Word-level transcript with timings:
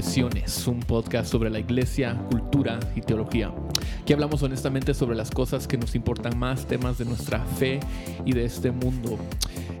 Confesiones, 0.00 0.66
un 0.66 0.80
podcast 0.80 1.30
sobre 1.30 1.50
la 1.50 1.58
iglesia, 1.58 2.16
cultura 2.30 2.80
y 2.96 3.02
teología. 3.02 3.52
Aquí 4.02 4.12
hablamos 4.12 4.42
honestamente 4.42 4.94
sobre 4.94 5.16
las 5.16 5.30
cosas 5.30 5.66
que 5.66 5.76
nos 5.78 5.94
importan 5.94 6.38
más, 6.38 6.66
temas 6.66 6.98
de 6.98 7.04
nuestra 7.04 7.40
fe 7.40 7.80
y 8.24 8.32
de 8.32 8.44
este 8.44 8.70
mundo. 8.70 9.18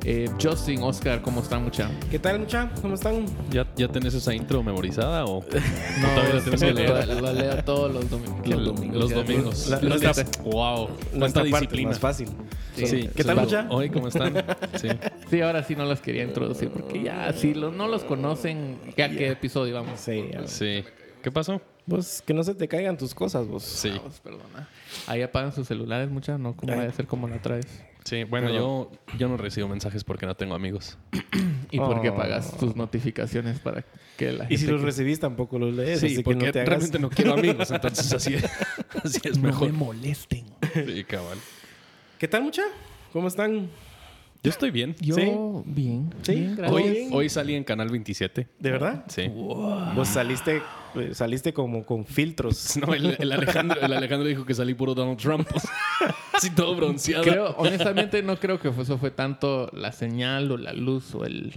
Eh, 0.04 0.30
Justin, 0.42 0.82
Oscar, 0.82 1.20
¿cómo 1.20 1.40
están, 1.42 1.62
mucha? 1.64 1.90
¿Qué 2.10 2.18
tal, 2.18 2.40
mucha? 2.40 2.70
¿Cómo 2.80 2.94
están? 2.94 3.26
¿Ya, 3.50 3.66
¿Ya 3.76 3.88
tenés 3.88 4.14
esa 4.14 4.34
intro 4.34 4.62
memorizada 4.62 5.24
o 5.26 5.40
No, 6.00 6.08
todavía 6.14 6.34
la 6.34 6.40
tienes 6.40 6.60
que 6.62 6.72
leer? 6.72 6.90
La, 7.08 7.20
la 7.20 7.32
leo 7.34 7.64
todos 7.64 7.92
los 7.92 8.08
domingos. 8.08 8.46
Los 8.46 8.64
domingos. 8.64 8.96
Los 8.98 9.10
domingos. 9.14 9.68
La- 9.68 9.80
Los 9.82 10.02
nuestra- 10.02 10.24
wow. 10.44 10.88
Nuestra 10.88 11.18
Cuánta 11.18 11.40
parte 11.40 11.48
disciplina. 11.50 11.88
más 11.90 11.98
fácil. 11.98 12.28
Sí. 12.76 13.10
¿Qué 13.14 13.24
tal, 13.24 13.36
mucha? 13.40 13.66
Hoy, 13.68 13.90
¿cómo 13.90 14.08
están? 14.08 14.34
Sí. 14.80 14.88
Sí, 15.30 15.40
ahora 15.42 15.62
sí 15.62 15.76
no 15.76 15.84
las 15.84 16.00
quería 16.00 16.24
introducir 16.24 16.70
porque 16.70 17.04
ya, 17.04 17.32
si 17.32 17.54
lo- 17.54 17.70
no 17.70 17.86
los 17.86 18.02
conocen, 18.02 18.78
¿a 18.90 18.92
qué 19.10 19.28
episodio 19.30 19.74
vamos? 19.76 20.00
Sí, 20.00 20.24
ya. 20.32 20.44
sí. 20.48 20.82
¿Qué 21.22 21.30
pasó? 21.30 21.60
Vos, 21.90 22.22
que 22.24 22.32
no 22.32 22.44
se 22.44 22.54
te 22.54 22.68
caigan 22.68 22.96
tus 22.96 23.14
cosas, 23.14 23.48
vos. 23.48 23.64
Sí. 23.64 23.90
Vamos, 23.90 24.20
perdona. 24.20 24.68
Ahí 25.08 25.22
apagan 25.22 25.52
sus 25.52 25.66
celulares, 25.66 26.08
muchas, 26.08 26.38
no 26.38 26.54
como 26.54 26.72
Ay. 26.72 26.78
vaya 26.78 26.90
a 26.90 26.92
ser 26.92 27.06
como 27.08 27.26
la 27.26 27.34
otra 27.36 27.56
vez. 27.56 27.66
Sí, 28.04 28.22
bueno, 28.24 28.48
yo, 28.48 28.90
yo 29.18 29.28
no 29.28 29.36
recibo 29.36 29.66
mensajes 29.68 30.04
porque 30.04 30.24
no 30.24 30.36
tengo 30.36 30.54
amigos. 30.54 30.96
¿Y 31.70 31.78
por 31.78 32.00
qué 32.00 32.10
Oh. 32.10 32.16
pagas 32.16 32.56
tus 32.56 32.76
notificaciones 32.76 33.58
para 33.58 33.84
que 34.16 34.32
la 34.32 34.44
gente 34.46 34.54
Y 34.54 34.58
si 34.58 34.66
los 34.68 34.80
que- 34.80 34.86
recibís, 34.86 35.18
tampoco 35.20 35.58
los 35.58 35.74
lees. 35.74 35.98
así 35.98 36.10
Sí, 36.10 36.16
que 36.18 36.22
porque 36.22 36.46
no 36.46 36.52
te 36.52 36.60
hagas- 36.60 36.68
realmente 36.68 36.98
no 37.00 37.10
quiero 37.10 37.34
amigos, 37.34 37.70
entonces 37.72 38.12
así, 38.12 38.36
así 39.04 39.20
es 39.24 39.36
no 39.38 39.48
mejor. 39.48 39.66
me 39.72 39.76
molesten? 39.78 40.44
Sí, 40.72 41.04
cabal. 41.04 41.38
¿Qué 42.18 42.28
tal, 42.28 42.42
mucha? 42.42 42.62
¿Cómo 43.12 43.26
están? 43.28 43.68
Yo 44.42 44.50
estoy 44.50 44.70
bien. 44.70 44.96
Yo 45.00 45.14
¿Sí? 45.16 45.30
bien, 45.66 46.14
Sí. 46.22 46.32
bien, 46.34 46.56
gracias. 46.56 46.72
Hoy, 46.82 47.08
hoy 47.12 47.28
salí 47.28 47.54
en 47.54 47.62
Canal 47.64 47.90
27. 47.90 48.48
¿De 48.58 48.70
verdad? 48.70 49.04
Sí. 49.08 49.28
Vos 49.28 50.08
saliste, 50.08 50.62
eh, 50.94 51.10
saliste 51.12 51.52
como 51.52 51.84
con 51.84 52.06
filtros. 52.06 52.76
No, 52.80 52.94
el, 52.94 53.16
el 53.18 53.32
Alejandro, 53.32 53.78
el 53.80 53.92
Alejandro 53.92 54.26
dijo 54.26 54.46
que 54.46 54.54
salí 54.54 54.72
puro 54.72 54.94
Donald 54.94 55.18
Trump. 55.18 55.46
Así 56.32 56.48
todo 56.50 56.74
bronceado. 56.74 57.22
Creo, 57.22 57.54
honestamente, 57.58 58.22
no 58.22 58.36
creo 58.38 58.58
que 58.58 58.68
eso 58.68 58.96
fue 58.96 59.10
tanto 59.10 59.68
la 59.74 59.92
señal 59.92 60.50
o 60.50 60.56
la 60.56 60.72
luz 60.72 61.14
o 61.14 61.26
el, 61.26 61.54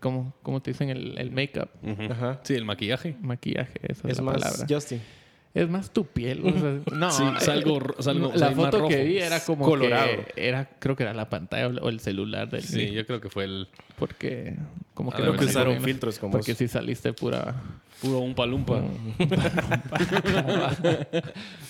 ¿cómo, 0.00 0.34
cómo 0.42 0.60
te 0.60 0.72
dicen? 0.72 0.90
El, 0.90 1.16
el 1.16 1.30
make-up. 1.30 1.70
Ajá. 2.10 2.40
Sí, 2.42 2.52
el 2.54 2.66
maquillaje. 2.66 3.16
maquillaje, 3.22 3.80
esa 3.82 4.08
es, 4.08 4.12
Es 4.12 4.16
la 4.18 4.22
más, 4.24 4.34
palabra. 4.42 4.66
Justin. 4.68 5.00
Es 5.56 5.68
más 5.70 5.90
tu 5.90 6.04
piel. 6.06 6.42
o 6.44 6.52
sea, 6.52 6.80
no, 6.96 7.10
Sí, 7.10 7.22
eh, 7.24 7.40
salgo 7.40 7.80
salgo- 7.98 8.34
la 8.34 8.46
más 8.50 8.54
foto 8.56 8.88
que 8.88 9.04
vi 9.04 9.18
era 9.18 9.40
como 9.40 9.64
Colorado. 9.64 10.06
que 10.34 10.46
era, 10.48 10.68
creo 10.78 10.94
que 10.96 11.02
era 11.04 11.14
la 11.14 11.28
pantalla 11.30 11.68
o 11.82 11.88
el 11.88 11.98
celular 12.00 12.48
del 12.50 12.62
Sí, 12.62 12.90
yo 12.92 13.06
creo 13.06 13.20
que 13.22 13.30
fue 13.30 13.44
el 13.44 13.68
porque 13.98 14.54
como 14.92 15.10
que 15.10 15.22
Creo 15.22 15.32
no 15.32 15.40
usaron 15.42 15.80
filtros 15.82 16.18
como 16.18 16.32
porque 16.32 16.54
si 16.54 16.68
saliste 16.68 17.12
pura 17.14 17.54
puro 18.00 18.18
un 18.20 18.34
palumpa. 18.34 18.82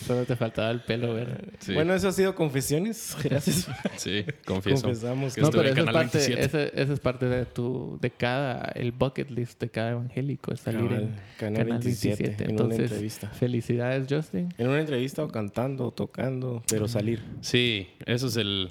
solo 0.06 0.24
te 0.24 0.36
faltaba 0.36 0.70
el 0.70 0.80
pelo 0.80 1.14
verde 1.14 1.50
Sí, 1.60 1.74
Bueno, 1.74 1.94
eso 1.94 2.08
ha 2.08 2.12
sido 2.12 2.34
confesiones. 2.34 3.16
Gracias. 3.22 3.68
sí, 3.96 4.24
confieso. 4.44 4.82
Confesamos. 4.82 5.34
que 5.34 5.40
no 5.40 5.50
pero 5.50 5.62
en 5.62 5.68
esa 5.68 5.80
es, 5.80 5.86
Canal 5.86 5.94
parte, 5.94 6.18
27. 6.18 6.44
ese, 6.68 6.82
ese 6.82 6.92
es 6.92 7.00
parte 7.00 7.26
de 7.26 7.44
tu 7.46 7.98
de 8.00 8.10
cada 8.10 8.62
el 8.74 8.92
bucket 8.92 9.30
list 9.30 9.60
de 9.60 9.68
cada 9.70 9.90
evangélico 9.92 10.52
es 10.52 10.60
salir 10.60 10.80
Cabal, 10.88 11.02
en 11.02 11.14
Canal 11.38 11.66
27, 11.68 12.24
en 12.24 12.34
una 12.34 12.50
entonces 12.50 12.80
entrevista. 12.80 13.28
felicidades 13.30 14.06
Justin 14.08 14.48
En 14.58 14.68
una 14.68 14.80
entrevista 14.80 15.24
o 15.24 15.28
cantando 15.28 15.86
o 15.86 15.90
tocando, 15.92 16.62
pero 16.68 16.88
salir. 16.88 17.22
Sí, 17.40 17.88
eso 18.06 18.26
es 18.28 18.36
el. 18.36 18.70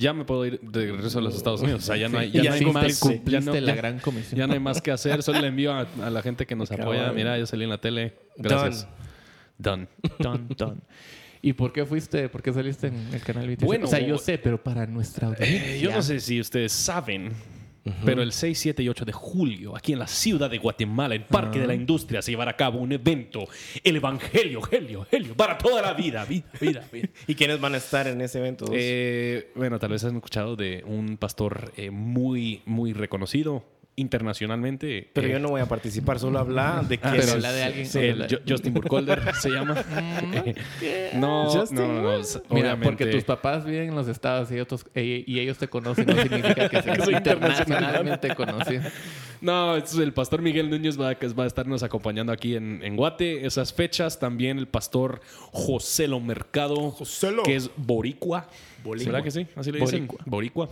Ya 0.00 0.12
me 0.12 0.24
puedo 0.24 0.46
ir 0.46 0.58
de 0.60 0.90
regreso 0.92 1.18
a 1.18 1.22
los 1.22 1.36
Estados 1.36 1.60
Unidos. 1.60 1.82
O 1.82 1.86
sea, 1.86 1.96
ya 1.96 2.08
no 2.08 2.18
hay, 2.18 2.30
ya 2.30 2.42
no 2.42 2.52
hay 2.52 2.64
más 2.64 3.00
Ya 3.26 3.40
no, 3.40 3.52
la 3.54 3.60
ya- 3.60 3.74
gran 3.74 3.98
comisión 4.00 4.38
ya 4.38 4.46
no 4.46 4.54
hay 4.54 4.58
más 4.60 4.80
que 4.80 4.90
hacer. 4.90 5.22
Solo 5.22 5.40
le 5.40 5.48
envío 5.48 5.72
a, 5.72 5.86
a 6.02 6.10
la 6.10 6.22
gente 6.22 6.46
que 6.46 6.56
nos 6.56 6.70
apoya. 6.72 7.12
Mira, 7.12 7.38
yo 7.38 7.46
salí 7.46 7.64
en 7.64 7.70
la 7.70 7.78
tele. 7.80 8.14
Gracias. 8.36 8.88
Done. 9.58 9.86
Ton, 10.20 10.48
ton. 10.48 10.82
¿Y 11.42 11.52
por 11.54 11.72
qué 11.72 11.84
fuiste? 11.86 12.28
¿Por 12.28 12.42
qué 12.42 12.52
saliste 12.52 12.86
en 12.88 12.94
el 13.14 13.20
canal 13.22 13.46
27? 13.46 13.64
Bueno, 13.66 13.86
o 13.86 13.88
sea, 13.88 14.00
yo 14.00 14.18
sé, 14.18 14.36
pero 14.38 14.62
para 14.62 14.86
nuestra 14.86 15.28
audiencia. 15.28 15.74
Eh, 15.76 15.80
yo 15.80 15.90
no 15.90 16.02
sé 16.02 16.20
si 16.20 16.40
ustedes 16.40 16.72
saben, 16.72 17.30
pero 18.04 18.22
el 18.22 18.32
6, 18.32 18.58
7 18.58 18.82
y 18.82 18.88
8 18.88 19.04
de 19.04 19.12
julio, 19.12 19.76
aquí 19.76 19.92
en 19.92 19.98
la 19.98 20.06
ciudad 20.06 20.50
de 20.50 20.58
Guatemala, 20.58 21.14
en 21.14 21.24
Parque 21.24 21.58
de 21.58 21.66
la 21.66 21.74
Industria, 21.74 22.22
se 22.22 22.30
llevará 22.30 22.52
a 22.52 22.56
cabo 22.56 22.78
un 22.78 22.92
evento, 22.92 23.48
el 23.82 23.96
Evangelio, 23.96 24.60
Helio, 24.70 25.06
Helio, 25.10 25.34
para 25.34 25.56
toda 25.56 25.82
la 25.82 25.94
vida, 25.94 26.24
vida, 26.24 26.46
vida. 26.60 26.84
vida. 26.92 27.08
¿Y 27.26 27.34
quiénes 27.34 27.60
van 27.60 27.74
a 27.74 27.78
estar 27.78 28.06
en 28.06 28.20
ese 28.20 28.38
evento? 28.38 28.66
Eh, 28.72 29.50
bueno, 29.54 29.78
tal 29.78 29.90
vez 29.90 30.04
han 30.04 30.16
escuchado 30.16 30.56
de 30.56 30.82
un 30.86 31.16
pastor 31.16 31.72
eh, 31.76 31.90
muy, 31.90 32.62
muy 32.66 32.92
reconocido 32.92 33.64
internacionalmente. 34.00 35.10
pero 35.12 35.28
eh, 35.28 35.32
yo 35.32 35.38
no 35.38 35.48
voy 35.48 35.60
a 35.60 35.66
participar, 35.66 36.18
solo 36.18 36.38
habla 36.38 36.82
de 36.88 36.96
Ah, 36.96 37.10
quién 37.10 37.12
pero 37.12 37.22
es. 37.22 37.30
habla 37.32 37.52
de 37.52 37.62
alguien. 37.62 37.86
Sí, 37.86 37.98
el 37.98 38.26
Ju- 38.26 38.40
Justin 38.48 38.74
Burkholder 38.74 39.34
se 39.40 39.50
llama. 39.50 39.76
Eh, 40.80 41.10
no, 41.14 41.50
Justin. 41.50 41.78
no, 41.78 41.86
no, 41.88 42.02
no, 42.02 42.12
s- 42.18 42.40
Mira, 42.50 42.74
obviamente- 42.74 42.84
porque 42.84 43.06
tus 43.06 43.24
papás 43.24 43.64
viven 43.64 43.90
en 43.90 43.94
los 43.94 44.08
estados 44.08 44.50
y, 44.50 44.58
otros, 44.60 44.86
e- 44.94 45.24
y 45.26 45.38
ellos 45.40 45.58
te 45.58 45.68
conocen, 45.68 46.06
no 46.06 46.14
significa 46.20 46.68
que 46.68 46.82
seas 46.82 47.08
internacionalmente 47.08 48.34
conocido. 48.34 48.82
No, 49.40 49.76
es 49.76 49.94
el 49.94 50.12
pastor 50.12 50.42
Miguel 50.42 50.68
Núñez 50.68 51.00
va, 51.00 51.10
a- 51.10 51.16
va 51.38 51.44
a 51.44 51.46
estarnos 51.46 51.82
acompañando 51.82 52.30
aquí 52.32 52.56
en, 52.56 52.80
en 52.82 52.96
Guate. 52.96 53.46
Esas 53.46 53.72
fechas 53.72 54.18
también 54.18 54.58
el 54.58 54.68
pastor 54.68 55.20
Joselo 55.52 56.20
Mercado, 56.20 56.90
Joselo. 56.90 57.42
que 57.42 57.56
es 57.56 57.70
boricua. 57.76 58.48
Boricua. 58.84 59.04
¿Será 59.04 59.22
que 59.22 59.30
sí? 59.30 59.46
Así 59.56 59.72
le 59.72 59.80
dicen. 59.80 60.06
Boricua. 60.06 60.24
Boricua. 60.26 60.68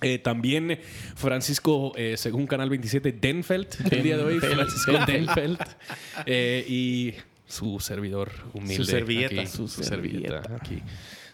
Eh, 0.00 0.18
también 0.18 0.78
Francisco, 1.16 1.92
eh, 1.96 2.16
según 2.16 2.46
Canal 2.46 2.70
27, 2.70 3.12
Denfeld, 3.12 3.66
el 3.92 4.02
día 4.02 4.16
de 4.16 4.24
hoy. 4.24 4.38
Francisco 4.38 4.92
Denfeld. 5.06 5.58
Eh, 6.26 6.64
y 6.68 7.14
su 7.46 7.80
servidor 7.80 8.30
humilde. 8.52 8.76
Su 8.76 8.84
servilleta. 8.84 9.40
aquí, 9.40 9.46
Su 9.50 9.68
su 9.68 9.82
servilleta. 9.82 10.42
servilleta. 10.42 10.56
Aquí 10.56 10.82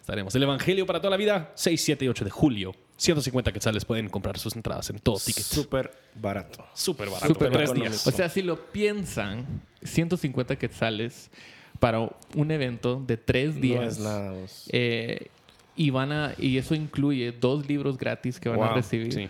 estaremos. 0.00 0.34
El 0.34 0.42
Evangelio 0.44 0.86
para 0.86 1.00
toda 1.00 1.10
la 1.10 1.16
vida, 1.16 1.52
6, 1.54 1.80
7 1.80 2.04
y 2.04 2.08
8 2.08 2.24
de 2.24 2.30
julio. 2.30 2.74
150 2.96 3.52
quetzales 3.52 3.84
pueden 3.84 4.08
comprar 4.08 4.38
sus 4.38 4.54
entradas 4.54 4.88
en 4.90 4.98
todo 5.00 5.18
ticket. 5.18 5.42
Súper 5.44 5.90
barato. 6.14 6.64
Súper 6.74 7.08
barato. 7.10 7.26
Súper 7.26 7.50
tres 7.50 7.74
días. 7.74 8.06
O 8.06 8.10
sea, 8.12 8.28
si 8.28 8.40
lo 8.42 8.70
piensan, 8.70 9.62
150 9.82 10.56
quetzales 10.56 11.30
para 11.80 11.98
un 12.34 12.50
evento 12.50 13.02
de 13.04 13.16
tres 13.16 13.60
días. 13.60 13.80
No 13.82 13.88
es 13.88 13.98
nada. 13.98 14.46
Y 15.76 15.90
van 15.90 16.12
a 16.12 16.34
y 16.38 16.58
eso 16.58 16.74
incluye 16.74 17.32
dos 17.32 17.68
libros 17.68 17.98
gratis 17.98 18.38
que 18.40 18.48
van 18.48 18.62
a 18.62 18.74
recibir 18.74 19.12
sí. 19.12 19.28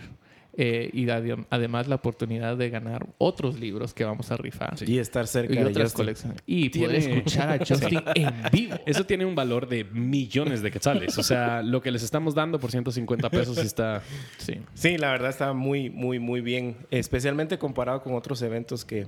Eh, 0.57 0.89
y 0.93 1.03
ade- 1.07 1.45
además 1.49 1.89
la 1.89 1.95
oportunidad 1.95 2.55
de 2.55 2.69
ganar 2.69 3.05
otros 3.17 3.59
libros 3.59 3.93
que 3.93 4.05
vamos 4.05 4.31
a 4.31 4.37
rifar 4.37 4.73
Y 4.87 4.99
estar 4.99 5.27
cerca 5.27 5.51
y 5.53 5.57
de 5.57 5.65
otras 5.65 5.87
Justin. 5.91 5.97
colecciones 5.97 6.37
y 6.45 6.69
Tiene- 6.69 6.87
poder 6.99 7.09
escuchar 7.17 7.49
a 7.51 7.57
Justin 7.67 8.01
en 8.15 8.33
vivo 8.53 8.77
Eso 8.85 9.05
tiene 9.05 9.25
un 9.25 9.35
valor 9.35 9.67
de 9.67 9.83
millones 9.83 10.61
de 10.61 10.71
quetzales. 10.71 11.17
O 11.17 11.23
sea, 11.23 11.61
lo 11.61 11.81
que 11.81 11.91
les 11.91 12.03
estamos 12.03 12.35
dando 12.35 12.57
por 12.57 12.71
150 12.71 13.29
pesos 13.29 13.57
está. 13.57 14.01
sí 14.37 14.53
Sí, 14.75 14.97
la 14.97 15.11
verdad 15.11 15.29
está 15.29 15.51
muy, 15.51 15.89
muy, 15.89 16.19
muy 16.19 16.39
bien. 16.39 16.77
Especialmente 16.89 17.57
comparado 17.57 18.01
con 18.01 18.13
otros 18.15 18.41
eventos 18.41 18.85
que, 18.85 19.07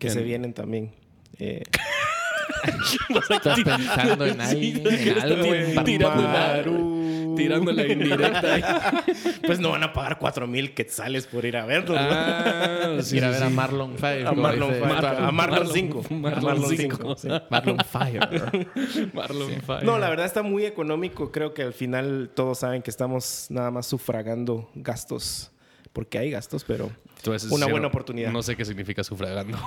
que 0.00 0.10
se 0.10 0.22
vienen 0.24 0.52
también. 0.54 0.90
Eh, 1.38 1.62
estás 3.30 3.60
pensando 3.62 4.26
en 4.26 4.40
alguien 4.40 4.86
en 4.86 5.18
algo 5.20 5.44
en 5.54 5.74
Tirando 7.36 7.72
la 7.72 7.86
indirecta. 7.86 9.04
Pues 9.46 9.58
no 9.58 9.70
van 9.70 9.82
a 9.82 9.92
pagar 9.92 10.18
cuatro 10.18 10.46
mil 10.46 10.74
quetzales 10.74 11.26
por 11.26 11.44
ir 11.44 11.56
a 11.56 11.64
verlo. 11.64 11.94
¿no? 11.94 12.00
Ah, 12.00 12.98
sí, 13.02 13.16
ir 13.16 13.24
a 13.24 13.28
sí, 13.28 13.34
ver 13.34 13.42
a 13.44 13.48
sí. 13.48 13.54
Marlon 13.54 13.96
Fire 13.98 14.26
A 14.26 14.32
Marlon 14.32 14.70
Fire. 14.74 15.06
A 15.06 15.30
Marlon 15.30 15.64
Marlon- 15.66 15.72
5. 15.72 16.04
Marlon 16.10 16.76
cinco. 16.76 17.16
Marlon 17.50 17.78
Fire 17.78 18.60
Marlon 19.12 19.50
Fire. 19.62 19.84
No, 19.84 19.98
la 19.98 20.08
verdad 20.10 20.26
está 20.26 20.42
muy 20.42 20.64
económico. 20.66 21.32
Creo 21.32 21.54
que 21.54 21.62
al 21.62 21.72
final 21.72 22.30
todos 22.34 22.58
saben 22.58 22.82
que 22.82 22.90
estamos 22.90 23.46
nada 23.50 23.70
más 23.70 23.86
sufragando 23.86 24.70
gastos. 24.74 25.50
Porque 25.92 26.18
hay 26.18 26.30
gastos, 26.30 26.64
pero 26.64 26.90
Entonces, 27.16 27.50
una 27.50 27.66
buena 27.66 27.88
oportunidad. 27.88 28.30
No 28.30 28.42
sé 28.42 28.54
qué 28.56 28.64
significa 28.64 29.02
sufragando. 29.02 29.58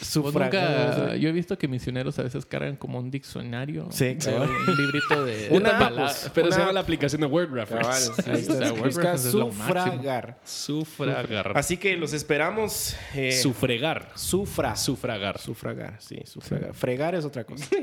Sufragando. 0.00 0.98
nunca, 1.02 1.16
yo 1.16 1.28
he 1.28 1.32
visto 1.32 1.56
que 1.58 1.68
misioneros 1.68 2.18
a 2.18 2.22
veces 2.22 2.44
cargan 2.46 2.76
como 2.76 2.98
un 2.98 3.10
diccionario 3.10 3.88
Sí, 3.90 4.16
o 4.18 4.20
sea, 4.20 4.32
cabal. 4.34 4.50
un 4.50 4.76
librito 4.76 5.24
de 5.24 5.48
Una 5.52 5.88
pues, 5.94 6.30
Pero 6.34 6.52
se 6.52 6.58
llama 6.60 6.72
la 6.72 6.80
aplicación 6.80 7.20
de 7.20 7.26
Word 7.26 7.50
Reference. 7.52 8.10
Cabal, 8.16 8.34
ahí 8.36 8.42
O 8.42 8.44
sea, 8.44 8.54
está. 8.54 8.72
Word 8.72 8.84
Reference 8.96 9.30
sufragar. 9.30 10.38
Sufragar. 10.44 11.52
Así 11.56 11.76
que 11.76 11.96
los 11.96 12.12
esperamos. 12.12 12.96
eh, 13.14 13.32
Sufregar. 13.32 14.10
sufra. 14.14 14.76
Sufragar. 14.76 15.38
Sufragar, 15.38 15.96
sí, 16.00 16.20
sufragar. 16.24 16.74
Fregar 16.74 17.14
es 17.14 17.24
otra 17.24 17.44
cosa. 17.44 17.64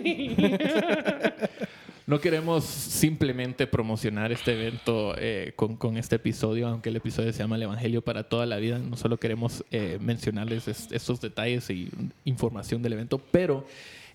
No 2.07 2.19
queremos 2.21 2.63
simplemente 2.65 3.65
promocionar 3.65 4.31
este 4.31 4.53
evento 4.53 5.15
eh, 5.17 5.53
con, 5.55 5.75
con 5.75 5.97
este 5.97 6.17
episodio, 6.17 6.67
aunque 6.67 6.89
el 6.89 6.97
episodio 6.97 7.33
se 7.33 7.39
llama 7.39 7.55
El 7.55 7.63
Evangelio 7.63 8.03
para 8.03 8.23
toda 8.29 8.45
la 8.45 8.57
vida. 8.57 8.77
No 8.77 8.95
solo 8.95 9.17
queremos 9.17 9.63
eh, 9.71 9.97
mencionarles 9.99 10.67
es- 10.67 10.91
estos 10.91 11.19
detalles 11.19 11.67
y 11.71 11.89
información 12.23 12.83
del 12.83 12.93
evento, 12.93 13.17
pero 13.31 13.65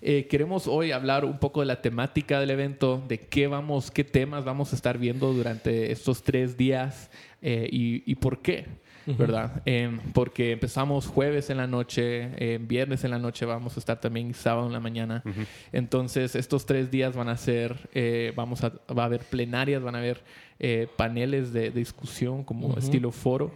eh, 0.01 0.25
queremos 0.29 0.67
hoy 0.67 0.93
hablar 0.93 1.25
un 1.25 1.37
poco 1.37 1.59
de 1.59 1.65
la 1.65 1.81
temática 1.81 2.39
del 2.39 2.51
evento, 2.51 3.03
de 3.09 3.19
qué 3.19 3.47
vamos, 3.47 3.91
qué 3.91 4.05
temas 4.05 4.45
vamos 4.45 4.71
a 4.71 4.77
estar 4.77 4.97
viendo 4.97 5.33
durante 5.33 5.91
estos 5.91 6.23
tres 6.23 6.55
días 6.55 7.11
eh, 7.41 7.67
y 7.71 8.15
por 8.15 8.41
qué. 8.41 8.67
¿Verdad? 9.05 9.61
Em, 9.65 9.99
porque 10.13 10.51
empezamos 10.51 11.07
jueves 11.07 11.49
en 11.49 11.57
la 11.57 11.67
noche, 11.67 12.29
em, 12.37 12.67
viernes 12.67 13.03
en 13.03 13.11
la 13.11 13.19
noche 13.19 13.45
vamos 13.45 13.75
a 13.77 13.79
estar 13.79 13.99
también 13.99 14.33
sábado 14.33 14.67
en 14.67 14.73
la 14.73 14.79
mañana. 14.79 15.23
Entonces, 15.71 16.35
estos 16.35 16.65
tres 16.65 16.91
días 16.91 17.15
van 17.15 17.29
a 17.29 17.37
ser, 17.37 17.89
eh, 17.93 18.33
vamos 18.35 18.63
a, 18.63 18.69
va 18.97 19.03
a 19.03 19.05
haber 19.05 19.21
plenarias, 19.21 19.81
van 19.81 19.95
a 19.95 19.99
haber 19.99 20.23
eh, 20.59 20.87
paneles 20.95 21.53
de, 21.53 21.71
discusión 21.71 22.43
como 22.43 22.77
estilo 22.77 23.11
foro. 23.11 23.51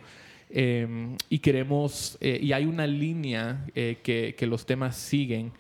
Em, 0.50 1.15
y 1.30 1.39
queremos, 1.39 2.18
eh, 2.21 2.39
y 2.42 2.53
hay 2.53 2.65
una 2.65 2.88
línea 2.88 3.65
que, 3.74 4.36
que 4.38 4.47
los 4.47 4.65
temas 4.65 4.95
siguen. 4.95 5.51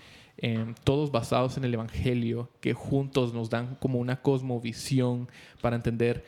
todos 0.83 1.11
basados 1.11 1.57
en 1.57 1.63
el 1.63 1.73
Evangelio, 1.73 2.49
que 2.59 2.73
juntos 2.73 3.33
nos 3.33 3.49
dan 3.49 3.75
como 3.79 3.99
una 3.99 4.21
cosmovisión 4.21 5.29
para 5.61 5.77
entender 5.77 6.23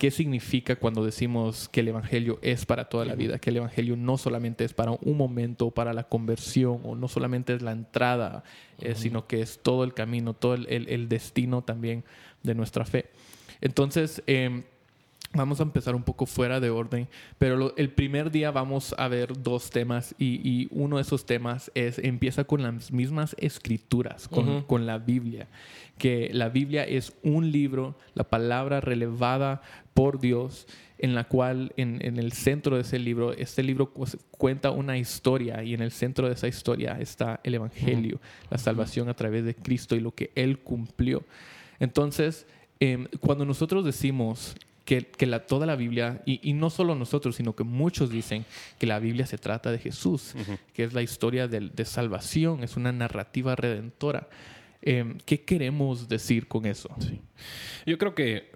qué 0.00 0.10
significa 0.10 0.76
cuando 0.76 1.04
decimos 1.04 1.68
que 1.68 1.80
el 1.80 1.88
Evangelio 1.88 2.38
es 2.40 2.64
para 2.64 2.88
toda 2.88 3.04
la 3.04 3.14
vida, 3.14 3.38
que 3.38 3.50
el 3.50 3.58
Evangelio 3.58 3.96
no 3.96 4.16
solamente 4.16 4.64
es 4.64 4.72
para 4.72 4.92
un 4.92 5.18
momento, 5.18 5.72
para 5.72 5.92
la 5.92 6.04
conversión, 6.04 6.80
o 6.84 6.94
no 6.94 7.06
solamente 7.06 7.52
es 7.52 7.60
la 7.60 7.72
entrada, 7.72 8.42
eh, 8.78 8.94
sino 8.94 9.26
que 9.26 9.42
es 9.42 9.60
todo 9.62 9.84
el 9.84 9.92
camino, 9.92 10.32
todo 10.32 10.54
el, 10.54 11.08
destino 11.10 11.60
también 11.60 12.02
de 12.42 12.54
nuestra 12.54 12.86
fe. 12.86 13.10
Entonces, 13.60 14.22
em, 14.26 14.62
Vamos 15.32 15.60
a 15.60 15.62
empezar 15.62 15.94
un 15.94 16.02
poco 16.02 16.26
fuera 16.26 16.58
de 16.58 16.70
orden, 16.70 17.06
pero 17.38 17.72
el 17.76 17.90
primer 17.90 18.32
día 18.32 18.50
vamos 18.50 18.96
a 18.98 19.06
ver 19.06 19.40
dos 19.40 19.70
temas 19.70 20.12
y, 20.18 20.66
uno 20.72 20.96
de 20.96 21.02
esos 21.02 21.24
temas 21.24 21.70
es 21.76 22.00
empieza 22.00 22.42
con 22.42 22.64
las 22.64 22.90
mismas 22.90 23.36
escrituras, 23.38 24.26
con, 24.26 24.62
con, 24.64 24.86
la 24.86 24.98
Biblia, 24.98 25.46
que 25.98 26.30
la 26.32 26.48
Biblia 26.48 26.82
es 26.82 27.12
un 27.22 27.52
libro, 27.52 27.96
la 28.14 28.24
palabra 28.24 28.80
relevada 28.80 29.62
por 29.94 30.18
Dios, 30.18 30.66
en 30.98 31.14
la 31.14 31.22
cual 31.22 31.74
en, 31.76 32.04
en 32.04 32.18
el 32.18 32.32
centro 32.32 32.74
de 32.74 32.82
ese 32.82 32.98
libro, 32.98 33.32
este 33.32 33.62
libro 33.62 33.92
cuenta 34.32 34.72
una 34.72 34.98
historia 34.98 35.62
y 35.62 35.74
en 35.74 35.80
el 35.80 35.92
centro 35.92 36.26
de 36.26 36.34
esa 36.34 36.48
historia 36.48 36.98
está 36.98 37.38
el 37.44 37.54
Evangelio, 37.54 38.20
la 38.50 38.58
salvación 38.58 39.08
a 39.08 39.14
través 39.14 39.44
de 39.44 39.54
Cristo 39.54 39.94
y 39.94 40.00
lo 40.00 40.12
que 40.12 40.32
Él 40.34 40.58
cumplió. 40.58 41.22
Entonces, 41.78 42.48
em, 42.80 43.06
cuando 43.20 43.44
nosotros 43.44 43.84
decimos 43.84 44.56
que, 44.98 45.26
la, 45.26 45.46
toda 45.46 45.66
la 45.66 45.76
Biblia, 45.76 46.20
y, 46.26 46.52
no 46.54 46.68
solo 46.68 46.96
nosotros, 46.96 47.36
sino 47.36 47.54
que 47.54 47.62
muchos 47.62 48.10
dicen 48.10 48.44
que 48.78 48.86
la 48.86 48.98
Biblia 48.98 49.24
se 49.24 49.38
trata 49.38 49.70
de 49.70 49.78
Jesús, 49.78 50.34
que 50.74 50.82
es 50.82 50.92
la 50.92 51.02
historia 51.02 51.46
de, 51.46 51.84
salvación, 51.84 52.64
es 52.64 52.76
una 52.76 52.90
narrativa 52.90 53.54
redentora. 53.54 54.28
Em, 54.82 55.18
¿Qué 55.24 55.42
queremos 55.42 56.08
decir 56.08 56.48
con 56.48 56.66
eso? 56.66 56.88
Yo 57.86 57.98
creo 57.98 58.14
que 58.14 58.50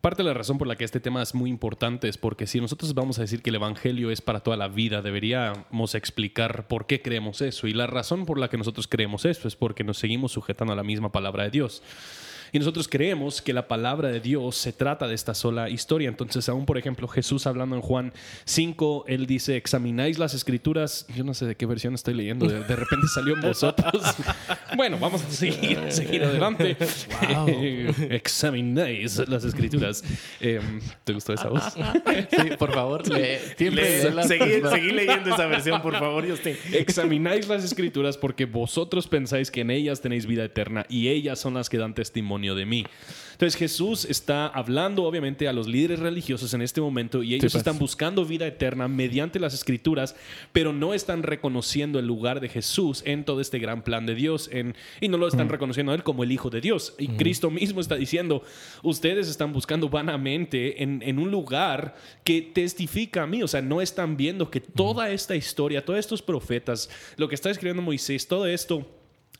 parte 0.00 0.22
de 0.22 0.28
la 0.28 0.34
razón 0.34 0.56
por 0.56 0.68
la 0.68 0.76
que 0.76 0.84
este 0.84 1.00
tema 1.00 1.22
es 1.22 1.34
muy 1.34 1.50
importante 1.50 2.08
es 2.08 2.16
porque 2.16 2.46
si 2.46 2.60
nosotros 2.60 2.94
vamos 2.94 3.18
a 3.18 3.22
decir 3.22 3.42
que 3.42 3.50
el 3.50 3.56
Evangelio 3.56 4.10
es 4.10 4.22
para 4.22 4.40
toda 4.40 4.56
la 4.56 4.68
vida, 4.68 5.02
deberíamos 5.02 5.94
explicar 5.94 6.66
por 6.66 6.86
qué 6.86 7.02
creemos 7.02 7.42
eso. 7.42 7.66
Y 7.66 7.74
la 7.74 7.86
razón 7.86 8.24
por 8.24 8.38
la 8.38 8.48
que 8.48 8.56
nosotros 8.56 8.88
creemos 8.88 9.24
eso 9.24 9.48
es 9.48 9.56
porque 9.56 9.84
nos 9.84 9.98
seguimos 9.98 10.32
sujetando 10.32 10.72
a 10.72 10.76
la 10.76 10.82
misma 10.82 11.12
palabra 11.12 11.44
de 11.44 11.50
Dios. 11.50 11.82
Y 12.54 12.60
nosotros 12.60 12.86
creemos 12.86 13.42
que 13.42 13.52
la 13.52 13.66
palabra 13.66 14.10
de 14.10 14.20
Dios 14.20 14.54
se 14.54 14.72
trata 14.72 15.08
de 15.08 15.14
esta 15.16 15.34
sola 15.34 15.68
historia. 15.68 16.08
Entonces, 16.08 16.48
aún 16.48 16.66
por 16.66 16.78
ejemplo, 16.78 17.08
Jesús 17.08 17.48
hablando 17.48 17.74
en 17.74 17.82
Juan 17.82 18.12
5, 18.44 19.06
él 19.08 19.26
dice, 19.26 19.56
examináis 19.56 20.20
las 20.20 20.34
escrituras. 20.34 21.04
Yo 21.16 21.24
no 21.24 21.34
sé 21.34 21.46
de 21.46 21.56
qué 21.56 21.66
versión 21.66 21.94
estoy 21.94 22.14
leyendo. 22.14 22.46
De, 22.46 22.76
repente 22.76 23.08
salió 23.12 23.34
en 23.34 23.40
vosotros. 23.40 24.04
bueno, 24.76 24.98
vamos 25.00 25.24
a 25.24 25.30
seguir, 25.32 25.80
seguir 25.88 26.22
adelante. 26.22 26.76
examináis 28.10 29.28
las 29.28 29.44
escrituras. 29.44 30.04
Em, 30.38 30.80
¿Te 31.02 31.12
gustó 31.12 31.32
esa 31.32 31.48
voz? 31.48 31.64
sí, 31.72 32.50
por 32.56 32.72
favor. 32.72 33.04
seguí, 33.04 33.70
leyendo 34.92 35.34
esa 35.34 35.46
versión, 35.46 35.82
por 35.82 35.98
favor, 35.98 36.24
Examináis 36.72 37.48
las 37.48 37.64
escrituras 37.64 38.16
porque 38.16 38.44
vosotros 38.44 39.08
pensáis 39.08 39.50
que 39.50 39.62
en 39.62 39.72
ellas 39.72 40.00
tenéis 40.00 40.26
vida 40.26 40.44
eterna 40.44 40.86
y 40.88 41.08
ellas 41.08 41.40
son 41.40 41.54
las 41.54 41.68
que 41.68 41.78
dan 41.78 41.94
testimonio 41.94 42.43
de 42.52 42.66
mí. 42.66 42.84
Entonces 43.34 43.56
Jesús 43.58 44.04
está 44.04 44.46
hablando 44.46 45.02
obviamente 45.04 45.48
a 45.48 45.52
los 45.52 45.66
líderes 45.66 45.98
religiosos 45.98 46.54
en 46.54 46.62
este 46.62 46.80
momento 46.80 47.22
y 47.22 47.34
ellos 47.34 47.52
pues. 47.52 47.56
están 47.56 47.78
buscando 47.78 48.24
vida 48.24 48.46
eterna 48.46 48.86
mediante 48.86 49.40
las 49.40 49.54
escrituras, 49.54 50.14
pero 50.52 50.72
no 50.72 50.94
están 50.94 51.24
reconociendo 51.24 51.98
el 51.98 52.06
lugar 52.06 52.40
de 52.40 52.48
Jesús 52.48 53.02
en 53.04 53.24
todo 53.24 53.40
este 53.40 53.58
gran 53.58 53.82
plan 53.82 54.06
de 54.06 54.14
Dios 54.14 54.48
en, 54.52 54.76
y 55.00 55.08
no 55.08 55.18
lo 55.18 55.26
están 55.26 55.48
reconociendo 55.48 55.90
a 55.90 55.96
Él 55.96 56.04
como 56.04 56.22
el 56.22 56.30
Hijo 56.30 56.48
de 56.48 56.60
Dios. 56.60 56.94
Y 56.96 57.08
Cristo 57.08 57.50
mismo 57.50 57.80
está 57.80 57.96
diciendo, 57.96 58.42
ustedes 58.82 59.28
están 59.28 59.52
buscando 59.52 59.88
vanamente 59.88 60.82
en, 60.82 61.02
en, 61.02 61.18
un 61.18 61.30
lugar 61.30 61.96
que 62.22 62.40
testifica 62.40 63.24
a 63.24 63.26
mí, 63.26 63.42
o 63.42 63.48
sea, 63.48 63.62
no 63.62 63.80
están 63.80 64.16
viendo 64.16 64.50
que 64.50 64.60
toda 64.60 65.10
esta 65.10 65.34
historia, 65.34 65.84
todos 65.84 65.98
estos 65.98 66.22
profetas, 66.22 66.88
lo 67.16 67.28
que 67.28 67.34
está 67.34 67.50
escribiendo 67.50 67.82
Moisés, 67.82 68.28
todo 68.28 68.46
esto 68.46 68.86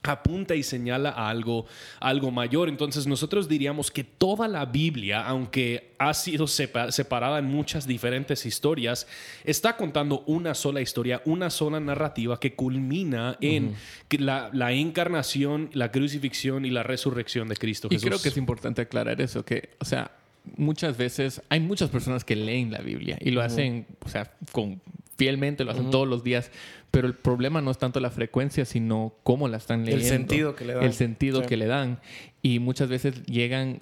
apunta 0.05 0.55
y 0.55 0.63
señala 0.63 1.11
a 1.11 1.29
algo, 1.29 1.67
algo 2.01 2.31
mayor. 2.31 2.69
Entonces 2.69 3.07
nosotros 3.07 3.49
diríamos 3.49 3.91
que 3.91 4.05
toda 4.05 4.49
la 4.49 4.67
Biblia, 4.67 5.27
aunque 5.27 5.95
ha 5.99 6.15
sido 6.15 6.47
separada 6.47 7.39
en 7.39 7.47
muchas 7.47 7.87
diferentes 7.87 8.47
historias, 8.47 9.07
está 9.45 9.77
contando 9.77 10.23
una 10.27 10.55
sola 10.55 10.81
historia, 10.81 11.23
una 11.25 11.51
sola 11.51 11.81
narrativa 11.81 12.39
que 12.39 12.55
culmina 12.55 13.37
en 13.41 13.75
la, 14.11 14.51
la, 14.53 14.73
encarnación, 14.73 15.71
la 15.73 15.91
crucifixión 15.91 16.65
y 16.65 16.71
la 16.71 16.83
resurrección 16.83 17.49
de 17.49 17.57
Cristo 17.57 17.89
Jesús. 17.89 18.05
Y 18.05 18.07
creo 18.09 18.21
que 18.21 18.29
es 18.29 18.37
importante 18.37 18.83
aclarar 18.83 19.21
eso, 19.21 19.45
que, 19.45 19.71
o 19.81 19.85
sea, 19.85 20.11
muchas 20.57 20.97
veces 20.97 21.43
hay 21.49 21.61
muchas 21.61 21.91
personas 21.91 22.25
que 22.25 22.37
leen 22.37 22.71
la 22.71 22.81
Biblia 22.81 23.19
y 23.21 23.31
lo 23.31 23.41
hacen, 23.41 23.87
o 24.05 24.09
sea, 24.09 24.31
con 24.53 24.81
fielmente, 25.17 25.65
lo 25.65 25.73
hacen 25.73 25.91
todos 25.91 26.09
los 26.09 26.25
días, 26.25 26.51
pero 26.91 27.07
el 27.07 27.15
problema 27.15 27.61
no 27.61 27.71
es 27.71 27.79
tanto 27.79 28.01
la 28.01 28.11
frecuencia, 28.11 28.65
sino 28.65 29.15
cómo 29.23 29.49
la 29.49 29.57
están 29.57 29.85
leyendo. 29.85 30.05
El 30.05 30.11
sentido 30.11 30.55
que 30.55 30.65
le 30.65 30.75
dan. 30.75 30.85
El 30.85 30.93
sentido 30.93 31.43
que 31.43 31.57
le 31.57 31.67
dan. 31.67 32.01
Y 32.43 32.59
muchas 32.59 32.89
veces 32.89 33.23
llegan 33.25 33.81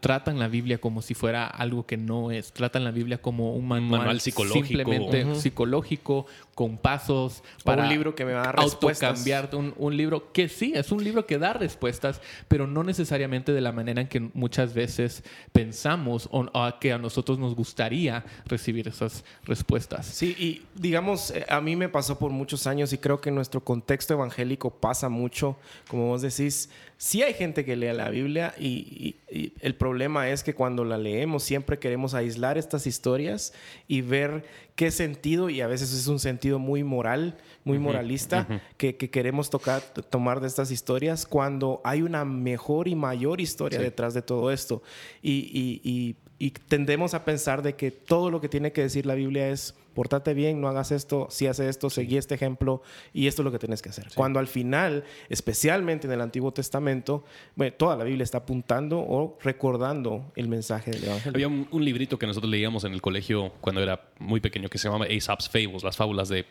tratan 0.00 0.38
la 0.38 0.48
Biblia 0.48 0.78
como 0.78 1.02
si 1.02 1.14
fuera 1.14 1.46
algo 1.46 1.86
que 1.86 1.96
no 1.96 2.30
es. 2.30 2.52
Tratan 2.52 2.84
la 2.84 2.90
Biblia 2.90 3.20
como 3.20 3.54
un 3.54 3.68
manual, 3.68 4.20
psicológico. 4.20 4.66
Simplemente 4.66 5.34
psicológico, 5.34 6.26
con 6.54 6.78
pasos 6.78 7.42
para 7.64 7.84
un 7.84 7.88
libro 7.90 8.14
que 8.14 8.24
me 8.24 8.32
va 8.32 8.40
a 8.40 8.44
dar 8.46 8.58
respuestas. 8.60 9.24
Un, 9.52 9.74
un, 9.76 9.96
libro 9.96 10.32
que 10.32 10.48
sí, 10.48 10.72
es 10.74 10.90
un 10.90 11.04
libro 11.04 11.26
que 11.26 11.38
da 11.38 11.52
respuestas, 11.52 12.20
pero 12.48 12.66
no 12.66 12.82
necesariamente 12.82 13.52
de 13.52 13.60
la 13.60 13.72
manera 13.72 14.00
en 14.00 14.08
que 14.08 14.20
muchas 14.20 14.74
veces 14.74 15.22
pensamos 15.52 16.28
o, 16.32 16.46
que 16.80 16.92
a 16.92 16.98
nosotros 16.98 17.38
nos 17.38 17.54
gustaría 17.54 18.24
recibir 18.46 18.88
esas 18.88 19.24
respuestas. 19.44 20.06
Sí, 20.06 20.34
y 20.38 20.62
digamos, 20.80 21.30
eh, 21.30 21.44
a 21.48 21.60
mí 21.60 21.76
me 21.76 21.88
pasó 21.88 22.18
por 22.18 22.30
muchos 22.30 22.66
años 22.66 22.92
y 22.92 22.98
creo 22.98 23.20
que 23.20 23.28
en 23.28 23.34
nuestro 23.34 23.62
contexto 23.62 24.14
evangélico 24.14 24.70
pasa 24.70 25.08
mucho, 25.08 25.56
como 25.88 26.08
vos 26.08 26.22
decís, 26.22 26.70
sí 26.96 27.22
hay 27.22 27.34
gente 27.34 27.64
que 27.64 27.76
lee 27.76 27.92
la 27.92 28.10
Biblia 28.10 28.54
y, 28.58 29.16
el 29.60 29.74
problema 29.74 30.28
es 30.28 30.42
que 30.42 30.54
cuando 30.54 30.84
la 30.84 30.98
leemos 30.98 31.42
siempre 31.42 31.78
queremos 31.78 32.14
aislar 32.14 32.58
estas 32.58 32.86
historias 32.86 33.52
y 33.86 34.00
ver 34.00 34.44
qué 34.76 34.90
sentido, 34.90 35.50
y 35.50 35.60
a 35.60 35.66
veces 35.66 35.92
es 35.92 36.06
un 36.06 36.18
sentido 36.18 36.58
muy 36.58 36.84
moral, 36.84 37.36
muy 37.64 37.78
moralista, 37.78 38.46
que, 38.76 38.96
queremos 38.96 39.50
tocar, 39.50 39.82
tomar 40.10 40.40
de 40.40 40.46
estas 40.46 40.70
historias 40.70 41.26
cuando 41.26 41.80
hay 41.84 42.02
una 42.02 42.24
mejor 42.24 42.88
y 42.88 42.94
mayor 42.94 43.40
historia 43.40 43.80
detrás 43.80 44.14
de 44.14 44.22
todo 44.22 44.50
esto. 44.52 44.82
y, 45.22 46.16
y 46.38 46.50
tendemos 46.50 47.14
a 47.14 47.24
pensar 47.24 47.62
de 47.62 47.74
que 47.74 47.90
todo 47.90 48.30
lo 48.30 48.40
que 48.40 48.48
tiene 48.48 48.72
que 48.72 48.82
decir 48.82 49.06
la 49.06 49.14
Biblia 49.14 49.48
es 49.48 49.74
portate 49.98 50.32
bien, 50.32 50.60
no 50.60 50.68
hagas 50.68 50.92
esto, 50.92 51.26
si 51.28 51.48
haces 51.48 51.66
esto, 51.66 51.90
seguí 51.90 52.18
este 52.18 52.36
ejemplo 52.36 52.82
y 53.12 53.26
esto 53.26 53.42
es 53.42 53.44
lo 53.44 53.50
que 53.50 53.58
tienes 53.58 53.82
que 53.82 53.88
hacer. 53.88 54.06
Cuando 54.14 54.38
al 54.38 54.46
final, 54.46 55.02
especialmente 55.28 56.06
en 56.06 56.12
el 56.12 56.20
Antiguo 56.20 56.52
Testamento, 56.52 57.24
bueno, 57.56 57.74
toda 57.76 57.96
la 57.96 58.04
Biblia 58.04 58.22
está 58.22 58.38
apuntando 58.38 59.00
o 59.00 59.36
recordando 59.42 60.30
el 60.36 60.46
mensaje 60.46 60.92
del 60.92 61.02
Evangelio. 61.02 61.32
Había 61.34 61.48
un, 61.48 61.84
librito 61.84 62.16
que 62.16 62.28
nosotros 62.28 62.48
leíamos 62.48 62.84
en 62.84 62.92
el 62.92 63.02
colegio 63.02 63.50
cuando 63.60 63.82
era 63.82 64.00
muy 64.20 64.38
pequeño 64.38 64.68
que 64.68 64.78
se 64.78 64.86
llamaba 64.86 65.06
Aesop's 65.06 65.48
Fables, 65.48 65.82
las 65.82 65.96
fábulas 65.96 66.28
de 66.28 66.46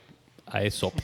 Aesop. 0.48 0.94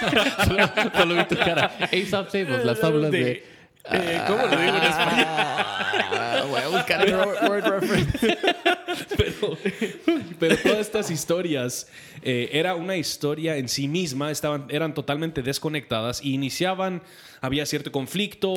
solo, 0.96 1.14
vi 1.14 1.24
tu 1.28 1.36
cara. 1.36 1.70
Aesop's 1.92 2.32
Fables, 2.32 2.64
las 2.64 2.80
fábulas 2.80 3.12
de 3.12 3.44
eh, 3.84 4.22
¿Cómo 4.26 4.46
lo 4.46 4.56
digo 4.56 4.76
en 4.76 4.82
español? 4.82 5.26
Ah, 5.26 6.44
voy 6.48 6.60
a 6.60 6.68
buscar 6.68 7.06
el 7.06 7.14
word 7.14 7.64
reference. 7.64 8.38
pero, 9.16 9.58
pero 10.38 10.56
todas 10.58 10.78
estas 10.78 11.10
historias 11.10 11.86
eh, 12.22 12.50
era 12.52 12.74
una 12.74 12.96
historia 12.96 13.56
en 13.56 13.68
sí 13.68 13.88
misma, 13.88 14.30
estaban, 14.30 14.66
eran 14.68 14.94
totalmente 14.94 15.42
desconectadas 15.42 16.22
y 16.22 16.34
iniciaban, 16.34 17.02
había 17.40 17.64
cierto 17.64 17.90
conflicto 17.90 18.54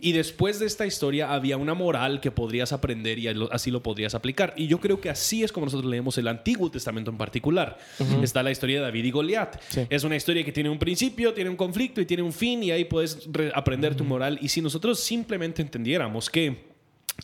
y 0.00 0.12
después 0.12 0.58
de 0.58 0.66
esta 0.66 0.86
historia 0.86 1.32
había 1.32 1.56
una 1.58 1.74
moral 1.74 2.20
que 2.20 2.30
podrías 2.30 2.72
aprender 2.72 3.18
y 3.18 3.28
así 3.50 3.70
lo 3.70 3.82
podrías 3.82 4.14
aplicar. 4.14 4.54
Y 4.56 4.66
yo 4.66 4.80
creo 4.80 5.00
que 5.00 5.10
así 5.10 5.42
es 5.42 5.52
como 5.52 5.66
nosotros 5.66 5.90
leemos 5.90 6.16
el 6.16 6.28
Antiguo 6.28 6.70
Testamento 6.70 7.10
en 7.10 7.18
particular. 7.18 7.78
Está 8.22 8.42
la 8.42 8.50
historia 8.50 8.78
de 8.78 8.82
David 8.84 9.04
y 9.04 9.10
Goliat. 9.10 9.60
Es 9.90 10.04
una 10.04 10.16
historia 10.16 10.44
que 10.44 10.52
tiene 10.52 10.70
un 10.70 10.78
principio, 10.78 11.34
tiene 11.34 11.50
un 11.50 11.56
conflicto 11.56 12.00
y 12.00 12.06
tiene 12.06 12.22
un 12.22 12.32
fin 12.32 12.62
y 12.62 12.70
ahí 12.70 12.84
puedes 12.84 13.28
aprender 13.54 13.94
tu 13.94 14.04
moral. 14.04 14.38
Y 14.40 14.48
si 14.48 14.62
nosotros 14.62 14.98
simplemente 14.98 15.60
entendiéramos 15.60 16.30
que 16.30 16.71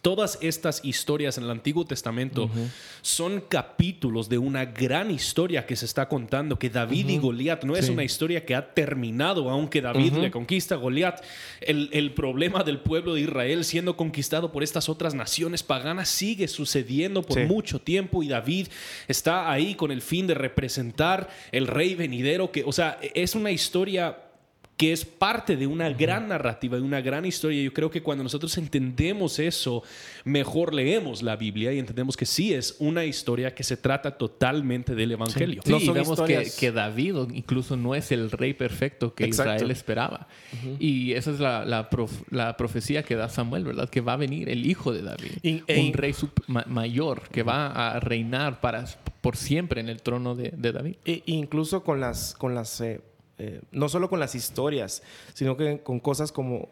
Todas 0.02 0.38
estas 0.40 0.84
historias 0.84 1.38
en 1.38 1.44
el 1.44 1.50
Antiguo 1.50 1.84
Testamento 1.84 2.50
son 3.02 3.40
capítulos 3.48 4.28
de 4.28 4.38
una 4.38 4.64
gran 4.64 5.10
historia 5.10 5.66
que 5.66 5.76
se 5.76 5.86
está 5.86 6.08
contando, 6.08 6.58
que 6.58 6.70
David 6.70 7.08
y 7.08 7.18
Goliat 7.18 7.64
no 7.64 7.74
es 7.74 7.88
una 7.88 8.04
historia 8.04 8.44
que 8.44 8.54
ha 8.54 8.74
terminado, 8.74 9.50
aunque 9.50 9.80
David 9.80 10.14
le 10.14 10.30
conquista 10.30 10.76
a 10.76 10.78
Goliat. 10.78 11.22
El, 11.60 11.90
el, 11.92 12.12
problema 12.12 12.62
del 12.62 12.78
pueblo 12.78 13.14
de 13.14 13.22
Israel 13.22 13.64
siendo 13.64 13.96
conquistado 13.96 14.52
por 14.52 14.62
estas 14.62 14.88
otras 14.88 15.14
naciones 15.14 15.62
paganas 15.62 16.08
sigue 16.08 16.48
sucediendo 16.48 17.22
por 17.22 17.44
mucho 17.46 17.80
tiempo 17.80 18.22
y 18.22 18.28
David 18.28 18.68
está 19.08 19.50
ahí 19.50 19.74
con 19.74 19.90
el 19.90 20.02
fin 20.02 20.26
de 20.26 20.34
representar 20.34 21.28
el 21.52 21.66
rey 21.66 21.94
venidero, 21.94 22.50
que, 22.50 22.64
o 22.64 22.72
sea, 22.72 22.98
es 23.14 23.34
una 23.34 23.50
historia 23.50 24.16
que 24.78 24.92
es 24.92 25.04
parte 25.04 25.56
de 25.56 25.66
una 25.66 25.90
gran 25.90 26.28
narrativa, 26.28 26.76
de 26.76 26.84
una 26.84 27.00
gran 27.00 27.24
historia. 27.26 27.60
Yo 27.60 27.72
creo 27.72 27.90
que 27.90 28.00
cuando 28.00 28.22
nosotros 28.22 28.56
entendemos 28.58 29.40
eso, 29.40 29.82
mejor 30.24 30.72
leemos 30.72 31.20
la 31.20 31.34
Biblia 31.34 31.72
y 31.72 31.80
entendemos 31.80 32.16
que 32.16 32.24
sí 32.24 32.54
es 32.54 32.76
una 32.78 33.04
historia 33.04 33.52
que 33.56 33.64
se 33.64 33.76
trata 33.76 34.16
totalmente 34.16 34.94
del 34.94 35.10
Evangelio. 35.10 35.62
Sí, 35.64 35.84
no 35.84 35.92
vemos 35.92 36.20
que, 36.20 36.70
David 36.70 37.16
incluso 37.34 37.76
no 37.76 37.96
es 37.96 38.12
el 38.12 38.30
rey 38.30 38.54
perfecto 38.54 39.14
que 39.14 39.26
Israel 39.26 39.68
esperaba. 39.72 40.28
Y 40.78 41.12
esa 41.14 41.32
es 41.32 41.40
la, 41.40 41.64
la, 41.64 42.56
profecía 42.56 43.02
que 43.02 43.16
da 43.16 43.28
Samuel, 43.28 43.64
¿verdad? 43.64 43.88
Que 43.88 44.00
va 44.00 44.12
a 44.12 44.16
venir 44.16 44.48
el 44.48 44.64
hijo 44.64 44.92
de 44.92 45.02
David, 45.02 45.62
un 45.76 45.92
rey 45.92 46.14
mayor 46.46 47.22
que 47.30 47.42
va 47.42 47.94
a 47.94 47.98
reinar 47.98 48.60
para, 48.60 48.84
por 49.22 49.36
siempre 49.36 49.80
en 49.80 49.88
el 49.88 50.02
trono 50.02 50.36
de, 50.36 50.52
David. 50.52 50.96
E 51.04 51.24
incluso 51.26 51.82
con 51.82 51.98
las, 51.98 52.34
con 52.34 52.54
las 52.54 52.80
eh, 52.80 53.00
eh, 53.38 53.60
no 53.70 53.88
solo 53.88 54.08
con 54.08 54.20
las 54.20 54.34
historias, 54.34 55.02
sino 55.34 55.56
que 55.56 55.80
con 55.82 56.00
cosas 56.00 56.32
como 56.32 56.68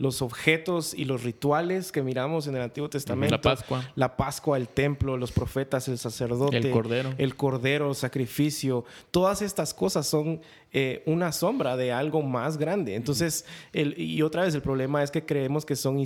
los 0.00 0.22
objetos 0.22 0.94
y 0.94 1.04
los 1.04 1.24
rituales 1.24 1.92
que 1.92 2.02
miramos 2.02 2.46
en 2.46 2.56
el 2.56 2.62
Antiguo 2.62 2.88
Testamento. 2.88 3.34
La 3.34 3.42
Pascua. 3.42 3.92
La 3.96 4.16
Pascua, 4.16 4.56
el 4.56 4.66
templo, 4.66 5.18
los 5.18 5.30
profetas, 5.30 5.88
el 5.88 5.98
sacerdote. 5.98 6.56
El 6.56 6.70
cordero. 6.70 7.12
El 7.18 7.36
cordero, 7.36 7.92
sacrificio. 7.92 8.86
Todas 9.10 9.42
estas 9.42 9.74
cosas 9.74 10.06
son 10.06 10.40
eh, 10.72 11.02
una 11.04 11.32
sombra 11.32 11.76
de 11.76 11.92
algo 11.92 12.22
más 12.22 12.56
grande. 12.56 12.94
Entonces, 12.94 13.44
y 13.74 14.22
otra 14.22 14.44
vez 14.44 14.54
el 14.54 14.62
problema 14.62 15.02
es 15.02 15.10
que 15.10 15.26
creemos 15.26 15.66
que 15.66 15.76
son 15.76 15.98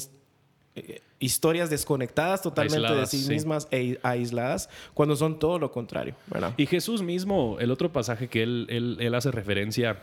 eh, 0.77 1.03
historias 1.21 1.71
desconectadas 1.71 2.43
totalmente 2.43 2.93
de 2.93 3.07
sí, 3.07 3.29
mismas 3.29 3.69
e 3.71 3.99
aisladas, 4.03 4.69
cuando 4.93 5.15
son 5.15 5.39
todo 5.39 5.59
lo 5.59 5.71
contrario. 5.71 6.17
Y 6.57 6.67
Jesús 6.67 7.03
mismo, 7.03 7.59
el 7.61 7.71
otro 7.71 7.93
pasaje 7.93 8.29
que 8.29 8.43
él, 8.43 8.67
él, 8.69 9.15
hace 9.15 9.31
referencia 9.31 9.99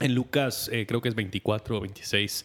en 0.00 0.14
Lucas, 0.14 0.70
eh, 0.72 0.86
creo 0.86 1.00
que 1.00 1.08
es 1.08 1.14
24 1.14 1.76
o 1.76 1.80
26, 1.80 2.44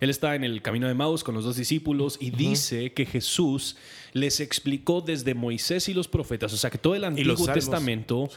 él 0.00 0.10
está 0.10 0.34
en 0.34 0.44
el 0.44 0.62
camino 0.62 0.88
de 0.88 0.94
Maus 0.94 1.24
con 1.24 1.34
los 1.34 1.44
dos 1.44 1.56
discípulos 1.56 2.16
y 2.20 2.30
dice 2.30 2.92
que 2.92 3.06
Jesús 3.06 3.76
les 4.12 4.40
explicó 4.40 5.00
desde 5.00 5.34
Moisés 5.34 5.88
y 5.88 5.94
los 5.94 6.06
profetas, 6.06 6.52
o 6.52 6.56
sea 6.56 6.70
que 6.70 6.78
todo 6.78 6.94
el 6.94 7.04
Antiguo 7.04 7.46
Testamento, 7.46 8.28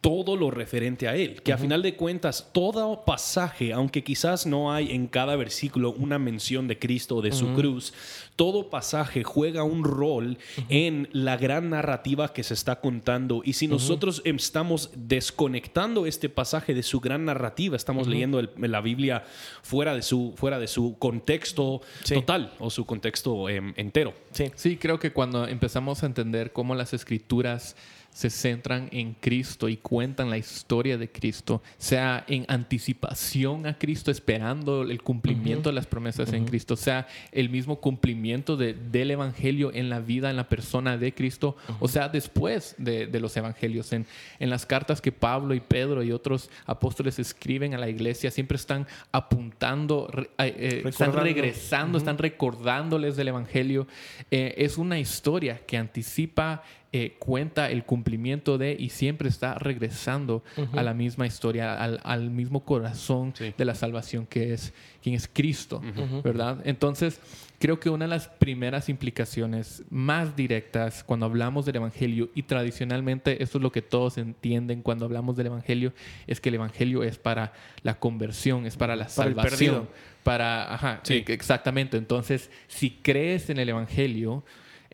todo 0.00 0.36
lo 0.36 0.50
referente 0.50 1.06
a 1.06 1.14
él, 1.14 1.42
que 1.42 1.52
a 1.52 1.58
final 1.58 1.80
de 1.82 1.94
cuentas 1.94 2.50
todo 2.52 3.04
pasaje, 3.04 3.72
aunque 3.72 4.02
quizás 4.02 4.46
no 4.46 4.72
hay 4.72 4.90
en 4.90 5.06
cada 5.06 5.36
versículo 5.36 5.92
una 5.92 6.18
mención 6.18 6.66
de 6.66 6.78
Cristo 6.78 7.16
o 7.16 7.22
de 7.22 7.32
su 7.32 7.54
cruz, 7.54 7.94
todo 8.34 8.70
pasaje 8.70 9.22
juega 9.22 9.62
un 9.62 9.84
rol 9.84 10.38
en 10.68 11.08
la 11.12 11.36
gran 11.36 11.70
narrativa 11.70 12.32
que 12.32 12.42
se 12.42 12.54
está 12.54 12.80
contando. 12.80 13.42
Y 13.44 13.52
si 13.52 13.68
nosotros 13.68 14.22
estamos 14.24 14.90
desconectando 14.96 16.06
este 16.06 16.28
pasaje 16.28 16.74
de 16.74 16.82
su 16.82 16.98
gran 17.00 17.24
narrativa, 17.24 17.76
estamos 17.76 18.01
leyendo 18.08 18.42
la 18.56 18.80
Biblia 18.80 19.24
fuera 19.62 19.94
de 19.94 20.02
su, 20.02 20.34
fuera 20.36 20.58
de 20.58 20.66
su 20.66 20.96
contexto 20.98 21.80
total 22.08 22.52
o 22.58 22.70
su 22.70 22.84
contexto 22.84 23.48
em, 23.48 23.72
entero. 23.76 24.14
Sí. 24.32 24.50
sí, 24.54 24.76
creo 24.76 24.98
que 24.98 25.12
cuando 25.12 25.46
empezamos 25.46 26.02
a 26.02 26.06
entender 26.06 26.52
cómo 26.52 26.74
las 26.74 26.92
escrituras 26.92 27.76
se 28.12 28.28
centran 28.28 28.88
en 28.92 29.14
Cristo 29.14 29.68
y 29.68 29.78
cuentan 29.78 30.28
la 30.28 30.36
historia 30.36 30.98
de 30.98 31.10
Cristo, 31.10 31.62
sea 31.78 32.24
en 32.28 32.44
anticipación 32.48 33.66
a 33.66 33.78
Cristo, 33.78 34.10
esperando 34.10 34.82
el 34.82 35.02
cumplimiento 35.02 35.70
de 35.70 35.74
las 35.74 35.86
promesas 35.86 36.32
en 36.32 36.44
Cristo, 36.44 36.76
sea 36.76 37.06
el 37.32 37.48
mismo 37.48 37.80
cumplimiento 37.80 38.56
del 38.56 39.10
Evangelio 39.10 39.72
en 39.72 39.88
la 39.88 40.00
vida, 40.00 40.28
en 40.28 40.36
la 40.36 40.48
persona 40.48 40.98
de 40.98 41.14
Cristo, 41.14 41.56
o 41.80 41.88
sea, 41.88 42.08
después 42.08 42.74
de, 42.78 43.08
los 43.18 43.36
Evangelios. 43.36 43.92
En, 43.92 44.06
en, 44.40 44.50
las 44.50 44.66
cartas 44.66 45.00
que 45.00 45.12
Pablo 45.12 45.54
y 45.54 45.60
Pedro 45.60 46.02
y 46.02 46.12
otros 46.12 46.50
apóstoles 46.66 47.18
escriben 47.18 47.74
a 47.74 47.78
la 47.78 47.88
iglesia, 47.88 48.30
siempre 48.30 48.56
están 48.56 48.86
apuntando, 49.12 50.10
eh, 50.38 50.82
están 50.84 51.12
regresando, 51.12 51.98
están 51.98 52.18
recordándoles 52.18 53.16
del 53.16 53.28
Evangelio. 53.28 53.86
Eh, 54.30 54.54
es 54.58 54.76
una 54.76 54.98
historia 54.98 55.64
que 55.66 55.76
anticipa 55.76 56.62
eh, 56.92 57.16
cuenta 57.18 57.70
el 57.70 57.84
cumplimiento 57.84 58.58
de 58.58 58.76
y 58.78 58.90
siempre 58.90 59.28
está 59.28 59.54
regresando 59.54 60.42
a 60.72 60.82
la 60.82 60.92
misma 60.92 61.26
historia, 61.26 61.74
al, 61.82 62.30
mismo 62.30 62.64
corazón 62.64 63.32
de 63.38 63.64
la 63.64 63.74
salvación 63.74 64.26
que 64.26 64.52
es 64.52 64.74
quien 65.02 65.14
es 65.14 65.28
Cristo, 65.32 65.80
¿verdad? 66.22 66.60
Entonces, 66.64 67.18
creo 67.58 67.78
que 67.80 67.88
una 67.90 68.06
de 68.06 68.10
las 68.10 68.28
primeras 68.28 68.88
implicaciones 68.88 69.84
más 69.88 70.34
directas 70.36 71.04
cuando 71.04 71.26
hablamos 71.26 71.64
del 71.64 71.76
Evangelio, 71.76 72.28
y 72.34 72.42
tradicionalmente 72.42 73.42
esto 73.42 73.58
es 73.58 73.62
lo 73.62 73.72
que 73.72 73.82
todos 73.82 74.18
entienden 74.18 74.82
cuando 74.82 75.04
hablamos 75.04 75.36
del 75.36 75.46
Evangelio, 75.46 75.92
es 76.26 76.40
que 76.40 76.48
el 76.48 76.56
Evangelio 76.56 77.04
es 77.04 77.18
para 77.18 77.52
la 77.84 78.00
conversión, 78.00 78.66
es 78.66 78.76
para 78.76 78.96
la 78.96 79.08
salvación. 79.08 79.88
Para, 80.24 80.74
ajá, 80.74 81.02
exactamente. 81.08 81.96
Entonces, 81.96 82.50
si 82.68 82.90
crees 82.90 83.48
en 83.48 83.58
el 83.58 83.68
Evangelio, 83.68 84.44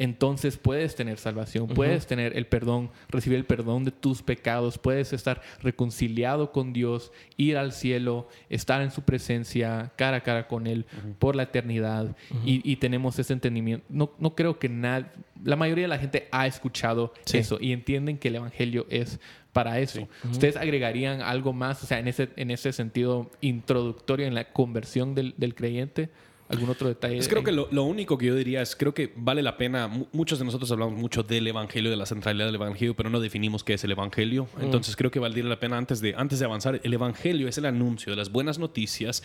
entonces 0.00 0.56
puedes 0.58 0.94
tener 0.94 1.18
salvación, 1.18 1.66
puedes 1.66 2.06
tener 2.06 2.36
el 2.36 2.46
perdón, 2.46 2.90
recibir 3.08 3.36
el 3.36 3.44
perdón 3.44 3.84
de 3.84 3.90
tus 3.90 4.22
pecados, 4.22 4.78
puedes 4.78 5.12
estar 5.12 5.42
reconciliado 5.60 6.52
con 6.52 6.72
Dios, 6.72 7.10
ir 7.36 7.56
al 7.56 7.72
cielo, 7.72 8.28
estar 8.48 8.80
en 8.80 8.92
su 8.92 9.02
presencia, 9.02 9.90
cara 9.96 10.18
a 10.18 10.20
cara 10.20 10.46
con 10.46 10.68
Él 10.68 10.86
por 11.18 11.34
la 11.34 11.42
eternidad. 11.42 12.16
y, 12.44 12.76
tenemos 12.76 13.18
ese 13.18 13.32
entendimiento. 13.32 13.84
No, 13.88 14.12
no 14.20 14.36
creo 14.36 14.60
que 14.60 14.68
nada, 14.68 15.12
la 15.42 15.56
mayoría 15.56 15.82
de 15.82 15.88
la 15.88 15.98
gente 15.98 16.28
ha 16.30 16.46
escuchado 16.46 17.12
eso 17.32 17.58
y 17.60 17.72
entienden 17.72 18.18
que 18.18 18.28
el 18.28 18.36
Evangelio 18.36 18.86
es 18.90 19.18
para 19.52 19.80
eso. 19.80 20.06
¿Ustedes 20.30 20.56
agregarían 20.56 21.22
algo 21.22 21.52
más, 21.52 21.82
o 21.82 21.86
sea, 21.86 21.98
en 21.98 22.06
ese, 22.06 22.28
en 22.36 22.52
ese 22.52 22.72
sentido 22.72 23.32
introductorio 23.40 24.28
en 24.28 24.34
la 24.36 24.52
conversión 24.52 25.16
del, 25.16 25.34
del 25.36 25.56
creyente? 25.56 26.08
¿Algún 26.48 26.70
otro 26.70 26.88
detalle? 26.88 27.16
Pues 27.16 27.28
creo 27.28 27.44
que 27.44 27.52
lo, 27.52 27.82
único 27.84 28.16
que 28.16 28.26
yo 28.26 28.34
diría 28.34 28.62
es, 28.62 28.74
creo 28.74 28.94
que 28.94 29.12
vale 29.16 29.42
la 29.42 29.56
pena, 29.56 29.88
muchos 30.12 30.38
de 30.38 30.44
nosotros 30.44 30.70
hablamos 30.70 30.94
mucho 30.94 31.22
del 31.22 31.46
Evangelio, 31.46 31.90
de 31.90 31.96
la 31.96 32.06
centralidad 32.06 32.46
del 32.46 32.54
Evangelio, 32.54 32.96
pero 32.96 33.10
no 33.10 33.20
definimos 33.20 33.64
qué 33.64 33.74
es 33.74 33.84
el 33.84 33.92
Evangelio. 33.92 34.48
Mm. 34.56 34.64
Entonces 34.64 34.96
creo 34.96 35.10
que 35.10 35.18
valdría 35.18 35.44
la 35.44 35.60
pena 35.60 35.76
antes 35.76 36.00
de, 36.00 36.14
antes 36.16 36.38
de 36.38 36.44
avanzar, 36.46 36.80
el 36.82 36.94
Evangelio 36.94 37.48
es 37.48 37.58
el 37.58 37.66
anuncio 37.66 38.10
de 38.10 38.16
las 38.16 38.32
buenas 38.32 38.58
noticias 38.58 39.22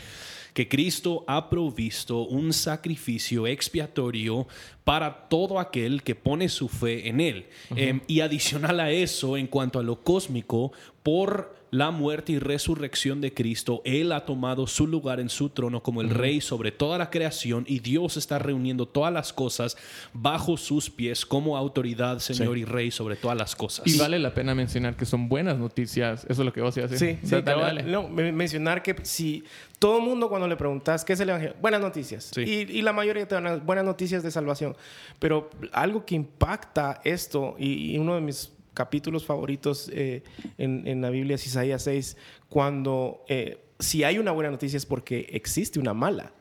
que 0.53 0.68
Cristo 0.68 1.24
ha 1.27 1.50
provisto 1.50 2.24
un 2.25 2.53
sacrificio 2.53 3.48
expiatorio 3.48 4.48
para 4.84 5.30
todo 5.30 5.60
aquel 5.60 6.03
que 6.03 6.15
pone 6.15 6.50
su 6.50 6.68
fe 6.68 7.08
en 7.08 7.22
Él. 7.22 7.48
Em, 7.75 8.01
y 8.08 8.20
adicional 8.20 8.80
a 8.80 8.92
eso, 8.92 9.38
en 9.38 9.48
cuanto 9.48 9.80
a 9.80 9.84
lo 9.84 10.03
cósmico, 10.03 10.74
por 11.04 11.54
la 11.74 11.90
muerte 11.90 12.34
y 12.34 12.40
resurrección 12.40 13.20
de 13.20 13.34
Cristo, 13.34 13.82
Él 13.84 14.12
ha 14.12 14.26
tomado 14.26 14.68
su 14.68 14.86
lugar 14.86 15.20
en 15.20 15.30
su 15.30 15.50
trono 15.50 15.82
como 15.82 16.02
el 16.02 16.12
rey 16.12 16.40
sobre 16.40 16.72
toda 16.72 17.00
la 17.00 17.10
creación 17.10 17.66
y 17.68 17.80
Dios 17.80 18.16
está 18.16 18.38
reuniendo 18.38 18.88
todas 18.88 19.12
las 19.12 19.34
cosas 19.34 19.76
bajo 20.14 20.56
sus 20.56 20.92
pies 20.92 21.26
como 21.26 21.58
autoridad, 21.58 22.20
Señor 22.20 22.60
y 22.60 22.66
Rey 22.66 22.92
sobre 22.92 23.16
todas 23.16 23.36
las 23.36 23.56
cosas. 23.56 23.88
Y 23.88 23.98
vale 23.98 24.20
la 24.20 24.36
pena 24.36 24.54
mencionar 24.54 24.96
que 24.96 25.06
son 25.06 25.28
buenas 25.28 25.58
noticias. 25.58 26.26
Eso 26.30 26.44
es 26.44 26.46
lo 26.46 26.54
que 26.54 26.62
vos 26.62 26.78
ibas 26.78 26.92
a 26.92 26.94
decir. 26.94 27.18
Sí, 27.24 27.36
No, 27.88 28.08
mencionar 28.08 28.84
que 28.84 28.96
si 29.02 29.44
todo 29.80 29.98
el 29.98 30.04
mundo 30.04 30.30
cuando 30.30 30.48
le 30.48 30.56
preguntas 30.56 31.04
qué 31.04 31.14
es 31.14 31.20
el 31.22 31.30
Evangelio, 31.30 31.56
buenas 31.60 31.82
noticias. 31.82 32.32
Y, 32.38 32.42
y, 32.42 32.82
la 32.84 32.94
mayoría 32.94 33.28
te 33.28 33.34
dan 33.34 33.66
buenas 33.66 33.84
noticias 33.84 34.22
de 34.22 34.30
salvación. 34.30 34.76
Pero 35.18 35.50
algo 35.72 36.06
que 36.06 36.14
impacta 36.14 37.02
esto, 37.04 37.56
y 37.58 37.98
uno 37.98 38.14
de 38.14 38.22
mis 38.22 38.52
capítulos 38.74 39.25
favoritos 39.25 39.89
eh, 39.94 40.24
en, 40.58 41.01
la 41.01 41.10
Biblia 41.10 41.36
es 41.36 41.46
Isaías 41.46 41.84
6, 41.84 42.18
cuando 42.50 43.24
eh, 43.27 43.63
si 43.80 44.03
hay 44.03 44.18
una 44.18 44.32
buena 44.32 44.51
noticia 44.51 44.77
es 44.77 44.86
porque 44.86 45.27
existe 45.32 45.80
una 45.80 45.94
mala. 45.94 46.34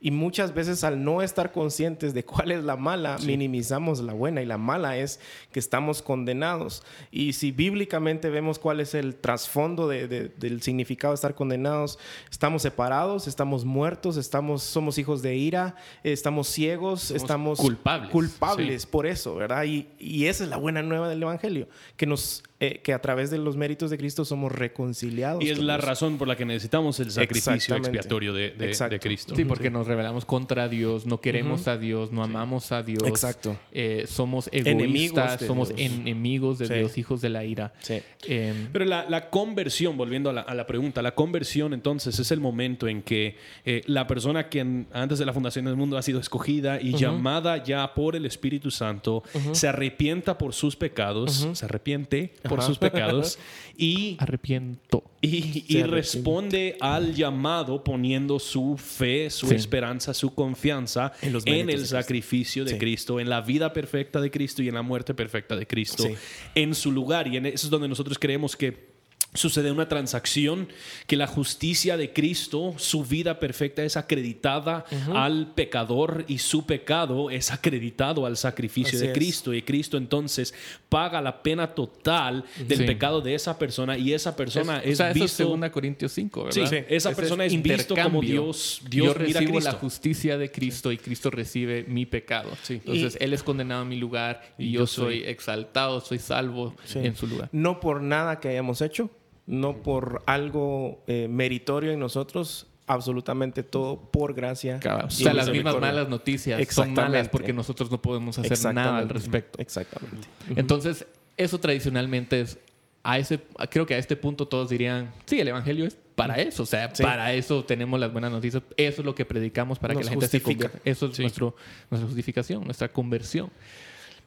Y 0.00 0.10
muchas 0.10 0.54
veces 0.54 0.82
al 0.82 1.04
no 1.04 1.20
estar 1.20 1.52
conscientes 1.52 2.14
de 2.14 2.24
cuál 2.24 2.52
es 2.52 2.64
la 2.64 2.76
mala, 2.76 3.18
minimizamos 3.24 4.00
la 4.00 4.14
buena. 4.14 4.40
Y 4.40 4.46
la 4.46 4.56
mala 4.56 4.96
es 4.96 5.20
que 5.52 5.60
estamos 5.60 6.00
condenados. 6.00 6.82
Y 7.10 7.34
si 7.34 7.52
bíblicamente 7.52 8.30
vemos 8.30 8.58
cuál 8.58 8.80
es 8.80 8.94
el 8.94 9.16
trasfondo 9.16 9.88
del 9.88 10.62
significado 10.62 11.12
de 11.12 11.16
estar 11.16 11.34
condenados, 11.34 11.98
estamos 12.30 12.62
separados, 12.62 13.28
estamos 13.28 13.64
muertos, 13.64 14.16
estamos, 14.16 14.62
somos 14.62 14.96
hijos 14.98 15.20
de 15.20 15.36
ira, 15.36 15.76
estamos 16.02 16.48
ciegos, 16.48 17.10
estamos 17.10 17.58
culpables. 17.58 18.10
Culpables 18.10 18.86
por 18.86 19.06
eso, 19.06 19.34
¿verdad? 19.34 19.64
Y, 19.64 19.88
y 19.98 20.26
esa 20.26 20.44
es 20.44 20.50
la 20.50 20.56
buena 20.56 20.82
nueva 20.82 21.08
del 21.08 21.22
Evangelio, 21.22 21.68
que 21.96 22.06
nos 22.06 22.42
eh, 22.60 22.80
que 22.82 22.92
a 22.92 23.00
través 23.00 23.30
de 23.30 23.38
los 23.38 23.56
méritos 23.56 23.90
de 23.90 23.98
Cristo 23.98 24.24
somos 24.24 24.52
reconciliados. 24.52 25.42
Y 25.42 25.50
es 25.50 25.58
la 25.58 25.74
Dios. 25.76 25.84
razón 25.86 26.18
por 26.18 26.28
la 26.28 26.36
que 26.36 26.44
necesitamos 26.44 27.00
el 27.00 27.10
sacrificio 27.10 27.74
expiatorio 27.76 28.32
de, 28.32 28.50
de- 28.50 28.66
Exacto. 28.66 28.94
de 28.94 29.00
Cristo. 29.00 29.34
Sí, 29.34 29.44
porque 29.44 29.70
nos 29.70 29.86
rebelamos 29.86 30.24
contra 30.24 30.68
Dios, 30.68 31.06
no 31.06 31.20
queremos 31.20 31.66
a 31.68 31.76
Dios, 31.78 32.12
no 32.12 32.22
amamos 32.22 32.70
a 32.72 32.82
Dios. 32.82 33.02
Exacto. 33.06 33.56
Eh, 33.72 34.04
somos 34.06 34.48
Enemigos 34.52 34.84
egoístas, 34.88 35.40
de 35.40 35.46
somos 35.46 35.68
Dios. 35.74 35.80
enemigos 35.80 36.58
de 36.58 36.66
Sí. 36.66 36.74
Dios, 36.74 36.98
hijos 36.98 37.20
de 37.20 37.28
la 37.30 37.44
ira. 37.44 37.72
Sí. 37.80 38.00
Eh, 38.28 38.68
Pero 38.72 38.84
la, 38.84 39.08
la 39.08 39.30
conversión, 39.30 39.96
volviendo 39.96 40.30
a 40.30 40.32
la, 40.32 40.40
a 40.42 40.54
la 40.54 40.66
pregunta, 40.66 41.02
la 41.02 41.14
conversión 41.14 41.72
entonces 41.72 42.18
es 42.18 42.30
el 42.30 42.40
momento 42.40 42.86
en 42.88 43.02
que 43.02 43.36
eh, 43.64 43.82
la 43.86 44.06
persona 44.06 44.48
que 44.48 44.60
en- 44.60 44.86
antes 44.92 45.18
de 45.18 45.24
la 45.26 45.32
fundación 45.32 45.64
del 45.64 45.76
mundo 45.76 45.96
ha 45.96 46.02
sido 46.02 46.20
escogida 46.20 46.80
y 46.80 46.92
llamada 46.94 47.62
ya 47.62 47.94
por 47.94 48.16
el 48.16 48.26
Espíritu 48.26 48.70
Santo, 48.70 49.22
se 49.52 49.68
arrepienta 49.68 50.36
por 50.38 50.52
sus 50.52 50.76
pecados, 50.76 51.48
se 51.52 51.64
arrepiente 51.64 52.34
por 52.56 52.62
sus 52.62 52.78
pecados 52.78 53.38
y 53.76 54.16
arrepiento. 54.18 55.04
Y, 55.22 55.82
responde 55.82 56.76
al 56.80 57.14
llamado 57.14 57.82
poniendo 57.84 58.38
su 58.38 58.76
fe, 58.76 59.30
su 59.30 59.48
Sí. 59.48 59.54
esperanza, 59.54 60.14
su 60.14 60.34
confianza 60.34 61.12
En 61.22 61.32
los 61.32 61.44
el 61.46 61.86
sacrificio 61.86 62.64
de 62.64 62.72
Sí. 62.72 62.78
Cristo, 62.78 63.20
en 63.20 63.28
la 63.28 63.40
vida 63.40 63.72
perfecta 63.72 64.20
de 64.20 64.30
Cristo 64.30 64.62
y 64.62 64.68
en 64.68 64.74
la 64.74 64.82
muerte 64.82 65.14
perfecta 65.14 65.56
de 65.56 65.66
Cristo, 65.66 66.04
Sí. 66.04 66.14
en 66.54 66.74
su 66.74 66.92
lugar. 66.92 67.26
Y 67.28 67.36
en 67.36 67.46
eso 67.46 67.66
es 67.66 67.70
donde 67.70 67.88
nosotros 67.88 68.18
creemos 68.18 68.56
que 68.56 68.89
sucede 69.32 69.70
una 69.70 69.88
transacción, 69.88 70.68
que 71.06 71.16
la 71.16 71.26
justicia 71.28 71.96
de 71.96 72.12
Cristo, 72.12 72.74
su 72.78 73.04
vida 73.04 73.38
perfecta 73.38 73.82
es 73.84 73.96
acreditada 73.96 74.84
al 75.14 75.52
pecador 75.54 76.24
y 76.26 76.38
su 76.38 76.66
pecado 76.66 77.30
es 77.30 77.52
acreditado 77.52 78.26
al 78.26 78.36
sacrificio 78.36 78.96
Así 78.98 79.06
de 79.06 79.12
es. 79.12 79.18
Cristo. 79.18 79.54
Y 79.54 79.62
Cristo 79.62 79.96
entonces 79.96 80.52
paga 80.88 81.20
la 81.20 81.42
pena 81.42 81.74
total 81.74 82.44
del 82.66 82.78
Sí. 82.78 82.84
pecado 82.84 83.20
de 83.20 83.34
esa 83.36 83.56
persona 83.58 83.96
y 83.96 84.12
esa 84.12 84.34
persona 84.34 84.78
Es- 84.78 84.86
es, 84.86 84.92
o 84.94 84.96
sea, 84.96 85.10
eso 85.10 85.24
es 85.24 85.30
visto 85.38 85.44
2 85.56 85.70
Corintios 85.70 86.12
5, 86.12 86.50
Sí, 86.50 86.60
¿verdad? 86.60 86.84
esa 86.88 87.10
Ese 87.10 87.16
persona 87.16 87.44
es 87.44 87.52
visto 87.52 87.94
como 87.94 88.06
intercambio. 88.22 88.42
Dios- 88.42 88.82
Dios 88.90 89.06
Yo 89.06 89.14
mira 89.20 89.38
a 89.38 89.40
recibo 89.40 89.52
Cristo. 89.58 89.72
la 89.72 89.78
justicia 89.78 90.38
de 90.38 90.50
Cristo 90.50 90.90
y 90.92 90.98
Cristo 90.98 91.30
recibe 91.30 91.84
mi 91.86 92.04
pecado. 92.04 92.50
Entonces, 92.68 93.16
Él 93.20 93.32
es 93.32 93.42
condenado 93.44 93.82
en 93.82 93.88
mi 93.88 93.96
lugar 93.96 94.54
y, 94.58 94.72
yo, 94.72 94.80
yo 94.80 94.86
soy, 94.88 95.20
soy- 95.20 95.28
exaltado, 95.30 96.00
soy 96.00 96.18
salvo 96.18 96.74
Sí. 96.84 96.98
en 96.98 97.14
su 97.14 97.26
lugar. 97.28 97.48
No 97.52 97.78
por 97.80 98.02
nada 98.02 98.40
que 98.40 98.48
hayamos 98.48 98.80
hecho, 98.82 99.10
no 99.50 99.76
por 99.82 100.22
algo 100.26 101.02
eh, 101.06 101.26
meritorio 101.28 101.90
en 101.92 101.98
nosotros, 101.98 102.66
absolutamente 102.86 103.62
todo 103.62 104.00
por 104.10 104.32
gracia. 104.34 104.80
O 105.04 105.10
sea, 105.10 105.34
las 105.34 105.50
mismas 105.50 105.78
malas 105.80 106.08
noticias 106.08 106.60
son 106.72 106.94
malas 106.94 107.28
porque 107.28 107.52
nosotros 107.52 107.90
no 107.90 108.00
podemos 108.00 108.38
hacer 108.38 108.74
nada 108.74 108.98
al 108.98 109.08
respecto. 109.08 109.60
Exactamente. 109.60 110.26
Entonces, 110.56 111.06
eso 111.36 111.58
tradicionalmente 111.58 112.40
es 112.40 112.58
a 113.02 113.18
ese, 113.18 113.40
creo 113.70 113.86
que 113.86 113.94
a 113.94 113.98
este 113.98 114.14
punto 114.16 114.46
todos 114.46 114.68
dirían, 114.68 115.10
sí, 115.24 115.40
el 115.40 115.48
evangelio 115.48 115.86
es 115.86 115.96
para 116.14 116.34
eso, 116.34 116.64
o 116.64 116.66
sea, 116.66 116.94
Sí. 116.94 117.02
para 117.02 117.32
eso 117.32 117.64
tenemos 117.64 117.98
las 117.98 118.12
buenas 118.12 118.30
noticias, 118.30 118.62
eso 118.76 119.00
es 119.00 119.06
lo 119.06 119.14
que 119.14 119.24
predicamos 119.24 119.78
para 119.78 119.94
Nos 119.94 120.00
que 120.00 120.04
la 120.04 120.10
gente 120.10 120.28
se 120.28 120.38
justifica. 120.38 120.68
convierta. 120.68 120.90
Eso 120.90 121.06
es 121.06 121.18
nuestro, 121.18 121.56
nuestra 121.90 122.06
justificación, 122.06 122.64
nuestra 122.64 122.88
conversión. 122.88 123.50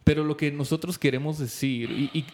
Pero 0.03 0.23
lo 0.23 0.35
que 0.37 0.51
nosotros 0.51 0.97
queremos 0.97 1.37
decir, 1.37 1.91
y, 1.91 2.09
y 2.17 2.25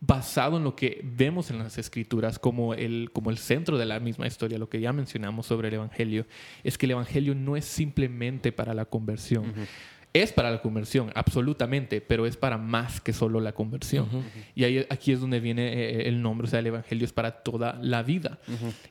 basado 0.00 0.58
en 0.58 0.64
lo 0.64 0.76
que 0.76 1.00
vemos 1.04 1.50
en 1.50 1.58
las 1.58 1.78
escrituras 1.78 2.38
como 2.38 2.74
el, 2.74 3.10
como 3.12 3.30
el 3.30 3.38
centro 3.38 3.78
de 3.78 3.86
la 3.86 3.98
misma 3.98 4.26
historia, 4.26 4.58
lo 4.58 4.68
que 4.68 4.80
ya 4.80 4.92
mencionamos 4.92 5.46
sobre 5.46 5.68
el 5.68 5.74
Evangelio, 5.74 6.26
es 6.64 6.76
que 6.78 6.86
el 6.86 6.92
Evangelio 6.92 7.34
no 7.34 7.56
es 7.56 7.64
simplemente 7.64 8.52
para 8.52 8.74
la 8.74 8.84
conversión. 8.84 9.52
Es 10.12 10.32
para 10.32 10.50
la 10.50 10.62
conversión, 10.62 11.10
absolutamente, 11.14 12.00
pero 12.00 12.24
es 12.24 12.38
para 12.38 12.56
más 12.56 13.02
que 13.02 13.12
solo 13.12 13.38
la 13.38 13.52
conversión. 13.52 14.08
Y 14.54 14.64
ahí, 14.64 14.86
aquí 14.88 15.12
es 15.12 15.20
donde 15.20 15.40
viene 15.40 15.72
eh, 15.74 16.08
el 16.08 16.22
nombre, 16.22 16.46
o 16.46 16.50
sea, 16.50 16.60
el 16.60 16.68
Evangelio 16.68 17.04
es 17.04 17.12
para 17.12 17.42
toda 17.42 17.78
la 17.82 18.02
vida. 18.02 18.38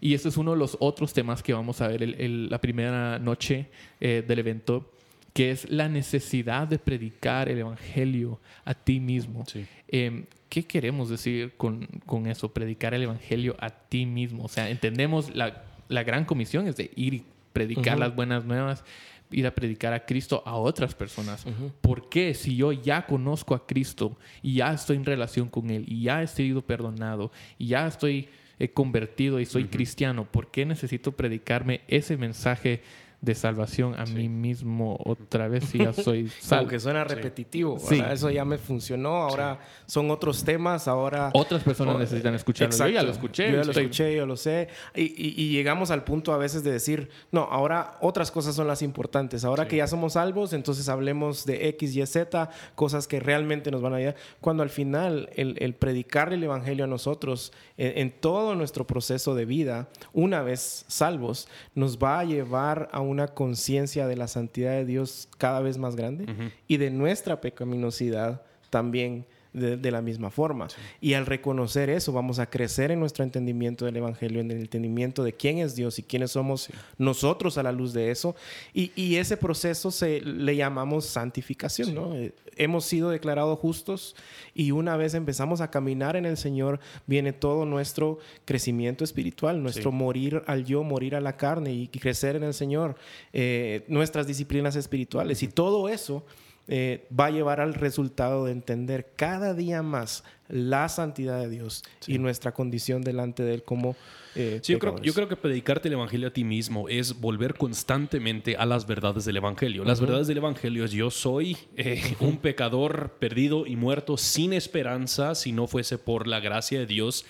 Y 0.01 0.13
ese 0.13 0.29
es 0.29 0.37
uno 0.37 0.51
de 0.51 0.57
los 0.57 0.77
otros 0.79 1.13
temas 1.13 1.41
que 1.41 1.53
vamos 1.53 1.81
a 1.81 1.87
ver 1.87 2.03
el- 2.03 2.13
el- 2.21 2.49
la 2.49 2.59
primera 2.61 3.17
noche 3.17 3.69
eh, 4.01 4.23
del 4.27 4.37
evento, 4.39 4.91
que 5.35 5.51
es 5.51 5.69
la 5.69 5.89
necesidad 5.89 6.65
de 6.65 6.79
predicar 6.79 7.49
el 7.49 7.57
Evangelio 7.57 8.39
a 8.63 8.73
ti 8.73 9.01
mismo. 9.01 9.43
Sí. 9.45 9.65
Eh, 9.89 10.23
¿Qué 10.47 10.63
queremos 10.63 11.09
decir 11.09 11.55
con, 11.57 11.85
con 12.05 12.27
eso? 12.27 12.53
Predicar 12.53 12.93
el 12.93 13.03
Evangelio 13.03 13.57
a 13.59 13.69
ti 13.69 14.05
mismo. 14.05 14.45
O 14.45 14.47
sea, 14.47 14.69
entendemos 14.69 15.35
la, 15.35 15.65
la 15.89 16.03
gran 16.03 16.23
comisión 16.23 16.69
es 16.69 16.77
de 16.77 16.89
ir 16.95 17.15
y 17.15 17.25
predicar 17.51 17.99
las 17.99 18.15
buenas 18.15 18.45
nuevas, 18.45 18.85
ir 19.29 19.45
a 19.45 19.53
predicar 19.53 19.91
a 19.91 20.05
Cristo 20.05 20.41
a 20.45 20.55
otras 20.55 20.95
personas. 20.95 21.45
¿Por 21.81 22.07
qué? 22.07 22.33
Si 22.33 22.55
yo 22.55 22.71
ya 22.71 23.05
conozco 23.05 23.55
a 23.55 23.67
Cristo 23.67 24.17
y 24.41 24.55
ya 24.55 24.71
estoy 24.71 24.95
en 24.95 25.03
relación 25.03 25.49
con 25.49 25.69
Él 25.69 25.83
y 25.85 26.03
ya 26.03 26.23
he 26.23 26.27
sido 26.27 26.61
perdonado 26.61 27.33
y 27.57 27.67
ya 27.67 27.87
estoy 27.87 28.29
eh, 28.57 28.69
convertido 28.69 29.41
y 29.41 29.45
soy 29.45 29.65
cristiano, 29.65 30.23
¿por 30.31 30.49
qué 30.49 30.65
necesito 30.65 31.11
predicarme 31.11 31.81
ese 31.89 32.15
mensaje 32.15 32.81
de 33.25 33.35
salvación 33.35 33.99
a 33.99 34.05
mí 34.05 34.29
mismo 34.29 34.97
otra 35.03 35.47
vez 35.47 35.65
si 35.65 35.79
ya 35.79 35.91
soy 35.93 36.23
Como 36.29 36.33
salvo? 36.41 36.69
que 36.69 36.79
suena 36.79 37.03
repetitivo. 37.03 37.79
Sí. 37.79 37.95
¿verdad? 37.97 38.13
Eso 38.13 38.29
ya 38.29 38.45
me 38.45 38.57
funcionó. 38.57 39.15
Ahora 39.23 39.59
son 39.87 40.11
otros 40.11 40.43
temas. 40.43 40.87
Ahora 40.87 41.31
Otras 41.33 41.63
personas 41.63 41.95
Oh, 41.95 41.99
necesitan 41.99 42.35
escucarlo. 42.35 42.71
Yo 42.71 42.77
ya 42.77 42.85
Exacto. 42.85 43.05
lo 43.07 43.11
escuché. 43.11 43.43
Yo 43.45 43.49
ya 43.51 43.55
lo 43.63 43.71
estoy- 43.71 43.83
escuché, 43.83 44.15
yo 44.15 44.25
lo 44.25 44.37
sé. 44.37 44.67
Y, 44.95 45.01
y- 45.03 45.33
y 45.37 45.49
llegamos 45.51 45.91
al 45.91 46.03
punto 46.03 46.31
a 46.33 46.37
veces 46.37 46.63
de 46.63 46.71
decir, 46.71 47.09
no, 47.31 47.41
ahora 47.51 47.97
otras 48.01 48.31
cosas 48.31 48.55
son 48.55 48.67
las 48.67 48.81
importantes. 48.81 49.43
Ahora 49.43 49.67
que 49.67 49.77
ya 49.77 49.87
somos 49.87 50.13
salvos, 50.13 50.53
entonces 50.53 50.87
hablemos 50.87 51.45
de 51.45 51.67
X, 51.69 51.95
Y, 51.95 52.05
Z, 52.05 52.49
cosas 52.75 53.07
que 53.07 53.19
realmente 53.19 53.71
nos 53.71 53.81
van 53.81 53.93
a 53.93 53.95
ayudar. 53.97 54.15
Cuando 54.39 54.61
al 54.63 54.69
final 54.69 55.29
el, 55.35 55.55
el 55.59 55.73
predicar 55.73 56.31
el 56.31 56.43
Evangelio 56.43 56.85
a 56.85 56.87
nosotros 56.87 57.51
en, 57.77 57.97
en 57.97 58.11
todo 58.11 58.53
nuestro 58.55 58.85
proceso 58.85 59.33
de 59.33 59.45
vida, 59.45 59.87
una 60.13 60.41
vez 60.43 60.85
salvos, 60.87 61.47
nos 61.73 61.97
va 61.97 62.19
a 62.19 62.23
llevar 62.23 62.89
a 62.91 62.99
una 63.15 63.29
conciencia 63.29 64.07
de 64.07 64.17
la 64.17 64.27
santidad 64.27 64.71
de 64.71 64.85
Dios 64.85 65.29
cada 65.37 65.61
vez 65.61 65.77
más 65.77 65.95
grande 65.95 66.51
y 66.67 66.77
de 66.77 66.91
nuestra 66.91 67.39
pecaminosidad 67.39 68.43
también 68.69 69.25
de, 69.55 69.77
de 69.77 69.91
la 69.91 70.01
misma 70.01 70.29
forma. 70.29 70.67
Y 71.01 71.13
al 71.13 71.25
reconocer 71.25 71.89
eso, 71.89 72.11
vamos 72.11 72.39
a 72.39 72.49
crecer 72.49 72.91
en 72.91 72.99
nuestro 72.99 73.23
entendimiento 73.23 73.85
del 73.85 73.97
Evangelio, 73.97 74.41
en 74.41 74.51
el 74.51 74.59
entendimiento 74.59 75.23
de 75.23 75.33
quién 75.33 75.59
es 75.59 75.75
Dios 75.75 75.97
y 75.99 76.03
quiénes 76.03 76.31
somos 76.31 76.69
nosotros 76.97 77.57
a 77.57 77.63
la 77.63 77.71
luz 77.71 77.93
de 77.93 78.11
eso. 78.11 78.35
Y, 78.73 78.91
y 78.95 79.15
ese 79.15 79.37
proceso 79.37 79.91
se 79.91 80.21
le 80.21 80.55
llamamos 80.55 81.05
santificación, 81.05 81.95
¿no? 81.95 82.15
Eh, 82.15 82.33
Hemos 82.57 82.85
sido 82.85 83.09
declarados 83.09 83.59
justos 83.59 84.15
y 84.53 84.71
una 84.71 84.95
vez 84.95 85.13
empezamos 85.13 85.59
a 85.59 85.69
caminar 85.69 86.15
en 86.15 86.25
el 86.25 86.37
Señor, 86.37 86.79
viene 87.05 87.33
todo 87.33 87.65
nuestro 87.65 88.19
crecimiento 88.45 89.03
espiritual, 89.03 89.61
nuestro 89.61 89.91
morir 89.91 90.41
al 90.47 90.63
yo, 90.63 90.81
morir 90.83 91.15
a 91.15 91.19
la 91.19 91.35
carne 91.35 91.73
y 91.73 91.87
crecer 91.89 92.37
en 92.37 92.43
el 92.43 92.53
Señor, 92.53 92.95
eh, 93.33 93.83
nuestras 93.89 94.25
disciplinas 94.25 94.77
espirituales. 94.77 95.43
Y 95.43 95.49
todo 95.49 95.89
eso 95.89 96.23
eh, 96.67 97.07
va 97.17 97.27
a 97.27 97.31
llevar 97.31 97.61
al 97.61 97.73
resultado 97.73 98.45
de 98.45 98.51
entender 98.51 99.07
cada 99.15 99.53
día 99.53 99.83
más 99.83 100.23
la 100.47 100.89
santidad 100.89 101.39
de 101.39 101.49
Dios 101.49 101.83
y 102.07 102.17
nuestra 102.17 102.53
condición 102.53 103.01
delante 103.01 103.43
de 103.43 103.55
Él 103.55 103.63
como 103.63 103.95
eh, 104.35 104.59
Sí, 104.61 104.73
yo, 104.73 104.79
creo, 104.79 105.01
yo 105.01 105.13
creo 105.13 105.27
que 105.27 105.35
predicarte 105.35 105.87
el 105.87 105.93
Evangelio 105.93 106.27
a 106.27 106.31
ti 106.31 106.43
mismo 106.43 106.89
es 106.89 107.19
volver 107.19 107.55
constantemente 107.55 108.55
a 108.57 108.65
las 108.65 108.85
verdades 108.85 109.25
del 109.25 109.37
Evangelio. 109.37 109.85
Las 109.85 110.01
verdades 110.01 110.27
del 110.27 110.37
Evangelio 110.37 110.85
es 110.85 110.91
yo 110.91 111.09
soy 111.09 111.57
eh, 111.77 112.15
un 112.19 112.37
pecador 112.37 113.15
perdido 113.19 113.65
y 113.65 113.75
muerto 113.75 114.17
sin 114.17 114.53
esperanza 114.53 115.35
si 115.35 115.51
no 115.51 115.67
fuese 115.67 115.97
por 115.97 116.27
la 116.27 116.39
gracia 116.39 116.79
de 116.79 116.85
Dios. 116.85 117.25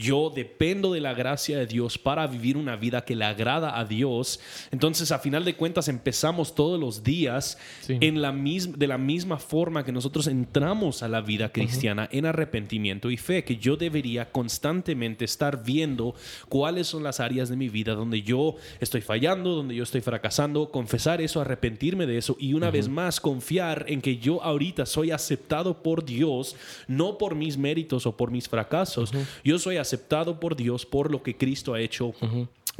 Yo 0.00 0.32
dependo 0.34 0.92
de 0.92 1.00
la 1.00 1.12
gracia 1.12 1.58
de 1.58 1.66
Dios 1.66 1.98
para 1.98 2.26
vivir 2.26 2.56
una 2.56 2.76
vida 2.76 3.04
que 3.04 3.14
le 3.14 3.24
agrada 3.26 3.78
a 3.78 3.84
Dios. 3.84 4.40
Entonces, 4.70 5.12
a 5.12 5.18
final 5.18 5.44
de 5.44 5.54
cuentas, 5.56 5.88
empezamos 5.88 6.54
todos 6.54 6.80
los 6.80 7.02
días 7.04 7.58
Sí. 7.82 7.98
en 8.00 8.22
la 8.22 8.32
misma, 8.32 8.76
de 8.78 8.86
la 8.86 8.96
misma 8.98 9.38
forma 9.38 9.84
que 9.84 9.92
nosotros 9.92 10.26
entramos 10.26 11.02
a 11.02 11.08
la 11.08 11.20
vida 11.20 11.52
cristiana 11.52 12.08
en 12.12 12.24
arrepentimiento 12.24 13.10
y 13.10 13.16
fe, 13.18 13.44
que 13.44 13.56
yo 13.56 13.76
debería 13.76 14.30
constantemente 14.32 15.24
estar 15.24 15.62
viendo 15.62 16.14
cuáles 16.48 16.86
son 16.86 17.02
las 17.02 17.20
áreas 17.20 17.48
de 17.50 17.56
mi 17.56 17.68
vida 17.68 17.94
donde 17.94 18.22
yo 18.22 18.56
estoy 18.80 19.02
fallando, 19.02 19.54
donde 19.54 19.74
yo 19.74 19.82
estoy 19.82 20.00
fracasando, 20.00 20.70
confesar 20.70 21.20
eso, 21.20 21.40
arrepentirme 21.40 22.06
de 22.06 22.16
eso 22.16 22.36
y 22.38 22.54
una 22.54 22.70
vez 22.70 22.88
más 22.88 23.20
confiar 23.20 23.84
en 23.88 24.00
que 24.00 24.16
yo 24.16 24.42
ahorita 24.42 24.86
soy 24.86 25.10
aceptado 25.10 25.82
por 25.82 26.04
Dios, 26.04 26.56
no 26.88 27.18
por 27.18 27.34
mis 27.34 27.58
méritos 27.58 28.06
o 28.06 28.16
por 28.16 28.30
mis 28.30 28.48
fracasos. 28.48 29.12
Yo 29.44 29.58
soy 29.58 29.76
aceptado 29.76 29.89
por 30.38 30.56
Dios 30.56 30.86
por 30.86 31.10
lo 31.10 31.22
que 31.22 31.36
Cristo 31.36 31.74
ha 31.74 31.80
hecho 31.80 32.12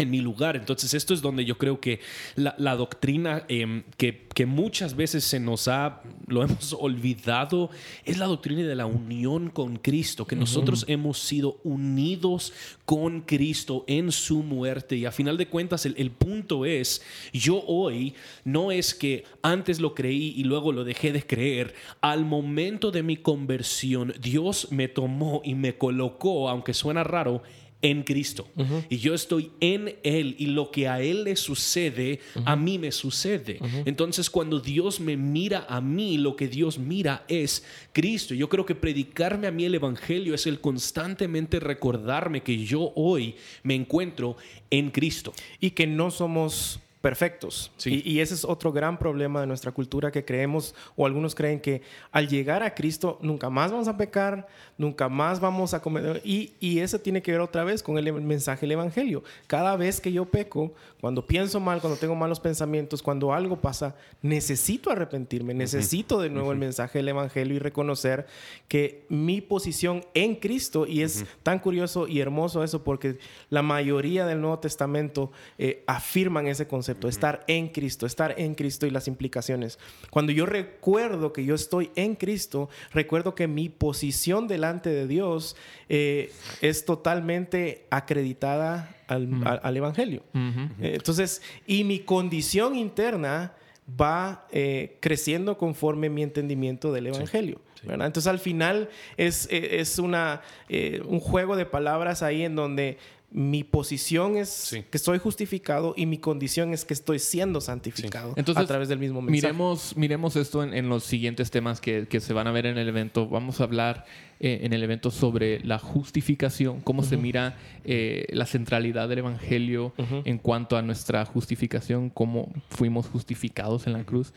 en 0.01 0.11
mi 0.11 0.21
lugar. 0.21 0.57
Entonces, 0.57 0.95
esto 0.95 1.15
es 1.15 1.23
donde 1.23 1.45
yo 1.45 1.59
creo 1.59 1.81
que 1.81 2.01
la, 2.37 2.55
la 2.59 2.77
doctrina 2.77 3.45
em, 3.49 3.85
que, 3.97 4.27
que, 4.35 4.47
muchas 4.47 4.97
veces 4.97 5.25
se 5.25 5.39
nos 5.39 5.69
ha, 5.69 6.03
lo 6.27 6.43
hemos 6.45 6.73
olvidado, 6.73 7.71
es 8.05 8.19
la 8.19 8.27
doctrina 8.27 8.63
de 8.63 8.75
la 8.75 8.87
unión 8.87 9.51
con 9.51 9.77
Cristo, 9.77 10.27
que 10.27 10.37
nosotros 10.37 10.85
hemos 10.89 11.19
sido 11.19 11.61
unidos 11.65 12.53
con 12.85 13.21
Cristo 13.23 13.85
en 13.87 14.13
su 14.13 14.43
muerte. 14.43 14.97
Y 14.97 15.05
a 15.05 15.13
final 15.13 15.37
de 15.37 15.49
cuentas, 15.49 15.87
el, 15.87 15.95
el 15.97 16.11
punto 16.11 16.65
es, 16.65 17.03
yo 17.33 17.63
hoy 17.67 18.15
no 18.45 18.73
es 18.73 18.95
que 18.95 19.25
antes 19.43 19.81
lo 19.81 19.95
creí 19.95 20.35
y 20.37 20.45
luego 20.45 20.73
lo 20.73 20.85
dejé 20.85 21.13
de 21.13 21.27
creer. 21.27 21.75
Al 22.01 22.25
momento 22.25 22.91
de 22.91 23.03
mi 23.03 23.17
conversión, 23.17 24.15
Dios 24.21 24.69
me 24.71 24.89
tomó 24.89 25.43
y 25.45 25.55
me 25.55 25.77
colocó, 25.77 26.49
aunque 26.49 26.75
suena 26.75 27.05
raro, 27.05 27.43
en 27.83 28.03
Cristo. 28.03 28.49
Y 28.89 28.99
yo 28.99 29.15
estoy 29.15 29.51
en 29.61 29.97
Él 30.03 30.35
y 30.39 30.47
lo 30.47 30.71
que 30.71 30.89
a 30.89 31.01
Él 31.01 31.25
le 31.25 31.37
sucede, 31.37 32.21
a 32.45 32.57
mí 32.57 32.79
me 32.79 32.93
sucede. 32.93 33.59
Entonces 33.85 34.29
cuando 34.31 34.61
Dios 34.61 35.01
me 35.01 35.17
mira 35.17 35.67
a 35.69 35.81
mí, 35.81 36.19
lo 36.19 36.37
que 36.37 36.49
Dios 36.49 36.79
mira 36.79 37.25
es 37.29 37.65
Cristo. 37.93 38.35
Yo 38.35 38.49
creo 38.49 38.67
que 38.67 38.75
predicarme 38.75 39.47
a 39.47 39.51
mí 39.51 39.65
el 39.65 39.75
Evangelio 39.75 40.35
es 40.35 40.47
el 40.47 40.61
constantemente 40.61 41.61
recordarme 41.61 42.43
que 42.43 42.65
yo 42.65 42.93
hoy 42.95 43.35
me 43.63 43.75
encuentro 43.75 44.37
en 44.71 44.91
Cristo. 44.91 45.33
Y 45.61 45.71
que 45.71 45.87
no 45.87 46.11
somos 46.11 46.81
perfectos. 47.01 47.73
Sí. 47.79 48.03
Y, 48.05 48.13
y, 48.13 48.21
ese 48.21 48.35
es 48.35 48.45
otro 48.45 48.73
gran 48.73 48.99
problema 48.99 49.41
de 49.41 49.47
nuestra 49.47 49.73
cultura 49.73 50.11
que 50.11 50.25
creemos 50.25 50.75
o 50.97 51.07
algunos 51.07 51.35
creen 51.35 51.59
que 51.59 51.81
al 52.13 52.29
llegar 52.29 52.63
a 52.63 52.75
Cristo 52.75 53.19
nunca 53.23 53.49
más 53.49 53.73
vamos 53.73 53.89
a 53.89 53.97
pecar, 53.97 54.47
nunca 54.77 55.09
más 55.09 55.41
vamos 55.41 55.73
a 55.73 55.81
comer. 55.81 56.21
Y, 56.25 56.53
y 56.61 56.81
eso 56.81 56.99
tiene 56.99 57.23
que 57.23 57.33
ver 57.33 57.41
otra 57.41 57.65
vez 57.65 57.83
con 57.83 57.97
el 57.97 58.13
mensaje 58.13 58.63
del 58.63 58.73
Evangelio. 58.73 59.23
Cada 59.47 59.77
vez 59.77 60.01
que 60.01 60.13
yo 60.13 60.27
peco, 60.27 60.75
cuando 61.01 61.27
pienso 61.27 61.59
mal, 61.59 61.81
cuando 61.81 61.99
tengo 61.99 62.15
malos 62.15 62.39
pensamientos, 62.39 63.03
cuando 63.03 63.33
algo 63.33 63.57
pasa, 63.57 63.97
necesito 64.21 64.91
arrepentirme, 64.91 65.55
necesito 65.55 66.21
de 66.21 66.29
nuevo 66.29 66.49
uh 66.49 66.51
-huh. 66.51 66.55
el 66.55 66.59
mensaje 66.59 66.99
del 66.99 67.09
Evangelio 67.09 67.57
y 67.57 67.59
reconocer 67.59 68.27
que 68.69 69.07
mi 69.09 69.41
posición 69.41 70.05
en 70.13 70.35
Cristo, 70.35 70.87
y 70.87 71.01
es 71.01 71.23
uh 71.23 71.25
-huh. 71.25 71.29
tan 71.43 71.59
curioso 71.61 72.07
y 72.07 72.21
hermoso 72.21 72.63
eso 72.63 72.85
porque 72.85 73.19
la 73.49 73.63
mayoría 73.63 74.27
del 74.27 74.41
Nuevo 74.43 74.59
Testamento 74.59 75.33
eh, 75.57 75.83
afirman 75.87 76.47
ese 76.47 76.67
concepto 76.67 76.90
concepto, 76.91 77.09
estar 77.09 77.45
en 77.47 77.69
Cristo, 77.69 78.07
estar 78.07 78.35
en 78.39 78.55
Cristo 78.55 78.87
y 78.87 78.91
las 78.91 79.07
implicaciones. 79.07 79.79
Cuando 80.11 80.33
yo 80.33 80.47
recuerdo 80.47 81.33
que 81.33 81.45
yo 81.45 81.55
estoy 81.55 81.91
en 81.95 82.17
Cristo, 82.17 82.69
recuerdo 82.93 83.35
que 83.35 83.47
mi 83.47 83.69
posición 83.69 84.49
delante 84.49 84.91
de 84.91 85.07
Dios 85.07 85.57
eh, 85.89 86.33
es 86.61 86.85
totalmente 86.85 87.87
acreditada 87.91 88.97
al, 89.07 89.33
uh 89.33 89.37
-huh. 89.37 89.47
al, 89.47 89.61
al 89.63 89.77
Evangelio. 89.77 90.23
Uh 90.35 90.39
-huh. 90.39 90.71
Entonces, 90.81 91.43
y 91.67 91.85
mi 91.85 92.01
condición 92.01 92.75
interna 92.75 93.53
va 94.01 94.47
eh, 94.53 94.97
creciendo 95.01 95.57
conforme 95.57 96.09
mi 96.09 96.23
entendimiento 96.23 96.93
del 96.93 97.09
Evangelio. 97.09 97.61
Sí, 97.75 97.87
sí. 97.87 97.93
Entonces, 97.93 98.27
al 98.27 98.39
final 98.39 98.89
es, 99.17 99.49
es 99.51 99.99
una, 99.99 100.43
eh, 100.69 101.01
un 101.07 101.21
juego 101.21 101.57
de 101.57 101.67
palabras 101.67 102.23
ahí 102.23 102.43
en 102.43 102.55
donde 102.55 102.99
mi 103.33 103.63
posición 103.63 104.37
es 104.37 104.49
sí. 104.49 104.85
que 104.91 104.97
estoy 104.97 105.19
justificado 105.19 105.95
y 105.97 106.07
mi 106.07 106.19
condición 106.19 106.75
es 106.75 106.85
que 106.85 106.95
estoy 106.95 107.21
siendo 107.21 107.61
santificado 107.61 108.31
sí. 108.35 108.41
Entonces, 108.41 108.65
a 108.65 108.67
través 108.67 108.89
del 108.89 108.99
mismo 108.99 109.23
mensaje. 109.23 109.53
Miremos, 109.53 109.97
miremos 109.97 110.37
esto 110.37 110.65
en, 110.65 110.75
en 110.75 110.89
los 110.89 111.05
siguientes 111.05 111.51
temas 111.51 111.81
que, 111.81 112.09
que, 112.09 112.21
se 112.21 112.33
van 112.33 112.49
a 112.49 112.53
ver 112.53 112.67
en 112.67 112.77
el 112.77 112.89
evento. 112.89 113.29
Vamos 113.29 113.61
a 113.61 113.65
hablar 113.65 114.05
eh, 114.41 114.61
en 114.63 114.73
el 114.73 114.83
evento 114.83 115.11
sobre 115.11 115.61
la 115.65 115.79
justificación, 115.79 116.81
cómo 116.81 117.03
uh 117.03 117.05
-huh. 117.05 117.09
se 117.09 117.17
mira 117.17 117.57
eh, 117.85 118.27
la 118.31 118.47
centralidad 118.47 119.09
del 119.09 119.19
Evangelio 119.19 119.93
uh 119.97 120.03
-huh. 120.03 120.23
en 120.25 120.39
cuanto 120.39 120.77
a 120.77 120.83
nuestra 120.83 121.25
justificación, 121.25 122.11
cómo 122.11 122.53
fuimos 122.69 123.07
justificados 123.07 123.87
en 123.87 123.93
la 123.93 124.05
cruz. 124.05 124.33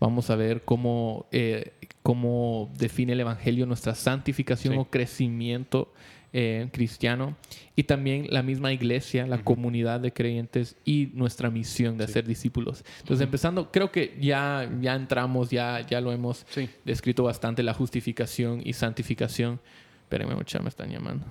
Vamos 0.00 0.30
a 0.30 0.36
ver 0.36 0.62
cómo, 0.62 1.26
eh, 1.30 1.74
cómo 2.02 2.72
define 2.76 3.12
el 3.12 3.20
Evangelio 3.20 3.66
nuestra 3.66 3.94
santificación 3.94 4.74
sí. 4.74 4.80
o 4.80 4.84
crecimiento 4.86 5.92
eh, 6.32 6.68
cristiano 6.72 7.36
y 7.76 7.82
también 7.84 8.26
la 8.30 8.42
misma 8.42 8.72
iglesia, 8.72 9.26
la 9.26 9.36
uh 9.36 9.38
-huh. 9.40 9.44
comunidad 9.44 10.00
de 10.00 10.12
creyentes 10.12 10.76
y 10.84 11.10
nuestra 11.14 11.50
misión 11.50 11.98
de 11.98 12.06
sí. 12.06 12.10
hacer 12.10 12.26
discípulos. 12.26 12.84
Entonces, 13.00 13.18
uh 13.18 13.20
-huh. 13.20 13.24
empezando, 13.24 13.70
creo 13.70 13.92
que 13.92 14.16
ya, 14.20 14.70
ya 14.80 14.94
entramos, 14.94 15.50
ya, 15.50 15.86
ya 15.86 16.00
lo 16.00 16.10
hemos 16.10 16.46
sí. 16.50 16.68
descrito 16.84 17.22
bastante, 17.24 17.62
la 17.62 17.74
justificación 17.74 18.62
y 18.64 18.72
santificación. 18.72 19.60
Espérenme, 20.04 20.34
mucha, 20.34 20.58
me 20.60 20.68
están 20.68 20.90
llamando. 20.90 21.24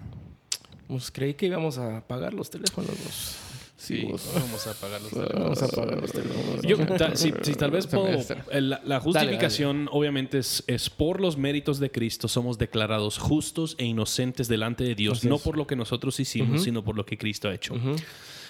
Pues 0.87 1.09
creí 1.09 1.33
que 1.33 1.45
íbamos 1.47 1.77
a 1.77 1.97
apagar 1.97 2.33
los 2.33 2.49
teléfonos. 2.49 3.50
Sí, 3.81 4.03
vamos 4.35 4.67
a 4.67 4.71
apagar 4.71 5.01
los 5.01 5.09
teléfonos. 5.09 5.41
Vamos 5.43 5.61
a 5.63 5.65
apagar 5.65 6.01
los 6.01 6.11
teléfonos. 6.11 6.61
Yo, 6.61 6.77
ta, 6.97 7.15
si, 7.15 7.33
si, 7.41 7.55
tal 7.55 7.71
vez 7.71 7.87
puedo. 7.91 8.19
La, 8.51 8.79
la 8.85 8.99
justificación, 8.99 9.77
dale, 9.77 9.85
dale. 9.85 9.97
obviamente, 9.97 10.37
es, 10.37 10.63
es, 10.67 10.89
por 10.91 11.19
los 11.19 11.35
méritos 11.35 11.79
de 11.79 11.89
Cristo. 11.89 12.27
Somos 12.27 12.59
declarados 12.59 13.17
justos 13.17 13.75
e 13.79 13.85
inocentes 13.85 14.47
delante 14.47 14.83
de 14.83 14.93
Dios. 14.93 15.23
No 15.23 15.39
por 15.39 15.57
lo 15.57 15.65
que 15.65 15.75
nosotros 15.75 16.19
hicimos, 16.19 16.49
uh 16.49 16.61
-huh. 16.61 16.65
sino 16.65 16.83
por 16.83 16.95
lo 16.95 17.07
que 17.07 17.17
Cristo 17.17 17.49
ha 17.49 17.55
hecho. 17.55 17.73
Uh 17.73 17.77
-huh. 17.77 18.03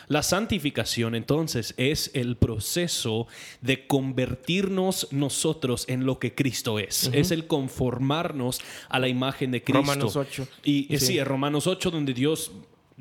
La 0.09 0.21
santificación 0.21 1.15
entonces 1.15 1.73
es 1.77 2.11
el 2.13 2.35
proceso 2.35 3.27
de 3.61 3.87
convertirnos 3.87 5.07
nosotros 5.11 5.85
en 5.87 6.05
lo 6.05 6.19
que 6.19 6.35
Cristo 6.35 6.77
es. 6.77 7.07
Uh 7.07 7.11
-huh. 7.11 7.15
Es 7.19 7.31
el 7.31 7.47
conformarnos 7.47 8.59
a 8.89 8.99
la 8.99 9.07
imagen 9.07 9.51
de 9.51 9.63
Cristo. 9.63 9.79
Romanos 9.79 10.17
8. 10.17 10.45
Y 10.65 10.87
sí, 10.89 10.97
sí 10.97 11.23
Romanos 11.23 11.67
8 11.67 11.89
donde 11.89 12.13
Dios 12.13 12.51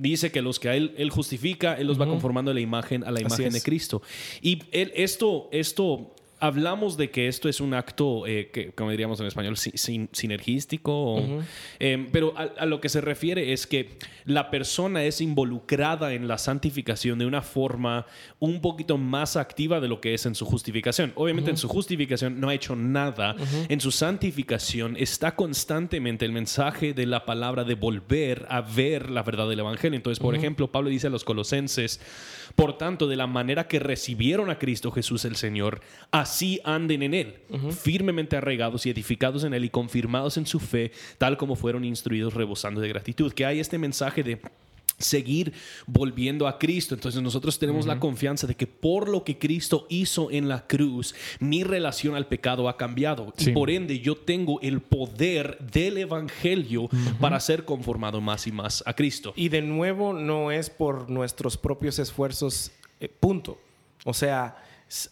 dice 0.00 0.32
que 0.32 0.42
los 0.42 0.58
que 0.58 0.68
a 0.68 0.76
él, 0.76 0.94
él 0.96 1.10
justifica, 1.10 1.74
Él 1.74 1.86
los 1.86 1.96
uh 1.96 2.00
-huh. 2.00 2.06
va 2.06 2.10
conformando 2.10 2.50
a 2.50 2.54
la 2.54 2.60
imagen, 2.60 3.04
a 3.04 3.10
la 3.10 3.20
imagen 3.20 3.52
de 3.52 3.60
Cristo. 3.60 4.02
Y 4.40 4.62
él, 4.72 4.92
esto, 4.96 5.48
esto 5.52 6.14
hablamos 6.40 6.96
de 6.96 7.10
que 7.10 7.28
esto 7.28 7.48
es 7.48 7.60
un 7.60 7.74
acto, 7.74 8.26
eh, 8.26 8.50
que, 8.52 8.72
como 8.72 8.90
diríamos 8.90 9.20
en 9.20 9.26
español, 9.26 9.56
sin, 9.56 10.08
sinergístico, 10.12 11.14
uh 11.16 11.20
-huh. 11.20 11.42
eh, 11.78 12.08
pero 12.10 12.34
a, 12.36 12.42
a, 12.58 12.66
lo 12.66 12.80
que 12.80 12.88
se 12.88 13.00
refiere 13.00 13.52
es 13.52 13.66
que 13.66 13.90
la 14.24 14.50
persona 14.50 15.04
es 15.04 15.20
involucrada 15.20 16.12
en 16.14 16.26
la 16.26 16.38
santificación 16.38 17.18
de 17.18 17.26
una 17.26 17.42
forma 17.42 18.06
un 18.38 18.60
poquito 18.60 18.96
más 18.98 19.36
activa 19.36 19.80
de 19.80 19.88
lo 19.88 20.00
que 20.00 20.14
es 20.14 20.26
en 20.26 20.34
su 20.34 20.44
justificación. 20.46 21.12
Obviamente 21.14 21.50
uh 21.50 21.52
-huh. 21.52 21.56
en 21.56 21.58
su 21.58 21.68
justificación 21.68 22.40
no 22.40 22.48
ha 22.48 22.54
hecho 22.54 22.74
nada, 22.74 23.34
uh 23.34 23.42
-huh. 23.42 23.66
en 23.68 23.80
su 23.80 23.90
santificación 23.90 24.96
está 24.96 25.36
constantemente 25.36 26.24
el 26.24 26.32
mensaje 26.32 26.94
de 26.94 27.06
la 27.06 27.24
palabra 27.26 27.64
de 27.64 27.74
volver 27.74 28.46
a 28.48 28.60
ver 28.62 29.10
la 29.10 29.22
verdad 29.22 29.48
del 29.48 29.60
Evangelio. 29.60 29.96
Entonces, 29.96 30.18
por 30.18 30.34
ejemplo, 30.34 30.68
Pablo 30.72 30.88
dice 30.90 31.08
a 31.08 31.10
los 31.10 31.24
colosenses, 31.24 32.00
por 32.54 32.78
tanto, 32.78 33.06
de 33.06 33.16
la 33.16 33.26
manera 33.26 33.66
que 33.68 33.78
recibieron 33.78 34.50
a 34.50 34.58
Cristo 34.58 34.90
Jesús 34.90 35.24
el 35.24 35.36
Señor, 35.36 35.80
así 36.10 36.60
anden 36.64 37.02
en 37.02 37.14
Él, 37.14 37.34
uh 37.50 37.56
-huh. 37.56 37.72
firmemente 37.72 38.36
arraigados 38.36 38.86
y 38.86 38.90
edificados 38.90 39.44
en 39.44 39.54
Él 39.54 39.64
y 39.64 39.70
confirmados 39.70 40.36
en 40.36 40.46
su 40.46 40.60
fe, 40.60 40.92
tal 41.18 41.36
como 41.36 41.56
fueron 41.56 41.84
instruidos, 41.84 42.34
rebosando 42.34 42.80
de 42.80 42.88
gratitud. 42.88 43.32
Que 43.32 43.46
hay 43.46 43.60
este 43.60 43.78
mensaje 43.78 44.22
de 44.22 44.40
seguir 45.00 45.52
volviendo 45.86 46.46
a 46.46 46.58
Cristo. 46.58 46.94
Entonces 46.94 47.20
nosotros 47.20 47.58
tenemos 47.58 47.84
uh 47.86 47.88
-huh. 47.88 47.94
la 47.94 48.00
confianza 48.00 48.46
de 48.46 48.54
que 48.54 48.66
por 48.66 49.08
lo 49.08 49.24
que 49.24 49.38
Cristo 49.38 49.86
hizo 49.88 50.30
en 50.30 50.48
la 50.48 50.66
cruz, 50.66 51.14
mi 51.40 51.64
relación 51.64 52.14
al 52.14 52.26
pecado 52.26 52.68
ha 52.68 52.76
cambiado. 52.76 53.32
Sí. 53.36 53.50
Y 53.50 53.52
por 53.52 53.70
ende 53.70 54.00
yo 54.00 54.14
tengo 54.14 54.60
el 54.60 54.80
poder 54.80 55.58
del 55.58 55.98
Evangelio 55.98 56.82
uh 56.82 56.88
-huh. 56.88 57.18
para 57.18 57.40
ser 57.40 57.64
conformado 57.64 58.20
más 58.20 58.46
y 58.46 58.52
más 58.52 58.82
a 58.86 58.94
Cristo. 58.94 59.32
Y 59.36 59.48
de 59.48 59.62
nuevo 59.62 60.12
no 60.12 60.50
es 60.50 60.70
por 60.70 61.10
nuestros 61.10 61.56
propios 61.56 61.98
esfuerzos, 61.98 62.70
eh, 63.00 63.08
punto. 63.08 63.58
O 64.04 64.14
sea, 64.14 64.56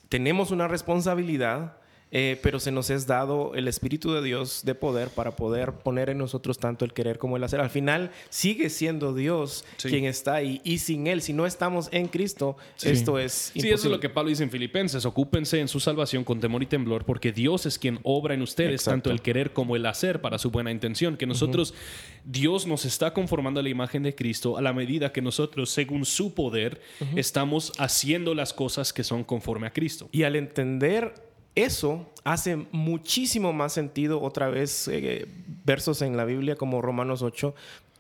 tenemos 0.09 0.51
una 0.51 0.69
responsabilidad 0.69 1.78
eh, 2.11 2.39
pero 2.43 2.59
se 2.61 2.71
nos 2.73 2.91
es 2.91 3.07
dado 3.07 3.55
el 3.55 3.69
Espíritu 3.69 4.13
de 4.13 4.23
Dios 4.23 4.63
de 4.65 4.75
poder 4.75 5.09
para 5.11 5.37
poder 5.37 5.73
poner 5.73 6.09
en 6.11 6.19
nosotros 6.19 6.59
tanto 6.59 6.85
el 6.85 6.93
querer 6.93 7.19
como 7.19 7.37
el 7.37 7.45
hacer. 7.45 7.61
Al 7.61 7.71
final 7.71 8.11
sigue 8.31 8.71
siendo 8.71 9.15
Dios 9.15 9.65
sí. 9.77 9.89
quien 9.89 10.05
está 10.05 10.35
ahí 10.35 10.61
y 10.65 10.79
sin 10.79 11.07
Él, 11.07 11.21
si 11.21 11.33
no 11.33 11.47
estamos 11.47 11.89
en 11.93 12.09
Cristo, 12.09 12.57
sí. 12.77 12.89
esto 12.91 13.19
es 13.19 13.49
imposible. 13.49 13.69
Sí, 13.69 13.75
eso 13.75 13.89
es 13.89 13.93
lo 13.93 14.01
que 14.01 14.09
Pablo 14.09 14.31
dice 14.31 14.43
en 14.43 14.51
Filipenses. 14.51 15.05
Ocúpense 15.05 15.61
en 15.61 15.69
su 15.69 15.81
salvación 15.81 16.25
con 16.25 16.41
temor 16.41 16.63
y 16.63 16.67
temblor 16.67 17.05
porque 17.05 17.33
Dios 17.33 17.67
es 17.67 17.79
quien 17.79 18.01
obra 18.03 18.35
en 18.35 18.43
ustedes 18.43 18.73
Exacto. 18.73 18.91
tanto 18.91 19.11
el 19.11 19.21
querer 19.21 19.53
como 19.53 19.77
el 19.77 19.85
hacer 19.87 20.21
para 20.21 20.39
su 20.39 20.51
buena 20.51 20.71
intención. 20.71 21.17
Que 21.17 21.27
nosotros, 21.27 21.73
uh 21.73 21.75
-huh. 21.75 22.21
Dios 22.25 22.67
nos 22.67 22.85
está 22.85 23.13
conformando 23.13 23.61
a 23.61 23.63
la 23.63 23.69
imagen 23.69 24.03
de 24.03 24.15
Cristo 24.15 24.57
a 24.57 24.63
la 24.63 24.73
medida 24.73 25.13
que 25.13 25.21
nosotros, 25.21 25.71
según 25.71 26.05
su 26.05 26.35
poder, 26.35 26.81
uh 27.01 27.05
-huh. 27.05 27.19
estamos 27.19 27.73
haciendo 27.79 28.35
las 28.35 28.53
cosas 28.53 28.93
que 28.93 29.05
son 29.05 29.25
conforme 29.25 29.67
a 29.67 29.71
Cristo. 29.71 30.09
Y 30.13 30.23
al 30.23 30.37
entender 30.37 31.28
eso 31.65 32.07
hace 32.25 32.57
muchísimo 32.73 33.53
más 33.53 33.73
sentido, 33.73 34.21
otra 34.21 34.49
vez, 34.49 34.89
eh, 34.89 35.27
versos 35.65 36.03
en 36.03 36.17
la 36.17 36.25
Biblia 36.25 36.57
como 36.57 36.83
Romanos 36.83 37.23
8, 37.23 37.55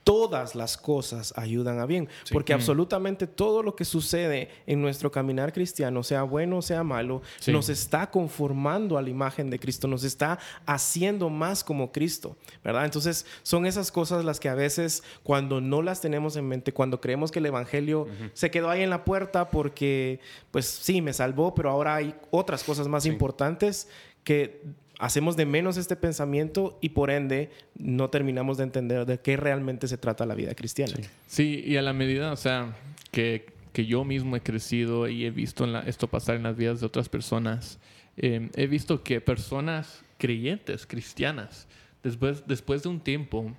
todas 0.09 0.55
las 0.55 0.79
cosas 0.79 1.35
ayudan 1.37 1.81
a 1.81 1.85
bien. 1.85 2.09
Porque 2.33 2.55
absolutamente 2.55 3.27
todo 3.27 3.63
lo 3.63 3.77
que 3.77 3.85
sucede 3.85 4.49
en 4.67 4.81
nuestro 4.81 5.13
caminar 5.13 5.53
cristiano, 5.53 6.03
sea 6.03 6.23
bueno 6.23 6.57
o 6.57 6.63
sea 6.63 6.83
malo, 6.83 7.21
nos 7.47 7.69
está 7.69 8.11
conformando 8.11 8.97
a 8.97 9.03
la 9.03 9.11
imagen 9.11 9.51
de 9.51 9.59
Cristo, 9.59 9.87
nos 9.87 10.05
está 10.05 10.39
haciendo 10.65 11.29
más 11.29 11.63
como 11.63 11.93
Cristo, 11.93 12.39
¿verdad? 12.65 12.87
Entonces 12.87 13.27
son 13.43 13.67
esas 13.67 13.93
cosas 13.93 14.25
las 14.25 14.41
que 14.41 14.49
a 14.49 14.55
veces 14.55 15.03
cuando 15.23 15.61
no 15.61 15.83
las 15.83 16.01
tenemos 16.01 16.37
en 16.37 16.49
mente, 16.49 16.73
cuando 16.73 17.03
creemos 17.03 17.31
que 17.31 17.41
el 17.41 17.45
Evangelio 17.45 18.07
se 18.33 18.51
quedó 18.51 18.71
ahí 18.71 18.81
en 18.81 18.89
la 18.89 19.05
puerta 19.05 19.51
porque, 19.51 20.21
pues 20.51 20.65
sí, 20.65 21.03
me 21.03 21.13
salvó, 21.13 21.55
pero 21.55 21.69
ahora 21.69 21.97
hay 21.97 22.15
otras 22.31 22.65
cosas 22.65 22.89
más 22.89 23.05
importantes 23.05 23.91
que 24.25 24.63
hacemos 24.99 25.37
de 25.37 25.47
menos 25.47 25.77
este 25.77 25.97
pensamiento 25.97 26.79
y 26.81 26.91
por 26.91 27.11
ende 27.11 27.51
no 27.77 28.11
terminamos 28.11 28.59
de 28.59 28.65
entender 28.65 29.07
de 29.07 29.19
qué 29.21 29.37
realmente 29.37 29.89
se 29.89 29.97
trata 29.99 30.27
la 30.27 30.35
vida 30.35 30.55
cristiana. 30.55 30.95
Sí, 31.27 31.63
y 31.65 31.77
a 31.77 31.83
la 31.83 31.93
medida, 31.93 32.33
o 32.33 32.37
sea, 32.37 32.77
que, 33.11 33.47
que 33.73 33.87
yo 33.87 34.05
mismo 34.05 34.37
he 34.37 34.41
crecido 34.41 35.09
y 35.09 35.25
he 35.25 35.31
visto 35.31 35.65
esto 35.81 36.09
pasar 36.09 36.37
en 36.37 36.43
las 36.43 36.57
vidas 36.57 36.81
de 36.81 36.87
otras 36.87 37.09
personas, 37.09 37.79
eh, 38.17 38.51
he 38.55 38.67
visto 38.67 39.03
que 39.03 39.21
personas 39.21 40.05
creyentes, 40.19 40.87
cristianas, 40.87 41.69
después, 42.03 42.45
después 42.47 42.83
de 42.83 42.89
un 42.89 43.01
tiempo, 43.01 43.55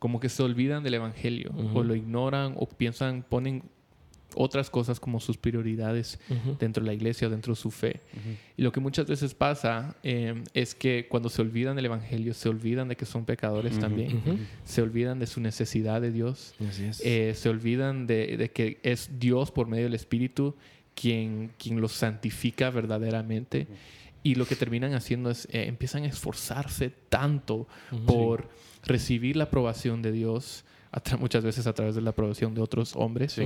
como 0.00 0.18
que 0.18 0.28
se 0.28 0.42
olvidan 0.42 0.82
del 0.82 0.94
Evangelio 0.94 1.52
o 1.74 1.82
lo 1.84 1.94
ignoran 1.94 2.54
o 2.56 2.66
piensan, 2.66 3.22
ponen 3.22 3.62
otras 4.34 4.70
cosas 4.70 5.00
como 5.00 5.20
sus 5.20 5.36
prioridades 5.36 6.18
dentro 6.58 6.82
de 6.82 6.88
la 6.88 6.94
iglesia, 6.94 7.28
dentro 7.28 7.54
de 7.54 7.60
su 7.60 7.70
fe. 7.70 8.00
Y 8.56 8.62
lo 8.62 8.72
que 8.72 8.80
muchas 8.80 9.06
veces 9.06 9.34
pasa 9.34 9.96
eh, 10.02 10.42
es 10.54 10.74
que 10.74 11.06
cuando 11.08 11.28
se 11.28 11.42
olvidan 11.42 11.76
del 11.76 11.86
Evangelio, 11.86 12.34
se 12.34 12.48
olvidan 12.48 12.88
de 12.88 12.96
que 12.96 13.06
son 13.06 13.24
pecadores 13.24 13.78
también, 13.78 14.22
se 14.64 14.82
olvidan 14.82 15.18
de 15.18 15.26
su 15.26 15.40
necesidad 15.40 16.00
de 16.00 16.12
Dios, 16.12 16.54
eh, 17.02 17.32
se 17.34 17.48
olvidan 17.48 18.06
de, 18.06 18.50
que 18.54 18.78
es 18.82 19.10
Dios 19.18 19.50
por 19.50 19.66
medio 19.66 19.84
del 19.84 19.94
Espíritu 19.94 20.54
quien, 20.94 21.52
quien 21.58 21.80
los 21.80 21.92
santifica 21.92 22.70
verdaderamente. 22.70 23.66
Y 24.22 24.34
lo 24.34 24.44
que 24.44 24.54
terminan 24.54 24.92
haciendo 24.92 25.30
es, 25.30 25.46
eh, 25.46 25.64
empiezan 25.66 26.02
a 26.02 26.06
esforzarse 26.06 26.90
tanto 27.08 27.66
por 28.06 28.50
recibir 28.84 29.36
la 29.36 29.44
aprobación 29.44 30.02
de 30.02 30.12
Dios, 30.12 30.64
muchas 31.18 31.44
veces 31.44 31.66
a 31.66 31.72
través 31.72 31.94
de 31.94 32.00
la 32.00 32.10
aprobación 32.10 32.54
de 32.54 32.60
otros 32.60 32.96
hombres. 32.96 33.40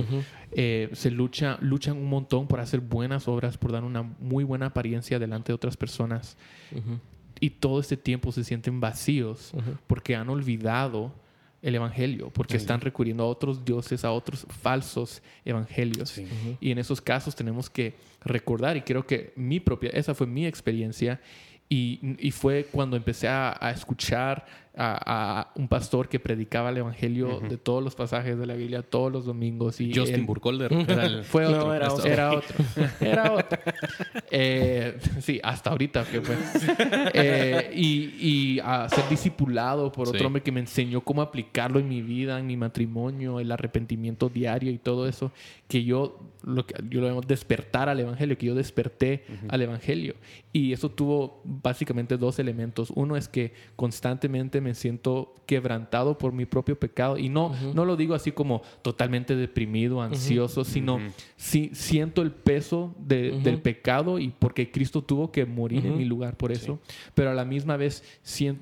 Eh, 0.51 0.89
se 0.93 1.11
lucha, 1.11 1.57
luchan 1.61 1.97
un 1.97 2.09
montón 2.09 2.47
por 2.47 2.59
hacer 2.59 2.79
buenas 2.79 3.27
obras, 3.27 3.57
por 3.57 3.71
dar 3.71 3.83
una 3.83 4.03
muy 4.03 4.43
buena 4.43 4.67
apariencia 4.67 5.19
delante 5.19 5.51
de 5.51 5.55
otras 5.55 5.77
personas. 5.77 6.37
Y 7.39 7.49
todo 7.49 7.79
este 7.79 7.97
tiempo 7.97 8.31
se 8.31 8.43
sienten 8.43 8.79
vacíos 8.79 9.53
porque 9.87 10.15
han 10.15 10.29
olvidado 10.29 11.13
el 11.61 11.73
evangelio, 11.73 12.29
porque 12.29 12.57
están 12.57 12.79
recurriendo 12.79 13.23
a 13.23 13.27
otros 13.27 13.65
dioses, 13.65 14.05
a 14.05 14.11
otros 14.11 14.45
falsos 14.61 15.21
evangelios. 15.43 16.19
Y 16.61 16.71
en 16.71 16.77
esos 16.77 17.01
casos 17.01 17.35
tenemos 17.35 17.69
que 17.69 17.95
recordar, 18.23 18.77
y 18.77 18.81
creo 18.81 19.05
que 19.05 19.33
mi 19.35 19.59
propia, 19.59 19.89
esa 19.91 20.13
fue 20.13 20.27
mi 20.27 20.45
experiencia, 20.45 21.19
y, 21.67 21.99
y 22.19 22.29
fue 22.29 22.67
cuando 22.71 22.95
empecé 22.95 23.27
a, 23.27 23.57
a 23.59 23.71
escuchar 23.71 24.45
a, 24.77 25.51
un 25.55 25.67
pastor 25.67 26.09
que 26.09 26.19
predicaba 26.19 26.69
el 26.69 26.77
evangelio 26.77 27.39
de 27.39 27.57
todos 27.57 27.83
los 27.83 27.95
pasajes 27.95 28.37
de 28.37 28.45
la 28.45 28.53
Biblia 28.55 28.81
todos 28.81 29.11
los 29.11 29.25
domingos. 29.25 29.79
Y 29.79 29.93
Justin 29.93 30.25
Burkholder. 30.25 30.71
Fue 31.23 31.45
otro. 31.45 31.73
era, 31.73 31.91
otro. 32.33 32.55
era 32.99 33.33
otro. 33.33 33.59
Eh, 34.31 34.97
sí, 35.19 35.39
hasta 35.43 35.69
ahorita 35.71 36.03
que 36.05 36.21
fue. 36.21 36.35
Eh, 37.13 37.71
y, 37.75 38.59
a 38.59 38.89
ser 38.89 39.07
discipulado 39.09 39.91
por 39.91 40.09
otro 40.09 40.27
hombre 40.27 40.41
que 40.41 40.51
me 40.51 40.59
enseñó 40.59 41.01
cómo 41.01 41.21
aplicarlo 41.21 41.79
en 41.79 41.87
mi 41.87 42.01
vida, 42.01 42.39
en 42.39 42.47
mi 42.47 42.57
matrimonio, 42.57 43.39
el 43.39 43.51
arrepentimiento 43.51 44.29
diario 44.29 44.71
y 44.71 44.77
todo 44.77 45.07
eso. 45.07 45.31
Que 45.67 45.83
yo 45.83 46.19
lo 46.43 46.65
que 46.65 46.75
yo 46.89 47.01
lo 47.01 47.07
llamo 47.07 47.21
despertar 47.21 47.89
al 47.89 47.99
evangelio, 47.99 48.37
que 48.37 48.45
yo 48.45 48.55
desperté 48.55 49.23
al 49.47 49.61
evangelio. 49.61 50.15
Y 50.53 50.73
eso 50.73 50.89
tuvo 50.89 51.41
básicamente 51.43 52.17
dos 52.17 52.39
elementos. 52.39 52.91
Uno 52.95 53.15
es 53.15 53.27
que 53.27 53.53
constantemente 53.75 54.61
me 54.65 54.73
siento 54.73 55.35
quebrantado 55.45 56.17
por 56.17 56.33
mi 56.33 56.45
propio 56.45 56.77
pecado. 56.77 57.19
Y 57.19 57.29
no, 57.29 57.55
no 57.75 57.85
lo 57.85 57.95
digo 57.95 58.15
así 58.15 58.31
como 58.31 58.63
totalmente 58.81 59.35
deprimido, 59.35 60.01
ansioso, 60.01 60.63
sino 60.63 60.99
si, 61.37 61.69
siento 61.73 62.23
el 62.23 62.31
peso 62.31 62.95
del 62.97 63.61
pecado 63.61 64.17
y 64.17 64.29
porque 64.29 64.71
Cristo 64.71 65.03
tuvo 65.03 65.31
que 65.31 65.45
morir 65.45 65.85
en 65.85 65.97
mi 65.97 66.05
lugar 66.05 66.35
por 66.35 66.51
eso. 66.51 66.79
Pero 67.13 67.29
a 67.29 67.35
la 67.35 67.45
misma 67.45 67.77
vez 67.77 68.03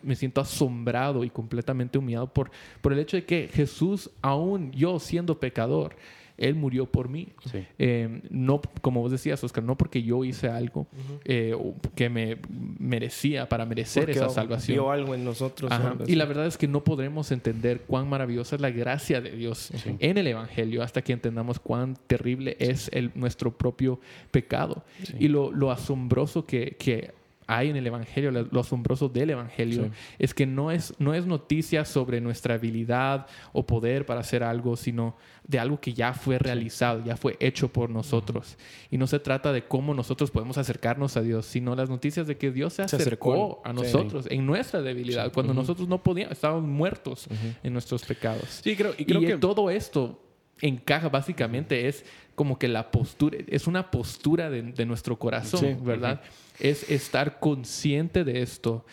me 0.04 0.16
siento 0.18 0.42
asombrado 0.42 1.24
y 1.24 1.30
completamente 1.30 1.98
humillado 1.98 2.28
por, 2.28 2.52
por 2.82 2.92
el 2.92 3.00
hecho 3.00 3.16
de 3.16 3.24
que 3.24 3.50
Jesús, 3.52 4.12
aún 4.22 4.74
yo 4.74 5.00
siendo 5.00 5.40
pecador, 5.40 5.96
él 6.38 6.56
murió 6.56 6.86
por 6.86 7.10
mí. 7.10 7.30
Eh, 7.78 8.22
no, 8.30 8.62
como 8.82 9.02
vos 9.02 9.12
decías, 9.12 9.44
Oscar, 9.44 9.64
no 9.64 9.78
porque 9.78 10.04
yo 10.04 10.24
hice 10.24 10.50
algo 10.50 10.88
eh, 11.26 11.56
que 11.96 12.10
me 12.10 12.38
merecía 12.80 13.48
para 13.48 13.66
merecer 13.66 14.10
esa 14.10 14.30
salvación. 14.30 14.76
Vio 14.76 14.92
algo 14.92 15.16
en 15.16 15.24
nosotros. 15.24 15.72
Y 16.08 16.16
la 16.16 16.26
verdad 16.26 16.48
es 16.48 16.58
que 16.58 16.68
no 16.68 16.84
podremos 16.84 17.32
entender 17.32 17.82
cuán 17.82 18.10
maravillosa 18.10 18.56
es 18.56 18.62
la 18.62 18.72
gracia 18.72 19.22
de 19.22 19.32
Dios 19.32 19.72
en 20.00 20.18
el 20.18 20.28
Evangelio 20.28 20.84
hasta 20.84 21.02
que 21.02 21.14
entendamos 21.14 21.60
cuán 21.60 21.98
terrible 22.08 22.58
es 22.60 22.90
el, 22.94 23.12
nuestro 23.16 23.52
propio 23.52 24.00
pecado. 24.32 24.84
Y 25.20 25.28
lo, 25.28 25.52
lo 25.52 25.72
asombroso 25.72 26.46
que, 26.46 26.76
que 26.78 27.14
hay 27.48 27.70
en 27.70 27.76
el 27.76 27.88
Evangelio, 27.88 28.32
lo 28.32 28.60
asombroso 28.60 29.10
del 29.10 29.32
Evangelio, 29.32 29.90
es 30.20 30.34
que 30.34 30.46
no 30.46 30.72
es, 30.72 30.94
no 31.00 31.14
es 31.14 31.26
noticia 31.26 31.86
sobre 31.86 32.22
nuestra 32.22 32.56
habilidad 32.56 33.28
o 33.52 33.66
poder 33.66 34.06
para 34.06 34.22
hacer 34.22 34.44
algo, 34.44 34.76
sino 34.76 35.16
de 35.46 35.60
algo 35.60 35.80
que 35.80 35.94
ya 35.94 36.14
fue 36.14 36.40
realizado, 36.40 37.04
ya 37.04 37.18
fue 37.18 37.38
hecho 37.40 37.68
por 37.68 37.90
nosotros. 37.90 38.58
Y 38.90 38.98
no 38.98 39.08
se 39.08 39.20
trata 39.20 39.52
de 39.52 39.66
cómo 39.66 39.94
nosotros 39.94 40.32
podemos 40.32 40.58
acercarnos 40.58 41.18
a 41.18 41.22
Dios, 41.22 41.46
sino 41.46 41.76
las 41.76 41.90
noticias 41.90 42.28
de 42.28 42.38
que 42.38 42.52
Dios 42.52 42.74
se, 42.74 42.84
acercó, 42.84 43.62
a 43.66 43.74
nosotros 43.74 44.28
en 44.30 44.46
nuestra 44.46 44.82
debilidad, 44.82 45.32
cuando 45.34 45.54
nosotros 45.54 45.88
no 45.88 46.02
podíamos, 46.02 46.34
estábamos 46.34 46.64
muertos 46.64 47.28
en 47.64 47.74
nuestros 47.74 48.04
pecados. 48.04 48.62
Sí, 48.64 48.76
creo, 48.76 48.94
y 48.98 49.06
creo 49.06 49.22
que 49.22 49.38
todo 49.38 49.70
esto 49.70 50.23
encaja 50.64 51.10
básicamente 51.10 51.88
es 51.88 52.06
como 52.36 52.58
que 52.58 52.68
la 52.68 52.90
postura, 52.90 53.38
es 53.48 53.68
una 53.68 53.92
postura 53.92 54.50
de, 54.50 54.86
nuestro 54.86 55.20
corazón, 55.20 55.84
¿verdad? 55.84 56.22
Es 56.60 56.90
estar 56.90 57.40
consciente 57.40 58.24
de 58.24 58.42
esto 58.42 58.86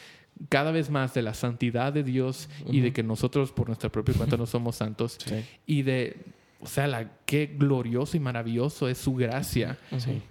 cada 0.49 0.73
vez 0.73 0.91
más 0.91 1.15
de 1.15 1.23
la 1.23 1.35
santidad 1.35 1.93
de 1.93 2.03
Dios 2.03 2.49
y 2.67 2.81
de 2.81 2.93
que 2.93 3.03
nosotros 3.03 3.53
por 3.53 3.69
nuestra 3.69 3.91
propia 3.91 4.15
cuenta 4.15 4.37
no 4.37 4.47
somos 4.47 4.77
santos 4.77 5.19
y 5.67 5.83
de 5.83 6.17
o 6.63 6.67
sea, 6.67 6.87
la, 6.87 7.11
qué 7.25 7.47
glorioso 7.47 8.17
y 8.17 8.21
maravilloso 8.21 8.89
es 8.89 8.99
su 8.99 9.15
gracia 9.15 9.79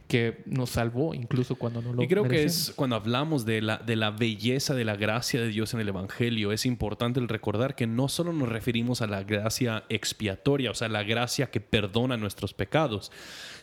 que 0.07 0.43
nos 0.45 0.69
salvó 0.69 1.15
incluso 1.15 1.55
cuando 1.55 1.81
no 1.81 1.93
lo 1.93 2.03
Y 2.03 2.07
creo 2.07 2.23
que 2.27 2.43
es 2.43 2.71
cuando 2.75 2.95
hablamos 2.95 3.45
de 3.45 3.61
la, 3.61 3.77
de 3.77 3.95
la 3.95 4.11
belleza 4.11 4.75
de 4.75 4.85
la 4.85 4.95
gracia 4.95 5.41
de 5.41 5.47
Dios 5.47 5.73
en 5.73 5.79
el 5.79 5.87
Evangelio, 5.87 6.51
es 6.51 6.65
importante 6.65 7.19
el 7.19 7.27
recordar 7.27 7.75
que 7.75 7.87
no 7.87 8.09
solo 8.09 8.31
nos 8.31 8.47
referimos 8.47 9.01
a 9.01 9.07
la 9.07 9.23
gracia 9.23 9.85
expiatoria, 9.89 10.69
o 10.69 10.75
sea, 10.75 10.87
la 10.87 11.03
gracia 11.03 11.49
que 11.49 11.61
perdona 11.61 12.15
nuestros 12.15 12.53
pecados, 12.53 13.11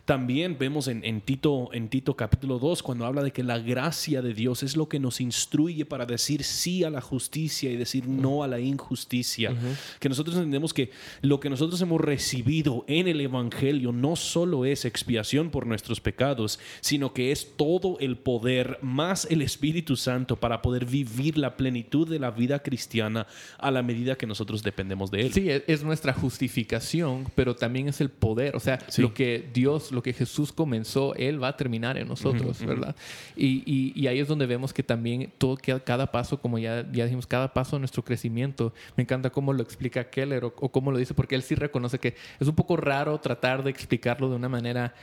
también 0.06 0.56
vemos 0.56 0.86
en, 0.86 1.20
Tito, 1.20 1.68
en 1.72 1.88
Tito 1.88 2.14
capítulo 2.14 2.60
2 2.60 2.84
cuando 2.84 3.04
habla 3.04 3.24
de 3.24 3.32
que 3.32 3.42
la 3.42 3.58
gracia 3.58 4.22
de 4.22 4.34
Dios 4.34 4.62
es 4.62 4.76
lo 4.76 4.88
que 4.88 5.00
nos 5.00 5.20
instruye 5.20 5.84
para 5.84 6.06
decir 6.06 6.44
sí 6.44 6.84
a 6.84 6.90
la 6.90 7.00
justicia 7.00 7.70
y 7.70 7.76
decir 7.76 8.06
no 8.06 8.44
a 8.44 8.48
la 8.48 8.60
injusticia. 8.60 9.52
Que 9.98 10.08
nosotros 10.08 10.36
entendemos 10.36 10.72
que 10.72 10.90
lo 11.22 11.40
que 11.40 11.50
nosotros 11.50 11.80
hemos 11.80 12.00
recibido 12.00 12.84
en 12.86 13.08
el 13.08 13.20
Evangelio 13.20 13.90
no 13.90 14.14
solo 14.14 14.64
es 14.64 14.84
expiación 14.84 15.50
por 15.50 15.66
nuestros 15.66 16.00
pecados, 16.00 16.60
sino 16.80 17.12
que 17.12 17.32
es 17.32 17.56
todo 17.56 17.98
el 17.98 18.16
poder 18.16 18.78
más 18.82 19.26
el 19.28 19.42
Espíritu 19.42 19.96
Santo 19.96 20.36
para 20.36 20.62
poder 20.62 20.86
vivir 20.86 21.36
la 21.36 21.56
plenitud 21.56 22.08
de 22.08 22.20
la 22.20 22.30
vida 22.30 22.60
cristiana 22.60 23.26
a 23.58 23.72
la 23.72 23.82
medida 23.82 24.14
que 24.14 24.28
nosotros 24.28 24.62
dependemos 24.62 25.10
de 25.10 25.22
Él. 25.22 25.32
Sí, 25.32 25.48
es 25.50 25.82
nuestra 25.82 26.12
justificación, 26.12 27.26
pero 27.34 27.56
también 27.56 27.88
es 27.88 28.00
el 28.00 28.10
poder. 28.10 28.54
O 28.54 28.60
sea, 28.60 28.78
lo 28.98 29.12
que 29.12 29.50
Dios 29.52 29.90
lo 29.96 30.02
que 30.02 30.12
Jesús 30.12 30.52
comenzó, 30.52 31.14
Él 31.16 31.42
va 31.42 31.48
a 31.48 31.56
terminar 31.56 31.98
en 31.98 32.06
nosotros, 32.06 32.64
¿verdad? 32.64 32.94
Y, 33.34 33.92
y, 33.94 34.06
ahí 34.06 34.20
es 34.20 34.28
donde 34.28 34.46
vemos 34.46 34.72
que 34.72 34.82
también 34.82 35.32
todo, 35.38 35.58
cada 35.84 36.12
paso, 36.12 36.40
como 36.40 36.58
ya, 36.58 36.86
ya 36.92 37.04
dijimos, 37.04 37.26
cada 37.26 37.52
paso 37.52 37.76
de 37.76 37.80
nuestro 37.80 38.04
crecimiento, 38.04 38.72
me 38.96 39.02
encanta 39.02 39.30
cómo 39.30 39.52
lo 39.52 39.62
explica 39.62 40.08
Keller 40.08 40.44
o, 40.44 40.52
cómo 40.52 40.92
lo 40.92 40.98
dice, 40.98 41.14
porque 41.14 41.34
él 41.34 41.42
sí 41.42 41.54
reconoce 41.54 41.98
que 41.98 42.14
es 42.38 42.46
un 42.46 42.54
poco 42.54 42.76
raro 42.76 43.18
tratar 43.18 43.64
de 43.64 43.70
explicarlo 43.70 44.28
de 44.30 44.36
una 44.36 44.48
manera 44.48 44.94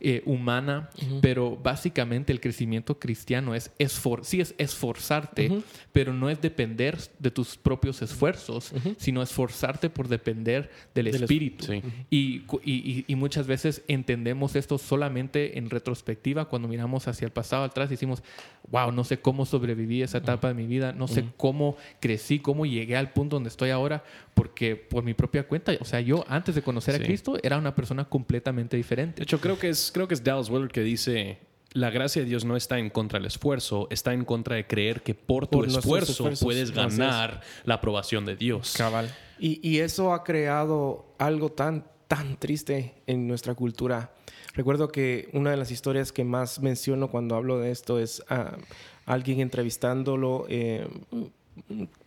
eh, 0.00 0.22
humana, 0.24 0.88
pero 1.20 1.56
básicamente 1.56 2.32
el 2.32 2.40
crecimiento 2.40 2.98
cristiano 2.98 3.54
es, 3.54 3.70
esfor 3.78 4.24
sí 4.24 4.40
es 4.40 4.54
esforzarte, 4.56 5.62
pero 5.92 6.14
no 6.14 6.30
es 6.30 6.40
depender 6.40 6.98
de 7.18 7.30
tus 7.30 7.56
propios 7.56 8.00
esfuerzos, 8.00 8.72
sino 8.96 9.22
esforzarte 9.22 9.90
por 9.90 10.08
depender 10.08 10.70
del, 10.94 11.08
Espíritu. 11.08 11.66
Y, 12.08 12.44
y, 12.64 13.04
y, 13.06 13.14
muchas 13.14 13.46
veces 13.46 13.82
entendemos 13.88 14.56
esto 14.56 14.78
solamente 14.78 15.58
en 15.58 15.68
retrospectiva, 15.68 16.46
cuando 16.46 16.68
miramos 16.68 17.06
hacia 17.06 17.26
el 17.26 17.32
pasado 17.32 17.64
atrás 17.64 17.88
y 17.90 17.94
decimos, 17.94 18.22
wow, 18.70 18.92
no 18.92 19.04
sé 19.04 19.20
cómo 19.20 19.44
sobreviví 19.44 20.02
esa 20.02 20.18
etapa 20.18 20.48
de 20.48 20.54
mi 20.54 20.66
vida, 20.66 20.92
no 20.92 21.08
sé 21.08 21.24
cómo 21.36 21.76
crecí, 22.00 22.38
cómo 22.38 22.66
llegué 22.66 22.96
al 22.96 23.12
punto 23.12 23.36
donde 23.36 23.48
estoy 23.48 23.70
ahora, 23.70 24.04
porque 24.34 24.76
por 24.76 25.02
mi 25.02 25.14
propia 25.14 25.46
cuenta, 25.46 25.72
o 25.80 25.84
sea, 25.84 26.00
yo 26.00 26.24
antes 26.28 26.54
de 26.54 26.62
conocer 26.62 26.94
a 26.94 27.04
Cristo 27.04 27.36
era 27.42 27.58
una 27.58 27.74
persona 27.74 28.04
completamente 28.04 28.76
diferente. 28.76 29.16
De 29.16 29.24
hecho, 29.24 29.40
creo 29.40 29.58
que 29.58 29.68
es, 29.68 29.89
creo 29.90 30.08
que 30.08 30.14
es 30.14 30.24
Dallas 30.24 30.48
Willard 30.50 30.70
que 30.70 30.82
dice, 30.82 31.38
la 31.72 31.90
gracia 31.90 32.22
de 32.22 32.28
Dios 32.28 32.44
no 32.44 32.56
está 32.56 32.78
en 32.78 32.90
contra 32.90 33.18
del 33.18 33.26
esfuerzo, 33.26 33.86
está 33.90 34.12
en 34.12 34.24
contra 34.24 34.56
de 34.56 34.66
creer 34.66 35.02
que 35.02 35.14
por 35.14 35.46
tu 35.46 35.64
esfuerzo 35.64 36.30
puedes 36.40 36.72
ganar 36.72 37.42
la 37.64 37.74
aprobación 37.74 38.24
de 38.24 38.36
Dios. 38.36 38.74
Cabal. 38.76 39.14
Y, 39.38 39.66
y, 39.66 39.78
eso 39.78 40.12
ha 40.12 40.22
creado 40.22 41.14
algo 41.18 41.50
tan, 41.50 41.86
tan 42.08 42.36
triste 42.36 42.94
en 43.06 43.26
nuestra 43.26 43.54
cultura. 43.54 44.12
Recuerdo 44.54 44.88
que 44.88 45.30
una 45.32 45.50
de 45.50 45.56
las 45.56 45.70
historias 45.70 46.12
que 46.12 46.24
más 46.24 46.60
menciono 46.60 47.08
cuando 47.10 47.36
hablo 47.36 47.58
de 47.58 47.70
esto 47.70 47.98
es 47.98 48.22
a 48.28 48.58
alguien 49.06 49.40
entrevistándolo, 49.40 50.46
eh, 50.48 50.88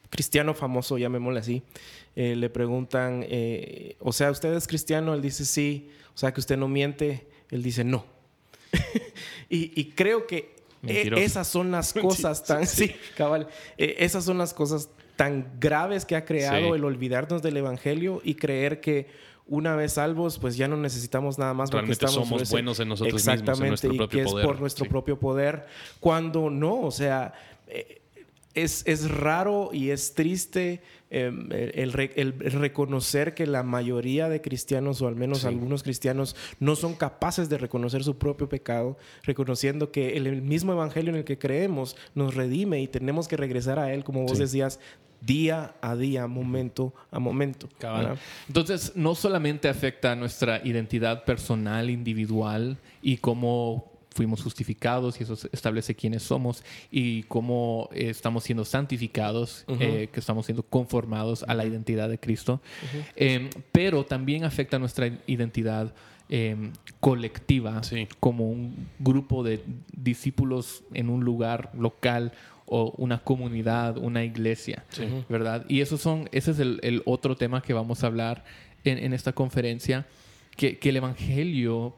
cristiano 0.09 0.53
famoso, 0.53 0.97
llamémosle 0.97 1.39
así, 1.39 1.63
eh, 2.15 2.35
le 2.35 2.49
preguntan, 2.49 3.25
eh, 3.27 3.95
o 3.99 4.13
sea, 4.13 4.29
¿usted 4.29 4.53
es 4.53 4.67
cristiano? 4.67 5.13
Él 5.13 5.21
dice 5.21 5.45
sí, 5.45 5.89
o 6.13 6.17
sea, 6.17 6.33
que 6.33 6.39
usted 6.39 6.57
no 6.57 6.67
miente, 6.67 7.27
él 7.53 7.61
dice 7.61 7.83
no. 7.83 8.05
y, 9.49 9.85
creo 9.91 10.25
que 10.25 10.55
e, 10.87 11.13
esas 11.17 11.47
son 11.47 11.71
las 11.71 11.93
cosas 12.01 12.43
tan, 12.43 12.65
sí, 12.65 12.95
cabal, 13.17 13.47
e, 13.77 13.97
esas 13.99 14.25
son 14.25 14.37
las 14.39 14.53
cosas 14.53 14.89
tan 15.15 15.59
graves 15.59 16.05
que 16.05 16.15
ha 16.15 16.25
creado 16.25 16.73
el 16.73 16.83
olvidarnos 16.83 17.43
del 17.43 17.57
Evangelio 17.57 18.21
y 18.23 18.35
creer 18.35 18.81
que 18.81 19.07
una 19.45 19.75
vez 19.75 19.93
salvos, 19.93 20.39
pues 20.39 20.57
ya 20.57 20.67
no 20.67 20.77
necesitamos 20.77 21.37
nada 21.37 21.53
más 21.53 21.69
porque 21.69 21.91
estamos 21.91 22.15
somos 22.15 22.49
buenos 22.49 22.79
en 22.79 22.87
nosotros 22.87 23.21
exactamente, 23.21 23.69
mismos, 23.69 23.83
en 23.83 23.93
y 23.93 24.07
que 24.07 24.21
es 24.21 24.31
por 24.31 24.59
nuestro 24.59 24.87
propio 24.87 25.19
poder, 25.19 25.67
cuando 25.99 26.49
no, 26.49 26.81
o 26.81 26.91
sea, 26.91 27.33
eh, 27.67 28.01
es, 28.53 28.83
es, 28.85 29.09
raro 29.09 29.69
y 29.73 29.89
es 29.89 30.13
triste 30.13 30.81
em, 31.09 31.49
el, 31.51 31.91
reconocer 31.91 33.33
que 33.33 33.47
la 33.47 33.63
mayoría 33.63 34.29
de 34.29 34.41
cristianos, 34.41 35.01
o 35.01 35.07
al 35.07 35.15
menos 35.15 35.45
algunos 35.45 35.83
cristianos, 35.83 36.35
no 36.59 36.75
son 36.75 36.93
capaces 36.93 37.49
de 37.49 37.57
reconocer 37.57 38.03
su 38.03 38.17
propio 38.17 38.49
pecado, 38.49 38.97
reconociendo 39.23 39.91
que 39.91 40.17
el, 40.17 40.41
mismo 40.41 40.73
evangelio 40.73 41.11
en 41.11 41.17
el 41.17 41.23
que 41.23 41.37
creemos 41.37 41.95
nos 42.15 42.35
redime 42.35 42.81
y 42.81 42.87
tenemos 42.87 43.27
que 43.27 43.37
regresar 43.37 43.79
a 43.79 43.93
él, 43.93 44.03
como 44.03 44.23
vos 44.23 44.37
decías, 44.37 44.79
día 45.21 45.75
a 45.81 45.95
día, 45.95 46.27
momento 46.27 46.93
a 47.11 47.19
momento. 47.19 47.69
Entonces, 48.47 48.91
no 48.95 49.15
solamente 49.15 49.69
afecta 49.69 50.11
a 50.11 50.15
nuestra 50.15 50.61
identidad 50.63 51.23
personal, 51.23 51.89
individual 51.89 52.77
y 53.01 53.17
cómo 53.17 53.92
fuimos 54.13 54.41
justificados 54.41 55.19
y 55.19 55.23
eso 55.23 55.37
establece 55.51 55.95
quiénes 55.95 56.23
somos 56.23 56.63
y 56.91 57.23
cómo 57.23 57.89
eh, 57.93 58.09
estamos 58.09 58.43
siendo 58.43 58.65
santificados, 58.65 59.65
eh, 59.79 60.09
que 60.11 60.19
estamos 60.19 60.45
siendo 60.45 60.63
conformados 60.63 61.43
a 61.47 61.53
la 61.53 61.65
identidad 61.65 62.09
de 62.09 62.19
Cristo, 62.19 62.61
em, 63.15 63.49
pero 63.71 64.05
también 64.05 64.43
afecta 64.43 64.79
nuestra 64.79 65.07
identidad 65.27 65.93
em, 66.29 66.71
colectiva 66.99 67.81
como 68.19 68.49
un 68.49 68.87
grupo 68.99 69.43
de 69.43 69.61
discípulos 69.91 70.83
en 70.93 71.09
un 71.09 71.23
lugar 71.23 71.71
local 71.77 72.31
o 72.65 72.93
una 72.97 73.19
comunidad, 73.19 73.97
una 73.97 74.23
iglesia, 74.23 74.85
¿verdad? 75.27 75.65
Y 75.67 75.81
esos 75.81 76.01
son, 76.01 76.29
ese 76.31 76.51
es 76.51 76.59
el, 76.59 77.01
otro 77.05 77.35
tema 77.35 77.61
que 77.61 77.73
vamos 77.73 78.03
a 78.03 78.07
hablar 78.07 78.45
en, 78.83 79.13
esta 79.13 79.33
conferencia, 79.33 80.07
que, 80.55 80.79
que 80.79 80.89
el 80.89 80.97
Evangelio 80.97 81.95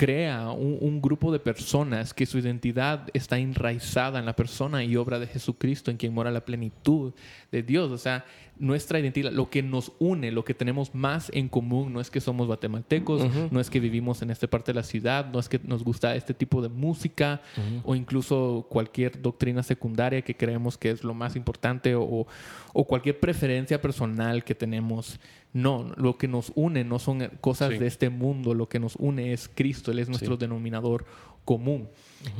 crea 0.00 0.50
un, 0.50 1.02
grupo 1.02 1.30
de 1.30 1.38
personas 1.38 2.14
que 2.14 2.24
su 2.24 2.38
identidad 2.38 3.08
está 3.12 3.36
enraizada 3.36 4.18
en 4.18 4.24
la 4.24 4.34
persona 4.34 4.82
y 4.82 4.96
obra 4.96 5.18
de 5.18 5.26
Jesucristo, 5.26 5.90
en 5.90 5.98
quien 5.98 6.14
mora 6.14 6.30
la 6.30 6.42
plenitud 6.42 7.12
de 7.52 7.62
Dios. 7.62 7.90
O 7.90 7.98
sea, 7.98 8.24
nuestra 8.60 9.00
identidad, 9.00 9.32
lo 9.32 9.48
que 9.48 9.62
nos 9.62 9.92
une, 9.98 10.30
lo 10.30 10.44
que 10.44 10.52
tenemos 10.52 10.94
más 10.94 11.30
en 11.34 11.48
común, 11.48 11.92
no 11.92 12.00
es 12.00 12.10
que 12.10 12.20
somos 12.20 12.46
guatemaltecos, 12.46 13.22
no 13.50 13.58
es 13.58 13.70
que 13.70 13.80
vivimos 13.80 14.20
en 14.20 14.30
esta 14.30 14.46
parte 14.46 14.72
de 14.72 14.76
la 14.76 14.82
ciudad, 14.82 15.32
no 15.32 15.40
es 15.40 15.48
que 15.48 15.58
nos 15.64 15.82
gusta 15.82 16.14
este 16.14 16.34
tipo 16.34 16.60
de 16.60 16.68
música 16.68 17.40
o 17.84 17.94
incluso 17.94 18.66
cualquier 18.68 19.20
doctrina 19.20 19.62
secundaria 19.62 20.22
que 20.22 20.36
creemos 20.36 20.76
que 20.76 20.90
es 20.90 21.02
lo 21.02 21.14
más 21.14 21.36
importante 21.36 21.94
o, 21.94 22.26
o 22.74 22.84
cualquier 22.84 23.18
preferencia 23.18 23.80
personal 23.80 24.44
que 24.44 24.54
tenemos. 24.54 25.18
No, 25.52 25.92
lo 25.96 26.16
que 26.16 26.28
nos 26.28 26.52
une 26.54 26.84
no 26.84 26.98
son 26.98 27.28
cosas 27.40 27.70
de 27.70 27.86
este 27.86 28.08
mundo, 28.10 28.54
lo 28.54 28.68
que 28.68 28.78
nos 28.78 28.94
une 28.96 29.32
es 29.32 29.50
Cristo, 29.52 29.90
Él 29.90 29.98
es 29.98 30.08
nuestro 30.08 30.36
denominador 30.36 31.06
común. 31.44 31.88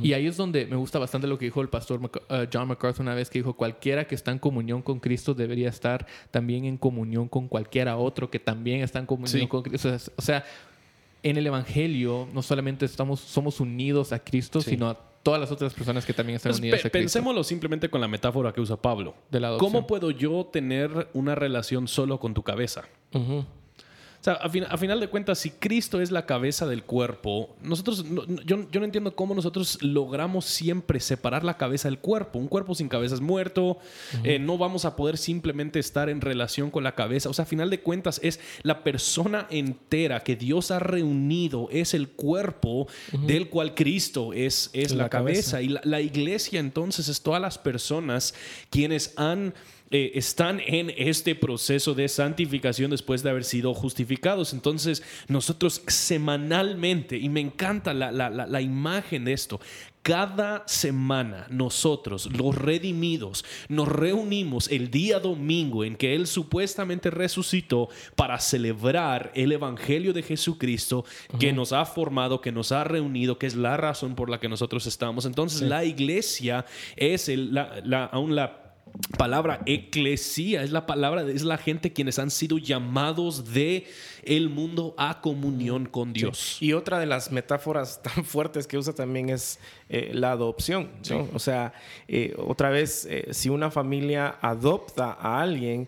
Y 0.01 0.13
ahí 0.13 0.27
es 0.27 0.37
donde 0.37 0.65
me 0.65 0.75
gusta 0.75 0.99
bastante 0.99 1.27
lo 1.27 1.37
que 1.37 1.45
dijo 1.45 1.61
el 1.61 1.69
pastor 1.69 1.99
uh, 2.03 2.09
John 2.51 2.67
MacArthur 2.67 3.01
una 3.01 3.15
vez, 3.15 3.29
que 3.29 3.39
dijo, 3.39 3.53
cualquiera 3.53 4.05
que 4.05 4.15
está 4.15 4.31
en 4.31 4.39
comunión 4.39 4.81
con 4.81 4.99
Cristo 4.99 5.33
debería 5.33 5.69
estar 5.69 6.05
también 6.29 6.65
en 6.65 6.77
comunión 6.77 7.27
con 7.27 7.47
cualquiera 7.47 7.97
otro 7.97 8.29
que 8.29 8.39
también 8.39 8.81
está 8.81 8.99
en 8.99 9.05
comunión 9.05 9.47
con 9.47 9.63
Cristo. 9.63 9.95
O 10.15 10.21
sea, 10.21 10.45
en 11.23 11.37
el 11.37 11.47
Evangelio 11.47 12.27
no 12.33 12.41
solamente 12.41 12.85
estamos, 12.85 13.19
somos 13.19 13.59
unidos 13.59 14.11
a 14.13 14.19
Cristo, 14.19 14.61
sino 14.61 14.89
a 14.89 14.97
todas 15.23 15.39
las 15.39 15.51
otras 15.51 15.73
personas 15.73 16.05
que 16.05 16.13
también 16.13 16.37
están 16.37 16.53
unidas 16.53 16.79
a 16.79 16.89
Cristo. 16.89 16.97
Pensémoslo 16.97 17.43
simplemente 17.43 17.89
con 17.89 18.01
la 18.01 18.07
metáfora 18.07 18.51
que 18.53 18.61
usa 18.61 18.77
Pablo. 18.77 19.15
De 19.29 19.39
¿Cómo 19.59 19.87
puedo 19.87 20.11
yo 20.11 20.49
tener 20.51 21.09
una 21.13 21.35
relación 21.35 21.87
solo 21.87 22.19
con 22.19 22.33
tu 22.33 22.43
cabeza? 22.43 22.83
O 23.13 23.45
sea, 24.23 24.33
a, 24.33 24.77
final 24.77 24.99
de 24.99 25.07
cuentas, 25.07 25.39
si 25.39 25.49
Cristo 25.49 25.99
es 25.99 26.11
la 26.11 26.25
cabeza 26.25 26.67
del 26.67 26.83
cuerpo, 26.83 27.55
nosotros, 27.63 28.05
yo, 28.45 28.57
no 28.57 28.85
entiendo 28.85 29.15
cómo 29.15 29.33
nosotros 29.33 29.81
logramos 29.81 30.45
siempre 30.45 30.99
separar 30.99 31.43
la 31.43 31.57
cabeza 31.57 31.87
del 31.87 31.97
cuerpo. 31.97 32.37
Un 32.37 32.47
cuerpo 32.47 32.75
sin 32.75 32.87
cabeza 32.87 33.15
es 33.15 33.21
muerto, 33.21 33.79
eh, 34.23 34.37
no 34.37 34.57
vamos 34.57 34.85
a 34.85 34.95
poder 34.95 35.17
simplemente 35.17 35.79
estar 35.79 36.09
en 36.09 36.21
relación 36.21 36.69
con 36.69 36.83
la 36.83 36.93
cabeza. 36.93 37.29
O 37.29 37.33
sea, 37.33 37.43
a 37.43 37.47
final 37.47 37.69
de 37.69 37.81
cuentas, 37.81 38.19
es 38.23 38.39
la 38.61 38.83
persona 38.83 39.47
entera 39.49 40.19
que 40.19 40.35
Dios 40.35 40.71
ha 40.71 40.79
reunido, 40.79 41.67
es 41.71 41.93
el 41.93 42.09
cuerpo 42.09 42.87
del 43.25 43.49
cual 43.49 43.73
Cristo 43.73 44.33
es, 44.33 44.69
es 44.73 44.93
la, 44.93 45.09
cabeza. 45.09 45.61
Y 45.61 45.75
la 45.83 46.01
iglesia 46.01 46.59
entonces 46.59 47.07
es 47.07 47.21
todas 47.21 47.41
las 47.41 47.57
personas 47.57 48.33
quienes 48.69 49.13
han 49.17 49.53
eh, 49.91 50.11
están 50.15 50.61
en 50.65 50.93
este 50.95 51.35
proceso 51.35 51.93
de 51.93 52.07
santificación 52.07 52.91
después 52.91 53.23
de 53.23 53.29
haber 53.29 53.43
sido 53.43 53.73
justificados. 53.73 54.53
Entonces, 54.53 55.03
nosotros 55.27 55.83
semanalmente, 55.87 57.17
y 57.17 57.29
me 57.29 57.41
encanta 57.41 57.93
la, 57.93 58.11
la 58.11 58.61
imagen 58.61 59.25
de 59.25 59.33
esto, 59.33 59.59
cada 60.01 60.63
semana 60.67 61.45
nosotros, 61.49 62.29
los 62.35 62.55
redimidos, 62.55 63.45
nos 63.69 63.87
reunimos 63.87 64.67
el 64.71 64.89
día 64.89 65.19
domingo 65.19 65.83
en 65.83 65.95
que 65.95 66.15
Él 66.15 66.25
supuestamente 66.25 67.11
resucitó 67.11 67.89
para 68.15 68.39
celebrar 68.39 69.31
el 69.35 69.51
Evangelio 69.51 70.11
de 70.13 70.23
Jesucristo 70.23 71.05
que 71.39 71.53
nos 71.53 71.71
ha 71.71 71.85
formado, 71.85 72.41
que 72.41 72.51
nos 72.51 72.71
ha 72.71 72.83
reunido, 72.83 73.37
que 73.37 73.47
es 73.47 73.55
la 73.55 73.77
razón 73.77 74.15
por 74.15 74.29
la 74.29 74.39
que 74.39 74.49
nosotros 74.49 74.87
estamos. 74.87 75.25
Entonces 75.25 75.61
la 75.61 75.85
iglesia 75.85 76.65
es 76.95 77.27
la, 77.27 78.05
aún 78.11 78.35
la 78.35 78.60
palabra 79.17 79.61
eclesía 79.65 80.63
es 80.63 80.71
la 80.71 80.85
palabra 80.85 81.23
es 81.23 81.43
la 81.43 81.57
gente 81.57 81.93
quienes 81.93 82.19
han 82.19 82.31
sido 82.31 82.57
llamados 82.57 83.53
de 83.53 83.87
el 84.23 84.49
mundo 84.49 84.93
a 84.97 85.21
comunión 85.21 85.85
con 85.85 86.13
Dios. 86.13 86.57
Y 86.61 86.73
otra 86.73 86.99
de 86.99 87.05
las 87.05 87.31
metáforas 87.31 88.01
tan 88.15 88.25
fuertes 88.25 88.67
que 88.67 88.77
usa 88.77 88.93
también 88.93 89.29
es 89.29 89.59
eh, 89.89 90.11
la 90.13 90.31
adopción 90.31 90.89
o 91.33 91.39
sea 91.39 91.73
eh, 92.07 92.33
otra 92.37 92.69
vez 92.69 93.05
eh, 93.05 93.27
si 93.31 93.49
una 93.49 93.71
familia 93.71 94.35
adopta 94.41 95.17
a 95.19 95.41
alguien 95.41 95.87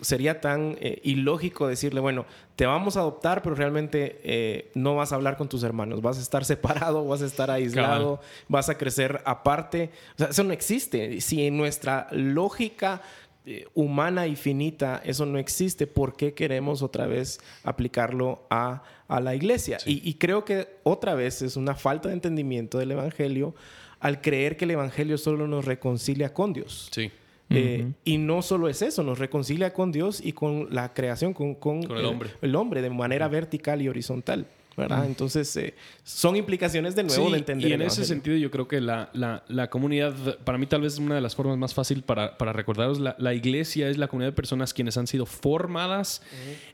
sería 0.00 0.40
tan 0.40 0.76
ilógico 1.04 1.68
decirle, 1.68 2.00
bueno, 2.00 2.26
te 2.60 2.66
vamos 2.66 2.98
a 2.98 3.00
adoptar, 3.00 3.40
pero 3.40 3.54
realmente 3.54 4.20
eh, 4.22 4.70
no 4.74 4.94
vas 4.94 5.12
a 5.12 5.14
hablar 5.14 5.38
con 5.38 5.48
tus 5.48 5.62
hermanos, 5.62 6.02
vas 6.02 6.18
a 6.18 6.20
estar 6.20 6.44
separado, 6.54 7.06
vas 7.06 7.22
a 7.22 7.24
estar 7.24 7.50
aislado, 7.50 8.20
vas 8.48 8.68
a 8.68 8.76
crecer 8.76 9.22
aparte. 9.24 9.88
O 10.16 10.18
sea, 10.18 10.26
eso 10.26 10.44
no 10.44 10.52
existe. 10.52 11.22
Si 11.22 11.46
en 11.46 11.56
nuestra 11.56 12.06
lógica 12.10 13.00
eh, 13.46 13.66
humana 13.72 14.26
y 14.26 14.36
finita 14.36 15.00
eso 15.06 15.24
no 15.24 15.38
existe, 15.38 15.86
¿por 15.86 16.18
qué 16.18 16.34
queremos 16.34 16.82
otra 16.82 17.06
vez 17.06 17.40
aplicarlo 17.64 18.42
a, 18.50 18.82
la 19.08 19.34
iglesia? 19.34 19.78
Y, 19.86 20.06
y 20.06 20.16
creo 20.16 20.44
que 20.44 20.68
otra 20.82 21.14
vez 21.14 21.40
es 21.40 21.56
una 21.56 21.74
falta 21.74 22.10
de 22.10 22.14
entendimiento 22.14 22.76
del 22.76 22.90
Evangelio 22.90 23.54
al 24.00 24.20
creer 24.20 24.58
que 24.58 24.66
el 24.66 24.72
Evangelio 24.72 25.16
solo 25.16 25.46
nos 25.46 25.64
reconcilia 25.64 26.34
con 26.34 26.52
Dios. 26.52 26.90
Sí. 26.92 27.10
Eh, 27.50 27.92
y 28.04 28.18
no 28.18 28.42
solo 28.42 28.68
es 28.68 28.80
eso, 28.80 29.02
nos 29.02 29.18
reconcilia 29.18 29.72
con 29.72 29.90
Dios 29.90 30.20
y 30.24 30.32
con 30.32 30.68
la 30.70 30.94
creación, 30.94 31.34
con, 31.34 31.82
el, 31.82 32.04
hombre. 32.04 32.30
el 32.42 32.54
hombre 32.54 32.80
de 32.80 32.90
manera 32.90 33.26
vertical 33.28 33.82
y 33.82 33.88
horizontal. 33.88 34.46
¿Verdad? 34.80 35.06
Entonces, 35.06 35.54
eh, 35.56 35.74
son 36.02 36.34
implicaciones 36.36 36.96
de 36.96 37.04
nuevo 37.04 37.26
Sí, 37.26 37.30
de 37.32 37.38
entender. 37.38 37.70
Y 37.70 37.72
en 37.74 37.80
el 37.82 37.86
ese 37.86 38.04
sentido, 38.04 38.36
yo 38.36 38.50
creo 38.50 38.66
que 38.66 38.80
la, 38.80 39.10
la- 39.12 39.44
la 39.48 39.70
comunidad, 39.70 40.14
para 40.44 40.58
mí, 40.58 40.66
tal 40.66 40.80
vez 40.82 40.98
una 40.98 41.14
de 41.14 41.20
las 41.20 41.36
formas 41.36 41.56
más 41.58 41.72
fácil 41.74 42.02
para, 42.02 42.36
para 42.38 42.52
recordaros, 42.52 42.98
la, 42.98 43.14
la 43.18 43.34
iglesia 43.34 43.88
es 43.88 43.98
la 43.98 44.08
comunidad 44.08 44.30
de 44.32 44.36
personas 44.36 44.74
quienes 44.74 44.96
han 44.96 45.06
sido 45.06 45.26
formadas 45.26 46.22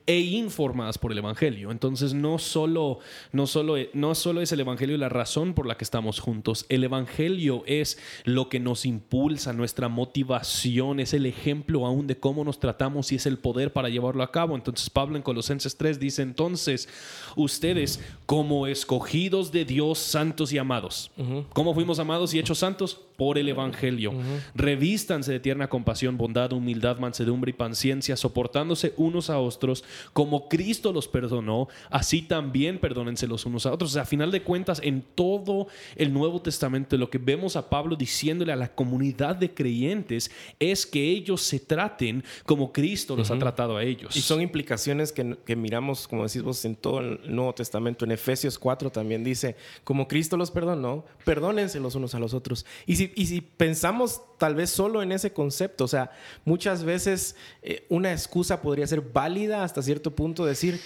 e 0.07 0.21
informadas 0.21 0.99
por 0.99 1.12
el 1.12 1.19
evangelio. 1.19 1.71
Entonces, 1.71 2.14
no 2.14 2.38
solo, 2.38 3.01
no, 3.33 3.47
solo, 3.47 3.75
no 3.92 4.14
solo 4.14 4.40
es 4.40 4.53
el 4.53 4.61
evangelio 4.61 4.97
la 4.97 5.09
razón 5.09 5.53
por 5.55 5.66
la 5.66 5.77
que 5.77 5.85
estamos 5.85 6.21
juntos, 6.21 6.64
el 6.69 6.85
evangelio 6.85 7.62
es 7.66 7.99
lo 8.25 8.49
que 8.49 8.61
nos 8.61 8.87
impulsa, 8.87 9.53
nuestra 9.53 9.88
motivación, 9.88 11.01
es 11.01 11.12
el 11.12 11.27
ejemplo 11.27 11.85
aún 11.87 12.07
de 12.07 12.16
cómo 12.19 12.45
nos 12.45 12.61
tratamos 12.61 13.11
y 13.12 13.16
es 13.16 13.27
el 13.27 13.38
poder 13.38 13.73
para 13.73 13.88
llevarlo 13.88 14.23
a 14.23 14.31
cabo. 14.31 14.55
Entonces, 14.55 14.88
Pablo 14.90 15.16
en 15.16 15.23
Colosenses 15.23 15.77
3 15.77 15.99
dice: 15.99 16.23
Entonces, 16.23 16.89
ustedes, 17.35 17.95
como 18.26 18.66
escogidos 18.66 19.53
de 19.53 19.64
Dios, 19.64 19.99
santos 19.99 20.53
y 20.53 20.59
amados, 20.59 21.11
¿cómo 21.53 21.74
fuimos 21.74 21.99
amados 21.99 22.34
y 22.34 22.38
hechos 22.38 22.59
santos? 22.59 23.01
Por 23.17 23.39
el 23.39 23.49
evangelio. 23.49 24.12
Revístanse 24.55 25.33
de 25.33 25.41
tierna 25.41 25.69
compasión, 25.69 26.17
bondad, 26.17 26.53
humildad, 26.53 26.99
mansedumbre 26.99 27.51
y 27.51 27.55
paciencia, 27.55 28.17
soportándose 28.17 28.93
unos 28.97 29.31
a 29.31 29.39
otros, 29.39 29.85
como 30.12 30.49
Cristo 30.49 30.93
los 30.93 31.09
perdonó, 31.09 31.69
así 31.91 32.23
también 32.23 32.79
perdónense 32.79 33.27
los 33.27 33.47
unos 33.47 33.67
a 33.67 33.73
otros. 33.73 33.91
O 33.91 33.95
sea, 33.95 34.03
a 34.03 34.07
final 34.07 34.31
de 34.31 34.43
cuentas, 34.43 34.81
en 34.83 35.03
todo 35.14 35.69
el 35.97 36.12
Nuevo 36.12 36.41
Testamento, 36.41 36.97
lo 36.97 37.11
que 37.11 37.19
vemos 37.19 37.57
a 37.57 37.69
Pablo 37.69 37.97
diciéndole 37.97 38.53
a 38.53 38.57
la 38.57 38.75
comunidad 38.75 39.37
de 39.37 39.53
creyentes 39.53 40.31
es 40.59 40.87
que 40.87 41.03
ellos 41.11 41.43
se 41.43 41.61
traten 41.61 42.25
como 42.45 42.73
Cristo 42.73 43.17
los 43.17 43.31
ha 43.31 43.39
tratado 43.39 43.77
a 43.77 43.83
ellos. 43.83 44.17
Y 44.17 44.21
son 44.21 44.41
implicaciones 44.41 45.12
que, 45.12 45.37
que 45.45 45.57
miramos, 45.57 46.09
como 46.09 46.25
decís 46.27 46.43
vos, 46.43 46.64
en 46.64 46.77
todo 46.77 47.01
el 47.01 47.21
Nuevo 47.35 47.55
Testamento. 47.55 48.05
En 48.05 48.12
Efesios 48.12 48.59
4 48.59 48.91
también 48.91 49.25
dice, 49.25 49.57
como 49.85 50.09
Cristo 50.09 50.37
los 50.37 50.51
perdonó, 50.51 51.05
perdónense 51.25 51.81
los 51.81 51.95
unos 51.95 52.14
a 52.14 52.19
los 52.19 52.35
otros. 52.35 52.67
Y 52.87 52.97
si, 52.97 53.06
y 53.15 53.27
si 53.27 53.41
pensamos 53.41 54.23
tal 54.39 54.55
vez 54.55 54.71
solo 54.71 55.03
en 55.03 55.13
ese 55.13 55.33
concepto, 55.33 55.85
o 55.85 55.89
sea, 55.89 56.11
muchas 56.45 56.85
veces 56.85 57.37
eh, 57.63 57.87
una 57.89 58.13
excusa 58.13 58.61
podría 58.61 58.87
ser 58.87 59.01
válida 59.01 59.63
hasta 59.63 59.83
cierto 59.83 60.15
punto, 60.15 60.45
decir, 60.45 60.81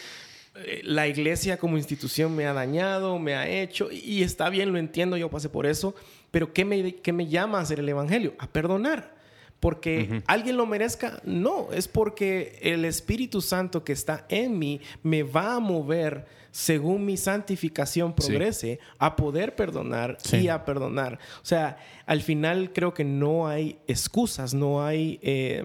eh, 0.56 0.80
la 0.84 1.06
iglesia 1.08 1.56
como 1.58 1.76
institución 1.76 2.34
me 2.34 2.46
ha 2.46 2.52
dañado, 2.52 3.18
me 3.18 3.34
ha 3.34 3.48
hecho, 3.48 3.90
y 3.90 4.22
está 4.22 4.50
bien, 4.50 4.72
lo 4.72 4.78
entiendo, 4.78 5.16
yo 5.16 5.30
pasé 5.30 5.48
por 5.48 5.66
eso, 5.66 5.94
pero 6.30 6.52
¿qué 6.52 6.64
me, 6.64 6.96
qué 6.96 7.12
me 7.12 7.26
llama 7.26 7.58
a 7.58 7.62
hacer 7.62 7.80
el 7.80 7.88
Evangelio? 7.88 8.34
A 8.38 8.46
perdonar. 8.46 9.19
Porque 9.60 10.22
alguien 10.26 10.56
lo 10.56 10.64
merezca, 10.66 11.20
no, 11.24 11.70
es 11.72 11.86
porque 11.86 12.58
el 12.62 12.84
Espíritu 12.86 13.42
Santo 13.42 13.84
que 13.84 13.92
está 13.92 14.24
en 14.30 14.58
mí 14.58 14.80
me 15.02 15.22
va 15.22 15.56
a 15.56 15.60
mover 15.60 16.24
según 16.50 17.04
mi 17.04 17.16
santificación 17.16 18.14
progrese 18.14 18.80
a 18.98 19.14
poder 19.16 19.54
perdonar 19.54 20.16
Sí. 20.20 20.38
y 20.38 20.48
a 20.48 20.64
perdonar. 20.64 21.18
O 21.42 21.44
sea, 21.44 21.76
al 22.06 22.22
final 22.22 22.72
creo 22.72 22.92
que 22.94 23.04
no 23.04 23.46
hay 23.46 23.78
excusas, 23.86 24.52
no 24.54 24.82
hay, 24.84 25.20
eh, 25.22 25.62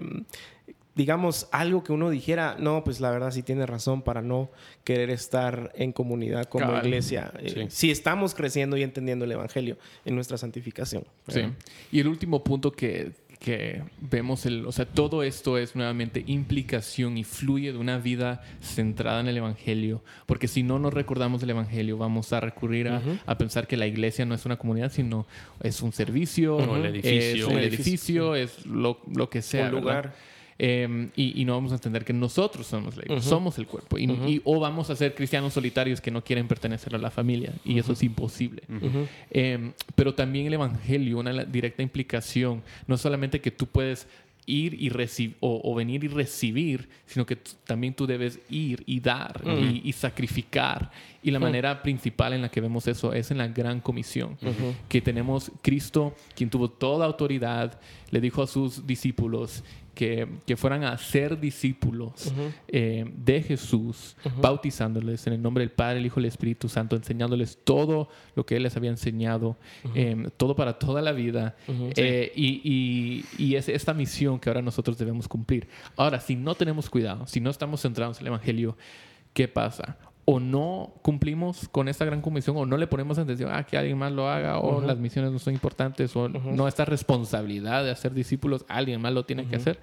digamos, 0.94 1.48
algo 1.52 1.82
que 1.84 1.92
uno 1.92 2.08
dijera, 2.08 2.56
no, 2.58 2.82
pues 2.82 3.00
la 3.00 3.10
verdad 3.10 3.30
sí 3.30 3.42
tiene 3.42 3.66
razón 3.66 4.00
para 4.00 4.22
no 4.22 4.50
querer 4.84 5.10
estar 5.10 5.70
en 5.74 5.92
comunidad 5.92 6.44
como 6.46 6.66
Cabal. 6.66 6.86
iglesia. 6.86 7.32
eh, 7.38 7.50
Sí. 7.50 7.66
Si 7.68 7.90
estamos 7.90 8.34
creciendo 8.34 8.76
y 8.78 8.82
entendiendo 8.82 9.24
el 9.26 9.32
Evangelio 9.32 9.76
en 10.06 10.14
nuestra 10.14 10.38
santificación. 10.38 11.04
Sí. 11.28 11.42
Y 11.92 12.00
el 12.00 12.08
último 12.08 12.42
punto 12.42 12.72
que, 12.72 13.12
que 13.38 13.82
vemos, 14.00 14.46
el, 14.46 14.66
o 14.66 14.72
sea, 14.72 14.86
todo 14.86 15.22
esto 15.22 15.58
es 15.58 15.76
nuevamente 15.76 16.24
implicación 16.26 17.18
y 17.18 17.24
fluye 17.24 17.72
de 17.72 17.78
una 17.78 17.98
vida 17.98 18.42
centrada 18.60 19.20
en 19.20 19.28
el 19.28 19.36
Evangelio, 19.36 20.02
porque 20.26 20.48
si 20.48 20.62
no 20.62 20.78
nos 20.78 20.92
recordamos 20.92 21.40
del 21.40 21.50
Evangelio, 21.50 21.98
vamos 21.98 22.32
a 22.32 22.40
recurrir 22.40 22.88
a, 22.88 23.02
a 23.26 23.38
pensar 23.38 23.66
que 23.66 23.76
la 23.76 23.86
iglesia 23.86 24.24
no 24.24 24.34
es 24.34 24.44
una 24.46 24.56
comunidad, 24.56 24.92
sino 24.92 25.26
es 25.62 25.82
un 25.82 25.92
servicio. 25.92 26.58
El 26.76 26.86
edificio. 26.86 27.18
es 27.18 27.34
el 27.34 27.44
Un 27.44 27.58
edificio, 27.58 28.34
es 28.34 28.66
lo, 28.66 29.00
lo 29.12 29.30
que 29.30 29.42
sea. 29.42 29.68
Un 29.68 29.84
¿verdad? 29.84 30.14
Eh, 30.58 31.08
y, 31.16 31.40
y 31.40 31.44
no 31.44 31.52
vamos 31.54 31.72
a 31.72 31.74
entender 31.74 32.04
que 32.04 32.12
nosotros 32.14 32.66
somos 32.66 32.96
la 32.96 33.02
iglesia, 33.02 33.28
somos 33.28 33.58
el 33.58 33.66
cuerpo. 33.66 33.98
Y, 33.98 34.06
y- 34.26 34.40
o 34.44 34.58
vamos 34.58 34.88
a 34.90 34.96
ser 34.96 35.14
cristianos 35.14 35.52
solitarios 35.52 36.00
que 36.00 36.10
no 36.10 36.24
quieren 36.24 36.48
pertenecer 36.48 36.94
a 36.94 36.98
la 36.98 37.10
familia. 37.10 37.52
Y 37.64 37.78
eso 37.78 37.92
es 37.92 38.02
imposible. 38.02 38.62
Eh, 39.30 39.72
pero 39.94 40.14
también 40.14 40.46
el 40.46 40.54
Evangelio, 40.54 41.18
una 41.18 41.44
directa 41.44 41.82
implicación, 41.82 42.62
no 42.86 42.96
solamente 42.96 43.40
que 43.40 43.50
tú 43.50 43.66
puedes 43.66 44.06
ir 44.48 44.80
y 44.80 44.90
recibir 44.90 45.36
o, 45.40 45.60
o 45.64 45.74
venir 45.74 46.04
y 46.04 46.08
recibir, 46.08 46.88
sino 47.04 47.26
que 47.26 47.36
también 47.66 47.94
tú 47.94 48.06
debes 48.06 48.38
ir 48.48 48.84
y 48.86 49.00
dar 49.00 49.42
y, 49.44 49.82
y 49.88 49.92
sacrificar. 49.92 50.90
Y 51.22 51.32
la 51.32 51.38
manera 51.46 51.82
principal 51.82 52.32
en 52.32 52.42
la 52.42 52.48
que 52.48 52.60
vemos 52.60 52.86
eso 52.86 53.12
es 53.12 53.30
en 53.32 53.38
la 53.38 53.48
gran 53.48 53.80
comisión, 53.80 54.36
que 54.88 55.00
tenemos 55.00 55.50
Cristo, 55.62 56.14
quien 56.36 56.48
tuvo 56.48 56.70
toda 56.70 57.04
autoridad, 57.06 57.80
le 58.12 58.20
dijo 58.20 58.40
a 58.40 58.46
sus 58.46 58.86
discípulos 58.86 59.64
que, 59.96 60.28
que 60.46 60.56
fueran 60.56 60.84
a 60.84 60.96
ser 60.98 61.40
discípulos 61.40 62.32
eh, 62.68 63.04
de 63.16 63.42
Jesús, 63.42 64.14
bautizándoles 64.40 65.26
en 65.26 65.32
el 65.32 65.42
nombre 65.42 65.62
del 65.62 65.72
Padre, 65.72 65.98
el 65.98 66.06
Hijo 66.06 66.20
y 66.20 66.24
el 66.24 66.28
Espíritu 66.28 66.68
Santo, 66.68 66.94
enseñándoles 66.94 67.58
todo 67.64 68.08
lo 68.36 68.46
que 68.46 68.54
Él 68.56 68.62
les 68.62 68.76
había 68.76 68.90
enseñado, 68.90 69.56
eh, 69.94 70.28
todo 70.36 70.54
para 70.54 70.78
toda 70.78 71.02
la 71.02 71.12
vida. 71.12 71.56
Eh, 71.96 72.32
y 72.36 72.60
y- 72.62 73.24
y 73.44 73.54
es 73.56 73.68
esta 73.68 73.94
misión 73.94 74.38
que 74.38 74.50
ahora 74.50 74.62
nosotros 74.62 74.98
debemos 74.98 75.26
cumplir. 75.26 75.66
Ahora, 75.96 76.20
si 76.20 76.36
no 76.36 76.54
tenemos 76.54 76.88
cuidado, 76.90 77.26
si 77.26 77.40
no 77.40 77.50
estamos 77.50 77.80
centrados 77.80 78.18
en 78.18 78.22
el 78.24 78.28
Evangelio, 78.28 78.76
¿qué 79.32 79.48
pasa? 79.48 79.96
O 80.28 80.40
no 80.40 80.92
cumplimos 81.02 81.68
con 81.70 81.86
esta 81.88 82.04
gran 82.04 82.20
comisión, 82.20 82.56
o 82.56 82.66
no 82.66 82.76
le 82.76 82.88
ponemos 82.88 83.16
atención 83.16 83.52
a 83.54 83.64
que 83.64 83.78
alguien 83.78 83.96
más 83.96 84.10
lo 84.10 84.28
haga, 84.28 84.58
o 84.58 84.80
las 84.80 84.98
misiones 84.98 85.30
no 85.30 85.38
son 85.38 85.54
importantes, 85.54 86.14
o 86.16 86.28
no 86.28 86.66
esta 86.66 86.84
responsabilidad 86.84 87.84
de 87.84 87.92
hacer 87.92 88.12
discípulos, 88.12 88.64
alguien 88.68 89.00
más 89.00 89.12
lo 89.12 89.24
tiene 89.24 89.46
que 89.46 89.54
hacer. 89.56 89.78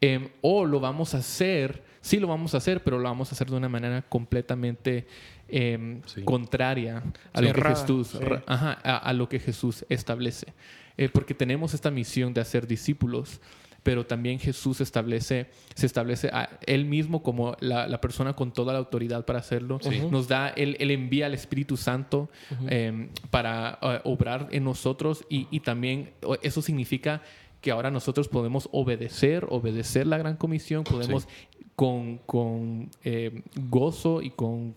Em, 0.00 0.28
o 0.40 0.64
lo 0.64 0.80
vamos 0.80 1.14
a 1.14 1.18
hacer, 1.18 1.82
sí 2.00 2.18
lo 2.18 2.26
vamos 2.26 2.54
a 2.54 2.56
hacer, 2.56 2.82
pero 2.82 2.96
lo 2.98 3.04
vamos 3.04 3.30
a 3.30 3.34
hacer 3.34 3.50
de 3.50 3.56
una 3.56 3.68
manera 3.68 4.00
completamente 4.00 5.06
em, 5.52 6.00
Sí. 6.06 6.22
contraria 6.22 7.02
a 7.34 7.40
lo 7.42 7.52
que 7.52 7.60
Jesús, 7.62 8.08
sí. 8.08 8.18
ra- 8.18 8.42
ajá, 8.46 8.78
a, 8.82 8.96
a 8.96 9.12
lo 9.12 9.28
que 9.28 9.40
Jesús 9.40 9.84
establece. 9.90 10.54
Eh, 10.96 11.10
porque 11.12 11.34
tenemos 11.34 11.74
esta 11.74 11.90
misión 11.90 12.32
de 12.32 12.40
hacer 12.40 12.66
discípulos, 12.66 13.40
pero 13.82 14.06
también 14.06 14.38
Jesús 14.38 14.80
establece, 14.80 15.46
se 15.74 15.86
establece 15.86 16.28
a 16.32 16.58
él 16.66 16.84
mismo 16.84 17.22
como 17.22 17.56
la, 17.60 17.86
la 17.86 18.00
persona 18.00 18.34
con 18.34 18.52
toda 18.52 18.72
la 18.72 18.78
autoridad 18.78 19.24
para 19.24 19.38
hacerlo. 19.38 19.78
Nos 20.10 20.28
da, 20.28 20.48
él, 20.50 20.76
él 20.80 20.90
envía 20.90 21.26
al 21.26 21.34
Espíritu 21.34 21.76
Santo 21.76 22.28
em, 22.68 23.08
para 23.30 23.78
eh, 23.82 24.00
obrar 24.04 24.48
en 24.50 24.64
nosotros 24.64 25.24
y, 25.28 25.48
y 25.50 25.60
también 25.60 26.12
eso 26.42 26.62
significa 26.62 27.22
que 27.60 27.70
ahora 27.70 27.90
nosotros 27.90 28.28
podemos 28.28 28.68
obedecer, 28.72 29.46
obedecer 29.50 30.06
la 30.06 30.18
gran 30.18 30.36
comisión, 30.36 30.84
podemos 30.84 31.28
con, 31.76 32.18
con 32.26 32.90
eh, 33.04 33.42
gozo 33.54 34.22
y 34.22 34.30
con, 34.30 34.74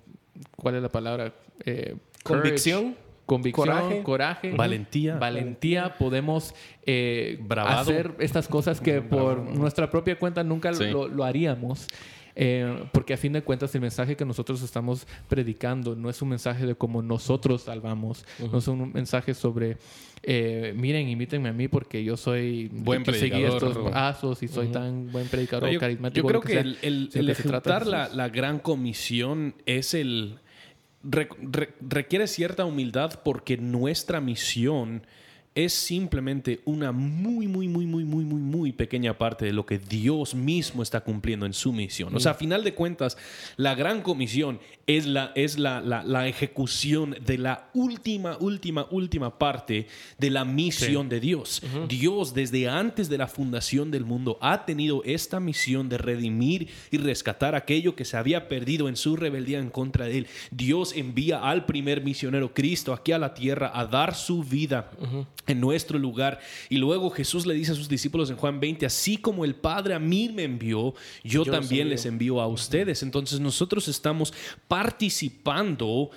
¿cuál 0.56 0.76
es 0.76 0.82
la 0.82 0.90
palabra? 0.90 1.34
Eh, 1.66 1.96
Convicción. 2.24 2.96
Convicción, 3.26 3.68
Coraje. 3.68 4.04
coraje, 4.04 4.52
Valentía. 4.52 5.16
valentía, 5.18 5.96
podemos 5.98 6.54
eh, 6.86 7.38
Bravado. 7.42 7.80
hacer 7.82 8.16
estas 8.20 8.48
cosas 8.48 8.82
que 8.82 9.02
por 9.02 9.40
nuestra 9.40 9.90
propia 9.90 10.18
cuenta 10.20 10.44
nunca 10.44 10.74
Sí. 10.74 10.86
lo, 10.92 11.08
lo 11.08 11.24
haríamos. 11.24 11.88
Eh, 12.36 12.86
porque 12.92 13.14
a 13.14 13.18
fin 13.18 13.32
de 13.32 13.44
cuentas 13.44 13.76
el 13.76 13.82
mensaje 13.82 14.16
que 14.18 14.26
nosotros 14.26 14.64
estamos 14.64 15.06
predicando 15.30 15.96
no 15.96 16.10
es 16.10 16.20
un 16.24 16.30
mensaje 16.30 16.66
de 16.66 16.74
cómo 16.74 17.04
nosotros 17.04 17.62
salvamos, 17.62 18.26
no 18.52 18.58
es 18.58 18.68
un 18.68 18.92
mensaje 18.92 19.36
sobre, 19.36 19.78
eh, 20.24 20.74
miren, 20.76 21.08
imítenme 21.10 21.50
a 21.50 21.54
mí 21.54 21.68
porque 21.68 22.04
yo 22.04 22.18
soy 22.18 22.70
Buen 22.74 23.04
que 23.04 23.14
seguí 23.14 23.30
predicador, 23.34 23.64
estos 23.70 23.92
pasos 23.92 24.42
y 24.42 24.48
soy 24.48 24.70
tan 24.70 25.12
buen 25.12 25.28
predicador 25.28 25.68
No, 25.68 25.74
yo, 25.74 25.80
carismático. 25.80 26.24
yo 26.28 26.28
creo 26.28 26.42
que, 26.42 26.54
sea, 26.54 26.62
el, 26.62 26.78
el- 26.82 27.10
el 27.14 27.28
que 27.28 27.36
se 27.36 27.44
trata 27.44 27.70
de 27.70 27.76
ejecutar 27.78 27.86
la, 27.86 28.10
la 28.16 28.30
gran 28.30 28.58
comisión 28.58 29.54
es 29.68 29.94
el... 29.94 30.40
re- 31.04 31.30
re- 31.52 31.74
requiere 31.82 32.28
cierta 32.28 32.66
humildad 32.66 33.20
porque 33.24 33.58
nuestra 33.58 34.22
misión 34.22 35.04
es 35.56 35.72
simplemente 35.74 36.62
una 36.66 36.92
muy, 36.92 37.48
muy, 37.48 37.68
muy, 37.68 37.86
muy, 37.86 38.04
muy, 38.04 38.26
muy, 38.26 38.42
muy 38.42 38.72
pequeña 38.72 39.16
parte 39.16 39.46
de 39.46 39.54
lo 39.54 39.68
que 39.68 39.78
Dios 39.78 40.34
mismo 40.34 40.82
está 40.82 41.02
cumpliendo 41.02 41.46
en 41.46 41.54
su 41.54 41.72
misión. 41.72 42.16
O 42.16 42.20
sea, 42.20 42.32
a 42.32 42.36
final 42.36 42.64
de 42.64 42.74
cuentas, 42.74 43.18
la 43.56 43.76
gran 43.76 44.02
comisión 44.02 44.60
es 44.86 45.06
la, 45.06 45.32
es 45.36 45.58
la, 45.58 45.80
la- 45.82 46.04
la 46.04 46.28
ejecución 46.28 47.16
de 47.26 47.38
la 47.38 47.70
última, 47.74 48.38
última, 48.40 48.86
última 48.92 49.38
parte 49.40 49.88
de 50.18 50.30
la 50.30 50.44
misión 50.44 51.08
de 51.08 51.20
Dios. 51.22 51.62
Dios, 51.88 52.34
desde 52.34 52.68
antes 52.68 53.08
de 53.10 53.18
la 53.18 53.28
fundación 53.28 53.92
del 53.92 54.04
mundo, 54.04 54.38
ha 54.42 54.66
tenido 54.66 55.02
esta 55.06 55.40
misión 55.40 55.88
de 55.88 55.98
redimir 55.98 56.68
y 56.92 56.98
rescatar 56.98 57.56
aquello 57.56 57.96
que 57.96 58.04
se 58.04 58.18
había 58.18 58.50
perdido 58.50 58.90
en 58.90 58.98
su 58.98 59.16
rebeldía 59.16 59.60
en 59.60 59.70
contra 59.70 60.06
de 60.06 60.18
él. 60.20 60.28
Dios 60.52 60.94
envía 60.96 61.40
al 61.50 61.66
primer 61.66 62.04
misionero, 62.04 62.54
Cristo, 62.54 62.92
aquí 62.94 63.14
a 63.14 63.18
la 63.20 63.34
tierra 63.34 63.72
a 63.74 63.86
dar 63.86 64.16
su 64.16 64.44
vida 64.44 64.92
en 65.48 65.62
nuestro 65.62 65.98
lugar. 65.98 66.40
Y 66.70 66.78
luego 66.78 67.10
Jesús 67.10 67.46
le 67.46 67.54
dice 67.54 67.72
a 67.72 67.76
sus 67.76 67.88
discípulos 67.88 68.30
en 68.30 68.36
Juan 68.36 68.60
20, 68.60 68.86
así 68.86 69.16
como 69.18 69.46
el 69.46 69.56
Padre 69.56 69.94
a 69.94 70.00
mí 70.00 70.30
me 70.34 70.44
envió, 70.44 70.94
yo, 71.24 71.44
también 71.52 71.88
les 71.90 72.06
envío 72.06 72.42
a 72.42 72.48
ustedes. 72.48 73.02
Entonces 73.04 73.40
nosotros 73.40 73.88
estamos 73.88 74.34
participando 74.74 76.10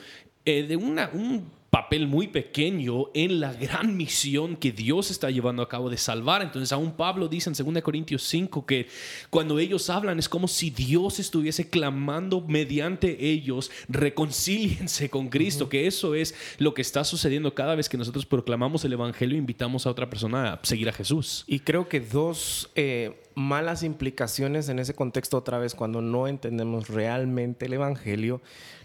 eh, 0.46 0.62
de 0.62 0.76
una, 0.76 1.10
un 1.12 1.44
papel 1.68 2.06
muy 2.06 2.26
pequeño 2.28 3.08
en 3.12 3.38
la 3.38 3.52
gran 3.52 3.98
misión 3.98 4.56
que 4.56 4.72
Dios 4.72 5.10
está 5.10 5.30
llevando 5.30 5.62
a 5.62 5.68
cabo 5.68 5.90
de 5.90 5.98
salvar. 5.98 6.40
Entonces 6.40 6.72
aún 6.72 6.92
Pablo 6.92 7.28
dice 7.28 7.50
en 7.50 7.74
2 7.74 7.82
Corintios 7.82 8.22
5 8.22 8.64
que 8.64 8.88
cuando 9.28 9.58
ellos 9.58 9.90
hablan 9.90 10.18
es 10.18 10.26
como 10.26 10.48
si 10.48 10.70
Dios 10.70 11.18
estuviese 11.18 11.68
clamando 11.68 12.40
mediante 12.40 13.26
ellos, 13.26 13.70
reconcíliense 13.90 15.10
con 15.10 15.28
Cristo, 15.28 15.68
que 15.68 15.86
eso 15.86 16.14
es 16.14 16.34
lo 16.56 16.72
que 16.72 16.80
está 16.80 17.04
sucediendo 17.04 17.54
cada 17.54 17.74
vez 17.74 17.90
que 17.90 17.98
nosotros 17.98 18.24
proclamamos 18.24 18.86
el 18.86 18.94
Evangelio 18.94 19.36
e 19.36 19.38
invitamos 19.38 19.86
a 19.86 19.90
otra 19.90 20.08
persona 20.08 20.54
a 20.54 20.60
seguir 20.62 20.88
a 20.88 20.94
Jesús. 20.94 21.44
Y 21.46 21.58
creo 21.58 21.90
que 21.90 22.00
dos... 22.00 22.70
Eh, 22.74 23.20
malas 23.36 23.82
implicaciones 23.82 24.70
en 24.70 24.78
ese 24.78 24.94
contexto 24.94 25.36
otra 25.36 25.58
vez 25.58 25.74
cuando 25.74 26.00
no 26.00 26.26
entendemos 26.26 26.88
realmente 26.88 27.66
el 27.66 27.74
Evangelio. 27.74 28.40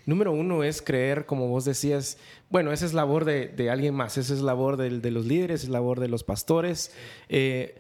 Número 0.06 0.34
uno 0.34 0.64
es 0.64 0.82
creer, 0.82 1.26
como 1.26 1.48
vos 1.48 1.64
decías, 1.64 2.18
bueno, 2.50 2.74
esa 2.74 2.86
es 2.86 2.94
labor 2.94 3.24
de, 3.24 3.70
alguien 3.72 3.96
más, 3.96 4.18
esa 4.18 4.34
es 4.34 4.42
labor 4.42 4.76
de, 4.76 5.00
de 5.00 5.12
los 5.12 5.26
líderes, 5.26 5.64
es 5.64 5.70
labor 5.70 6.02
de 6.02 6.10
los 6.10 6.26
pastores. 6.26 6.92
Eh, 7.30 7.76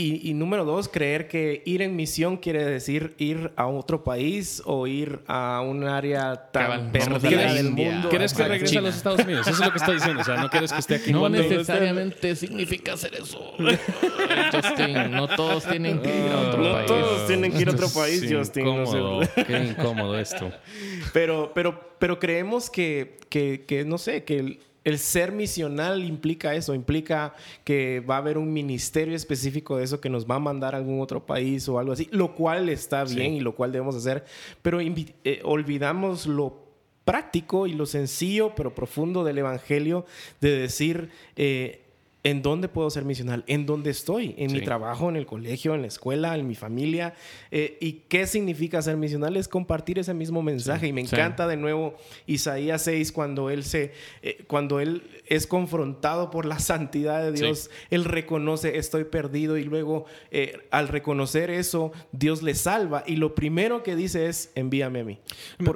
y, 0.00 0.32
número 0.34 0.64
dos, 0.64 0.88
creer 0.88 1.26
que 1.26 1.60
ir 1.66 1.82
en 1.82 1.96
misión 1.96 2.36
quiere 2.36 2.64
decir 2.64 3.14
ir 3.18 3.50
a 3.56 3.66
otro 3.66 4.04
país 4.04 4.62
o 4.64 4.86
ir 4.86 5.18
a 5.26 5.60
un 5.60 5.82
área 5.88 6.50
tan 6.52 6.92
perdida 6.92 7.52
del 7.52 7.72
mundo. 7.72 8.08
¿Quieres 8.08 8.32
que 8.32 8.46
regrese 8.46 8.78
a 8.78 8.82
los 8.82 8.96
Estados 8.96 9.24
Unidos? 9.24 9.48
Eso 9.48 9.60
es 9.60 9.66
lo 9.66 9.72
que 9.72 9.78
estoy 9.78 9.94
diciendo. 9.96 10.20
O 10.20 10.24
sea, 10.24 10.36
no 10.36 10.50
quieres 10.50 10.72
que 10.72 10.78
esté 10.78 10.94
aquí. 10.94 11.12
No 11.12 11.28
necesariamente 11.28 12.36
significa 12.36 12.92
hacer 12.92 13.14
eso. 13.16 13.54
Justin, 14.52 15.10
no 15.10 15.26
todos 15.26 15.64
tienen 15.64 16.00
que 16.00 16.26
ir 16.26 16.30
a 16.30 16.40
otro 16.42 16.62
no 16.62 16.72
país. 16.74 16.90
No 16.90 16.96
todos 16.96 17.26
tienen 17.26 17.52
que 17.52 17.60
ir 17.60 17.68
a 17.68 17.72
otro 17.72 17.88
país, 17.94 18.26
Justin. 18.30 18.66
Incómodo. 18.68 19.28
Qué 19.46 19.58
incómodo 19.64 20.16
esto. 20.16 20.52
Pero, 21.12 21.50
pero, 21.52 21.96
pero 21.98 22.20
creemos 22.20 22.70
que, 22.70 23.18
que, 23.28 23.64
que 23.66 23.84
no 23.84 23.98
sé, 23.98 24.22
que 24.22 24.38
el, 24.38 24.60
el 24.88 24.98
ser 24.98 25.32
misional 25.32 26.02
implica 26.02 26.54
eso, 26.54 26.74
implica 26.74 27.34
que 27.62 28.00
va 28.00 28.16
a 28.16 28.18
haber 28.18 28.38
un 28.38 28.52
ministerio 28.52 29.14
específico 29.14 29.76
de 29.76 29.84
eso 29.84 30.00
que 30.00 30.08
nos 30.08 30.26
va 30.26 30.36
a 30.36 30.38
mandar 30.38 30.74
a 30.74 30.78
algún 30.78 31.00
otro 31.00 31.26
país 31.26 31.68
o 31.68 31.78
algo 31.78 31.92
así, 31.92 32.08
lo 32.10 32.34
cual 32.34 32.68
está 32.70 33.04
bien 33.04 33.34
y 33.34 33.40
lo 33.40 33.54
cual 33.54 33.70
debemos 33.70 33.96
hacer, 33.96 34.24
pero 34.62 34.80
eh, 34.80 35.40
olvidamos 35.44 36.26
lo 36.26 36.68
práctico 37.04 37.66
y 37.66 37.72
lo 37.72 37.86
sencillo 37.86 38.54
pero 38.54 38.74
profundo 38.74 39.24
del 39.24 39.38
Evangelio 39.38 40.06
de 40.40 40.58
decir, 40.58 41.10
eh, 41.36 41.87
¿En 42.24 42.42
dónde 42.42 42.68
puedo 42.68 42.90
ser 42.90 43.04
misional? 43.04 43.44
¿En 43.46 43.64
dónde 43.64 43.90
estoy? 43.90 44.34
¿En 44.38 44.52
mi 44.52 44.60
trabajo, 44.62 45.08
en 45.08 45.14
el 45.14 45.24
colegio, 45.24 45.76
en 45.76 45.82
la 45.82 45.86
escuela, 45.86 46.36
en 46.36 46.48
mi 46.48 46.56
familia? 46.56 47.14
Eh, 47.52 47.78
¿Y 47.80 47.92
qué 48.08 48.26
significa 48.26 48.82
ser 48.82 48.96
misional? 48.96 49.36
Es 49.36 49.46
compartir 49.46 50.00
ese 50.00 50.14
mismo 50.14 50.42
mensaje. 50.42 50.88
y 50.88 50.92
me 50.92 51.00
encanta 51.00 51.46
de 51.46 51.56
nuevo 51.56 51.94
Isaías 52.26 52.82
6 52.82 53.12
cuando 53.12 53.50
él, 53.50 53.62
se, 53.62 53.92
eh, 54.22 54.44
cuando 54.48 54.80
él 54.80 55.04
es 55.26 55.46
confrontado 55.46 56.30
por 56.30 56.44
la 56.44 56.58
santidad 56.58 57.22
de 57.22 57.30
Dios. 57.30 57.70
Él 57.88 58.04
reconoce, 58.04 58.78
estoy 58.78 59.04
perdido 59.04 59.56
y 59.56 59.62
luego 59.62 60.06
eh, 60.32 60.66
al 60.72 60.88
reconocer 60.88 61.50
eso, 61.50 61.92
Dios 62.10 62.42
le 62.42 62.54
salva. 62.56 63.04
Y 63.06 63.14
lo 63.14 63.36
primero 63.36 63.84
que 63.84 63.94
dice 63.94 64.26
es, 64.26 64.50
envíame 64.56 65.00
a 65.00 65.04
mí. 65.04 65.18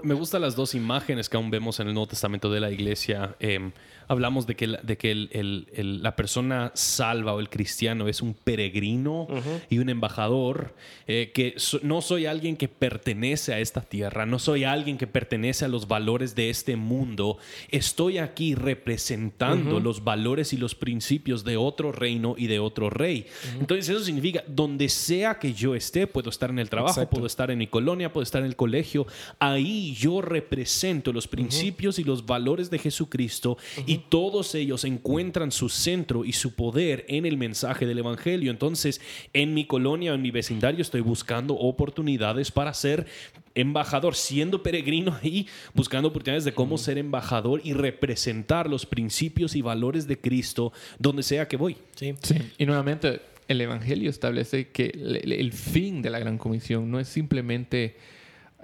Me 0.03 0.15
gustan 0.15 0.43
las 0.43 0.57
dos 0.57 0.75
imágenes 0.75 1.29
que 1.29 1.37
aún 1.37 1.53
vemos 1.53 1.79
en 1.79 1.87
el 1.87 1.95
Nuevo 1.95 2.09
Testamento 2.09 2.51
de 2.51 2.59
la 2.59 2.73
iglesia. 2.73 3.37
Em, 3.39 3.71
hablamos 4.09 4.47
de 4.47 4.57
que, 4.57 4.67
de 4.67 4.99
que 4.99 5.15
la 5.15 6.17
persona 6.17 6.42
salva 6.75 7.35
o 7.35 7.41
el 7.41 7.49
cristiano 7.49 8.09
es 8.09 8.23
un 8.23 8.35
peregrino 8.35 9.27
y 9.69 9.79
un 9.79 9.89
embajador, 9.89 10.75
eh, 11.07 11.31
que 11.35 11.57
no 11.83 12.01
soy 12.01 12.27
alguien 12.27 12.57
que 12.57 12.69
pertenece 12.69 13.53
a 13.53 13.61
esta 13.61 13.81
tierra, 13.81 14.27
no 14.27 14.39
soy 14.39 14.65
alguien 14.65 14.99
que 14.99 15.07
pertenece 15.07 15.65
a 15.65 15.69
los 15.69 15.89
valores 15.89 16.35
de 16.35 16.51
este 16.51 16.77
mundo, 16.77 17.39
estoy 17.71 18.19
aquí 18.19 18.55
representando 18.55 19.81
los 19.81 20.05
valores 20.05 20.53
y 20.53 20.57
los 20.57 20.75
principios 20.75 21.45
de 21.45 21.57
otro 21.57 21.93
reino 21.93 22.35
y 22.37 22.47
de 22.47 22.59
otro 22.59 22.91
rey. 22.91 23.27
Entonces 23.59 23.89
eso 23.89 24.05
significa, 24.05 24.43
donde 24.47 24.89
sea 24.89 25.39
que 25.39 25.53
yo 25.53 25.75
esté, 25.75 26.07
puedo 26.07 26.31
estar 26.31 26.51
en 26.51 26.59
el 26.59 26.69
trabajo, 26.69 27.09
puedo 27.09 27.27
estar 27.27 27.51
en 27.51 27.59
mi 27.59 27.67
colonia, 27.67 28.13
puedo 28.13 28.23
estar 28.23 28.43
en 28.43 28.49
el 28.49 28.57
colegio, 28.57 29.07
ahí 29.39 29.95
yo 29.95 30.21
represento 30.21 31.13
los 31.13 31.29
principios 31.29 31.99
y 31.99 32.05
los 32.05 32.27
valores 32.27 32.71
de 32.71 32.79
Jesucristo 32.79 33.57
y 33.87 33.99
todos 33.99 34.55
ellos 34.55 34.85
encuentran 34.85 35.53
su 35.53 35.69
centro 35.69 36.22
y 36.25 36.33
su 36.33 36.55
poder 36.55 37.05
en 37.09 37.27
el 37.27 37.37
mensaje 37.37 37.87
del 37.87 37.99
Evangelio. 37.99 38.51
Entonces, 38.51 39.01
en 39.33 39.55
mi 39.55 39.67
colonia, 39.67 40.15
en 40.15 40.23
mi 40.23 40.31
vecindario, 40.31 40.83
estoy 40.83 41.01
buscando 41.01 41.55
oportunidades 41.55 42.51
para 42.51 42.75
ser 42.75 43.07
embajador, 43.55 44.15
siendo 44.15 44.63
peregrino 44.63 45.19
ahí, 45.23 45.47
buscando 45.75 46.09
oportunidades 46.09 46.45
de 46.45 46.55
cómo 46.55 46.79
ser 46.79 46.99
embajador 46.99 47.61
y 47.65 47.73
representar 47.73 48.69
los 48.69 48.87
principios 48.87 49.55
y 49.55 49.63
valores 49.63 50.07
de 50.07 50.19
Cristo 50.19 50.73
donde 50.99 51.23
sea 51.23 51.49
que 51.49 51.57
voy. 51.57 51.77
Sí. 51.95 52.15
Y 52.59 52.67
nuevamente, 52.67 53.21
el 53.49 53.61
Evangelio 53.61 54.11
establece 54.11 54.69
que 54.69 54.87
el, 54.87 55.53
fin 55.53 56.03
de 56.03 56.11
la 56.11 56.19
Gran 56.19 56.39
Comisión 56.39 56.91
no 56.91 56.99
es 56.99 57.09
simplemente 57.09 57.97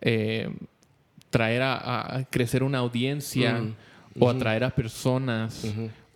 eh, 0.01 0.49
traer 1.31 1.63
a, 1.63 2.27
crecer 2.31 2.63
una 2.63 2.79
audiencia. 2.79 3.55
Mm 3.55 3.75
o 4.19 4.29
atraer 4.29 4.65
a 4.65 4.71
personas 4.71 5.65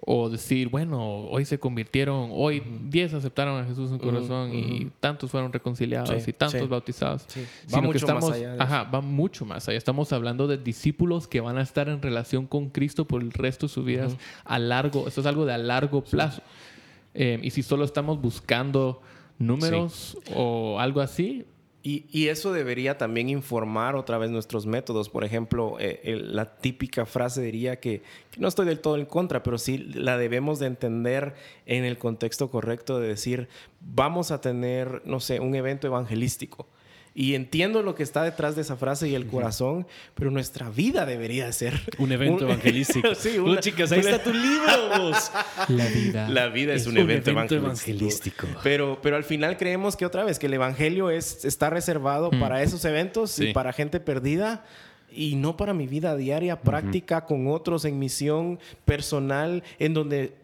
o 0.05 0.29
decir, 0.29 0.69
bueno, 0.69 1.01
hoy 1.01 1.45
se 1.45 1.61
convirtieron, 1.61 2.31
hoy 2.33 2.61
10 2.89 3.15
aceptaron 3.15 3.63
a 3.63 3.65
Jesús 3.65 3.93
en 3.93 3.99
su 3.99 4.05
corazón 4.05 4.53
y 4.53 4.91
tantos 4.99 5.31
fueron 5.31 5.53
reconciliados 5.53 6.27
y 6.27 6.33
tantos 6.33 6.69
bautizados. 6.69 7.25
Va 7.73 7.81
mucho 7.81 8.09
más 8.09 8.31
allá. 8.31 8.57
ajá, 8.59 8.83
va 8.85 9.01
mucho 9.01 9.45
más 9.45 9.69
allá. 9.69 9.79
Estamos 9.79 10.13
hablando 10.13 10.49
de 10.49 10.59
discípulos 10.59 11.29
que 11.29 11.41
van 11.41 11.57
a 11.57 11.63
estar 11.63 11.89
en 11.89 12.03
relación 12.03 12.49
con 12.49 12.71
Cristo 12.71 13.07
por 13.07 13.23
el 13.23 13.31
resto 13.31 13.67
de 13.67 13.73
sus 13.73 13.85
vidas 13.85 14.17
a 14.45 14.59
largo, 14.59 15.07
esto 15.07 15.21
es 15.21 15.27
algo 15.27 15.47
de 15.47 15.53
a 15.53 15.59
largo 15.59 16.03
plazo. 16.03 16.43
Eh, 17.15 17.39
y 17.41 17.51
si 17.51 17.63
solo 17.63 17.85
estamos 17.85 18.21
buscando 18.21 19.03
números 19.39 20.19
o 20.35 20.81
algo 20.81 21.01
así, 21.01 21.47
y, 21.85 22.29
eso 22.29 22.53
debería 22.53 22.97
también 22.97 23.29
informar 23.29 23.97
otra 23.97 24.17
vez 24.17 24.31
nuestros 24.31 24.67
métodos. 24.67 25.09
Por 25.09 25.25
ejemplo, 25.25 25.77
eh, 25.81 26.21
la 26.25 26.57
típica 26.57 27.07
frase 27.07 27.43
diría 27.43 27.81
que, 27.81 28.03
que, 28.31 28.41
no 28.41 28.47
estoy 28.47 28.67
del 28.67 28.79
todo 28.79 28.97
en 28.97 29.07
contra, 29.07 29.43
pero 29.43 29.59
sí 29.59 29.79
la 29.79 30.17
debemos 30.17 30.61
de 30.61 30.67
entender 30.67 31.35
en 31.67 31.85
el 31.85 31.99
contexto 31.99 32.51
correcto 32.51 33.01
de 33.01 33.09
decir, 33.09 33.49
vamos 33.81 34.31
a 34.31 34.41
tener, 34.41 35.03
no 35.05 35.19
sé, 35.19 35.41
un 35.41 35.55
evento 35.55 35.89
evangelístico. 35.89 36.69
Y 37.15 37.35
entiendo 37.35 37.83
lo 37.83 37.95
que 37.95 38.03
está 38.03 38.23
detrás 38.23 38.57
de 38.57 38.63
esa 38.63 38.77
frase 38.77 39.09
y 39.09 39.15
el 39.15 39.27
corazón, 39.27 39.87
pero 40.15 40.31
nuestra 40.31 40.71
vida 40.71 41.05
debería 41.05 41.51
ser 41.53 41.79
un 41.99 42.11
evento 42.13 42.45
evangelístico. 42.45 43.15
sí, 43.15 43.39
una, 43.39 43.61
chicas, 43.61 43.93
ahí 43.93 44.01
está 44.01 44.23
tu 44.23 44.33
libro. 44.33 45.13
La 45.69 45.87
vida. 45.89 46.29
La 46.29 46.49
vida 46.49 46.73
es, 46.73 46.87
un, 46.87 46.97
evento, 46.97 47.31
evangelístico. 47.31 48.47
Pero, 48.63 48.99
pero 49.03 49.17
al 49.17 49.25
final 49.25 49.57
creemos 49.59 49.97
que 49.97 50.07
otra 50.07 50.25
vez 50.25 50.39
que 50.39 50.47
el 50.47 50.55
evangelio 50.55 51.11
es, 51.11 51.45
está 51.45 51.69
reservado 51.69 52.31
mm. 52.33 52.41
para 52.41 52.63
esos 52.63 52.85
eventos 52.85 53.39
y 53.39 53.53
para 53.53 53.73
gente 53.73 54.01
perdida 54.01 54.65
y 55.15 55.37
no 55.37 55.57
para 55.57 55.75
mi 55.75 55.87
vida 55.87 56.17
diaria, 56.17 56.61
práctica 56.63 57.27
con 57.27 57.47
otros 57.49 57.85
en 57.85 57.99
misión 57.99 58.59
personal, 58.85 59.63
en 59.79 59.95
donde 59.95 60.35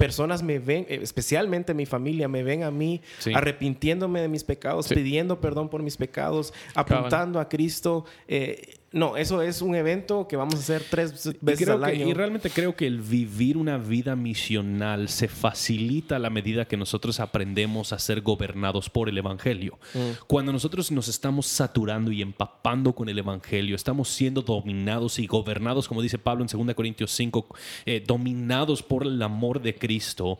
personas 0.00 0.42
me 0.42 0.58
ven, 0.58 0.86
eh, 0.88 0.98
especialmente 1.02 1.74
mi 1.74 1.84
familia, 1.84 2.26
me 2.26 2.42
ven 2.42 2.62
a 2.62 2.70
mí 2.70 3.02
arrepintiéndome 3.34 4.22
de 4.22 4.28
mis 4.28 4.44
pecados, 4.44 4.88
pidiendo 4.88 5.42
perdón 5.42 5.68
por 5.68 5.82
mis 5.82 5.98
pecados, 5.98 6.54
apuntando 6.74 7.38
a 7.38 7.50
Cristo. 7.50 8.06
Eh, 8.26 8.79
no, 8.92 9.16
eso 9.16 9.40
es 9.40 9.62
un 9.62 9.76
evento 9.76 10.26
que 10.26 10.36
vamos 10.36 10.56
a 10.56 10.58
hacer 10.58 10.82
tres 10.90 11.32
veces 11.40 11.68
al 11.68 11.84
año. 11.84 12.08
y 12.08 12.12
realmente 12.12 12.50
creo 12.50 12.74
que 12.74 12.88
el 12.88 13.00
vivir 13.00 13.56
una 13.56 13.78
vida 13.78 14.16
misional 14.16 15.08
se 15.08 15.28
facilita 15.28 16.16
a 16.16 16.18
la 16.18 16.28
medida 16.28 16.64
que 16.64 16.76
nosotros 16.76 17.20
aprendemos 17.20 17.92
a 17.92 18.00
ser 18.00 18.20
gobernados 18.20 18.90
por 18.90 19.08
el 19.08 19.16
Evangelio. 19.16 19.78
Mm. 19.94 20.24
Cuando 20.26 20.52
nosotros 20.52 20.90
nos 20.90 21.06
estamos 21.06 21.46
saturando 21.46 22.10
y 22.10 22.20
empapando 22.20 22.92
con 22.92 23.08
el 23.08 23.18
Evangelio, 23.18 23.76
estamos 23.76 24.08
siendo 24.08 24.42
dominados 24.42 25.20
y 25.20 25.28
gobernados, 25.28 25.86
como 25.86 26.02
dice 26.02 26.18
Pablo 26.18 26.44
en 26.44 26.66
2 26.66 26.74
Corintios 26.74 27.12
5, 27.12 27.46
eh, 27.86 28.02
dominados 28.04 28.82
por 28.82 29.04
el 29.04 29.22
amor 29.22 29.62
de 29.62 29.76
Cristo, 29.76 30.36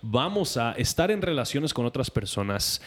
vamos 0.00 0.56
a 0.56 0.72
estar 0.72 1.12
en 1.12 1.22
relaciones 1.22 1.72
con 1.72 1.86
otras 1.86 2.10
personas 2.10 2.82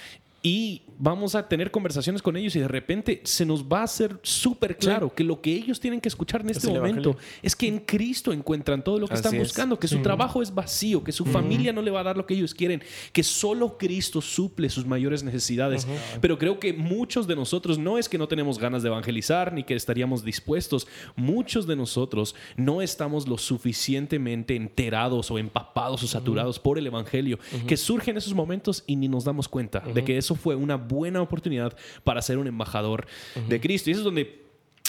y 0.46 0.84
vamos 1.00 1.34
a 1.34 1.48
tener 1.48 1.72
conversaciones 1.72 2.22
con 2.22 2.38
ellos 2.38 2.56
y 2.56 2.60
de 2.60 2.68
repente 2.68 3.20
se 3.24 3.48
nos 3.48 3.64
va 3.64 3.80
a 3.80 3.84
hacer 3.86 4.20
súper 4.22 4.78
claro 4.78 5.12
que 5.14 5.24
lo 5.24 5.42
que 5.42 5.52
ellos 5.52 5.80
tienen 5.80 6.00
que 6.00 6.08
escuchar 6.08 6.42
en 6.42 6.52
este 6.52 6.68
el 6.68 6.76
momento 6.76 7.18
es 7.42 7.56
que 7.56 7.68
en 7.68 7.80
Cristo 7.80 8.32
encuentran 8.32 8.84
todo 8.84 9.00
lo 9.00 9.08
que 9.08 9.16
Así 9.16 9.22
están 9.22 9.36
es. 9.36 9.48
buscando, 9.48 9.80
que 9.80 9.88
su 9.88 10.04
trabajo 10.04 10.44
es 10.44 10.54
vacío, 10.54 11.04
que 11.04 11.12
su 11.12 11.26
familia 11.26 11.74
no 11.74 11.82
le 11.82 11.90
va 11.90 12.02
a 12.02 12.04
dar 12.04 12.16
lo 12.16 12.28
que 12.28 12.36
ellos 12.36 12.54
quieren, 12.54 12.84
que 13.12 13.24
solo 13.24 13.80
Cristo 13.80 14.22
suple 14.22 14.70
sus 14.70 14.86
mayores 14.86 15.24
necesidades. 15.24 15.88
Pero 16.22 16.38
creo 16.38 16.60
que 16.60 16.74
muchos 16.74 17.26
de 17.26 17.36
nosotros 17.36 17.80
no 17.80 17.98
es 17.98 18.08
que 18.08 18.20
no 18.20 18.28
tenemos 18.28 18.60
ganas 18.60 18.84
de 18.84 18.90
evangelizar 18.90 19.52
ni 19.52 19.64
que 19.64 19.74
estaríamos 19.74 20.24
dispuestos, 20.24 20.88
muchos 21.16 21.66
de 21.66 21.76
nosotros 21.76 22.36
no 22.56 22.84
estamos 22.84 23.28
lo 23.28 23.40
suficientemente 23.40 24.56
enterados 24.56 25.32
o 25.32 25.40
empapados 25.40 26.04
o 26.04 26.08
saturados 26.08 26.60
por 26.60 26.78
el 26.78 26.86
evangelio, 26.86 27.40
que 27.66 27.78
surgen 27.78 28.16
esos 28.16 28.36
momentos 28.36 28.84
y 28.86 28.96
ni 28.96 29.08
nos 29.08 29.24
damos 29.24 29.50
cuenta 29.50 29.80
de 29.80 30.04
que 30.04 30.20
eso 30.20 30.35
fue 30.36 30.56
una 30.56 30.76
buena 30.76 31.22
oportunidad 31.22 31.76
para 32.04 32.22
ser 32.22 32.38
un 32.38 32.48
embajador 32.48 33.08
de 33.48 33.60
Cristo. 33.60 33.90
Y 33.90 33.94
eso 33.94 34.02
es 34.02 34.06
donde 34.06 34.46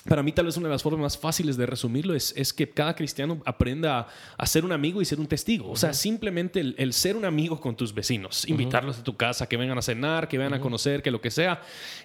para 0.07 0.22
mí, 0.22 0.32
tal 0.32 0.47
vez 0.47 0.57
una 0.57 0.68
de 0.68 0.74
las 0.74 0.82
formas 0.82 1.01
más 1.01 1.18
fáciles 1.18 1.57
de 1.57 1.66
resumirlo 1.66 2.14
es, 2.14 2.32
es 2.36 2.53
que 2.53 2.68
cada 2.68 2.94
cristiano 2.94 3.40
aprenda 3.44 3.99
a, 3.99 4.09
a 4.38 4.47
ser 4.47 4.64
un 4.64 4.72
amigo 4.72 5.03
y 5.03 5.05
ser 5.05 5.18
un 5.18 5.26
testigo. 5.26 5.70
O 5.70 5.76
sea, 5.76 5.92
simplemente 5.92 6.61
el, 6.61 6.74
el 6.78 6.92
ser 6.92 7.16
un 7.16 7.24
amigo 7.24 7.61
con 7.61 7.76
tus 7.76 7.92
vecinos, 7.92 8.49
invitarlos 8.49 8.99
a 8.99 9.03
tu 9.03 9.16
casa, 9.16 9.49
que 9.49 9.57
vengan 9.57 9.78
a 9.78 9.82
cenar, 9.82 10.28
que 10.28 10.38
vengan 10.38 10.55
a 10.55 10.61
conocer, 10.61 11.03
que 11.03 11.11
lo 11.11 11.20
que 11.20 11.30
sea. 11.30 11.61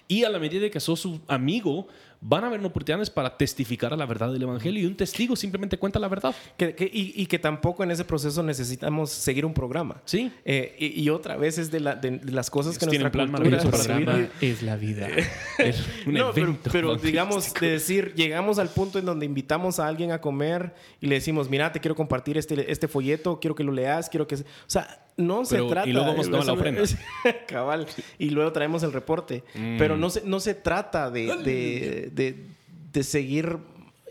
Y 0.08 0.24
a 0.24 0.30
la 0.30 0.38
medida 0.38 0.62
de 0.62 0.70
que 0.70 0.80
sos 0.80 1.00
su 1.00 1.20
amigo, 1.28 1.86
van 2.24 2.44
a 2.44 2.46
haber 2.46 2.64
oportunidades 2.64 3.10
para 3.10 3.36
testificar 3.36 3.92
a 3.92 3.96
la 3.96 4.06
verdad 4.06 4.32
del 4.32 4.42
evangelio. 4.42 4.80
Y 4.82 4.86
un 4.86 4.96
testigo 4.96 5.34
simplemente 5.34 5.76
cuenta 5.76 5.98
la 5.98 6.06
verdad. 6.06 6.34
Que- 6.56 6.74
que- 6.74 6.84
y, 6.92 7.12
y 7.20 7.26
que 7.26 7.38
tampoco 7.40 7.82
en 7.82 7.90
ese 7.90 8.04
proceso 8.04 8.42
necesitamos 8.44 9.10
seguir 9.10 9.44
un 9.44 9.52
programa. 9.52 10.00
Sí. 10.04 10.30
Eh, 10.44 10.76
y, 10.78 11.02
y 11.02 11.10
otra 11.10 11.36
vez 11.36 11.58
es 11.58 11.70
de, 11.72 11.80
la- 11.80 11.96
de- 11.96 12.18
de 12.18 12.32
las 12.32 12.48
cosas 12.48 12.78
que 12.78 12.86
nuestra 12.86 13.10
plan 13.10 13.26
cultura... 13.28 13.50
maravilloso 13.50 13.70
para 13.70 13.82
El 13.82 13.82
su 13.82 14.04
programa 14.06 14.28
es 14.40 14.62
la 14.62 14.76
vida. 14.76 15.08
Es 15.58 15.84
un 16.06 16.14
No, 16.14 16.32
pero, 16.32 16.46
evento 16.46 16.70
pero 16.72 16.88
evangelístico. 16.90 17.06
digamos, 17.06 17.54
de 17.54 17.70
decir, 17.70 18.14
llegamos 18.14 18.58
al 18.58 18.68
punto 18.68 18.98
en 19.00 19.04
donde 19.04 19.26
invitamos 19.26 19.80
a 19.80 19.88
alguien 19.88 20.12
a 20.12 20.20
comer 20.20 20.74
y 21.00 21.06
le 21.08 21.16
decimos, 21.16 21.50
mira, 21.50 21.72
te 21.72 21.80
quiero 21.80 21.96
compartir 21.96 22.38
este, 22.38 22.70
este 22.70 22.86
folleto, 22.88 23.40
quiero 23.40 23.54
que 23.56 23.64
lo 23.64 23.72
leas, 23.72 24.08
quiero 24.08 24.26
que... 24.28 24.36
O 24.36 24.38
sea, 24.66 25.01
no 25.16 25.44
se 25.44 25.56
Pero- 25.56 25.66
y 25.66 25.70
trata... 25.70 25.86
luego 25.88 26.06
vamos 26.08 26.26
de- 26.26 26.36
a 26.36 26.40
tomar 26.40 26.46
la 26.46 26.52
ofrenda. 26.54 26.82
Cabal. 27.46 27.86
Y 28.18 28.30
luego 28.30 28.52
traemos 28.52 28.82
el 28.82 28.92
reporte. 28.92 29.44
Mm. 29.54 29.78
Pero 29.78 29.96
no 29.96 30.10
se, 30.10 30.22
no 30.24 30.40
se 30.40 30.54
trata 30.54 31.10
de, 31.10 31.36
de, 31.38 32.10
de- 32.12 32.46
de 32.92 33.02
seguir... 33.02 33.58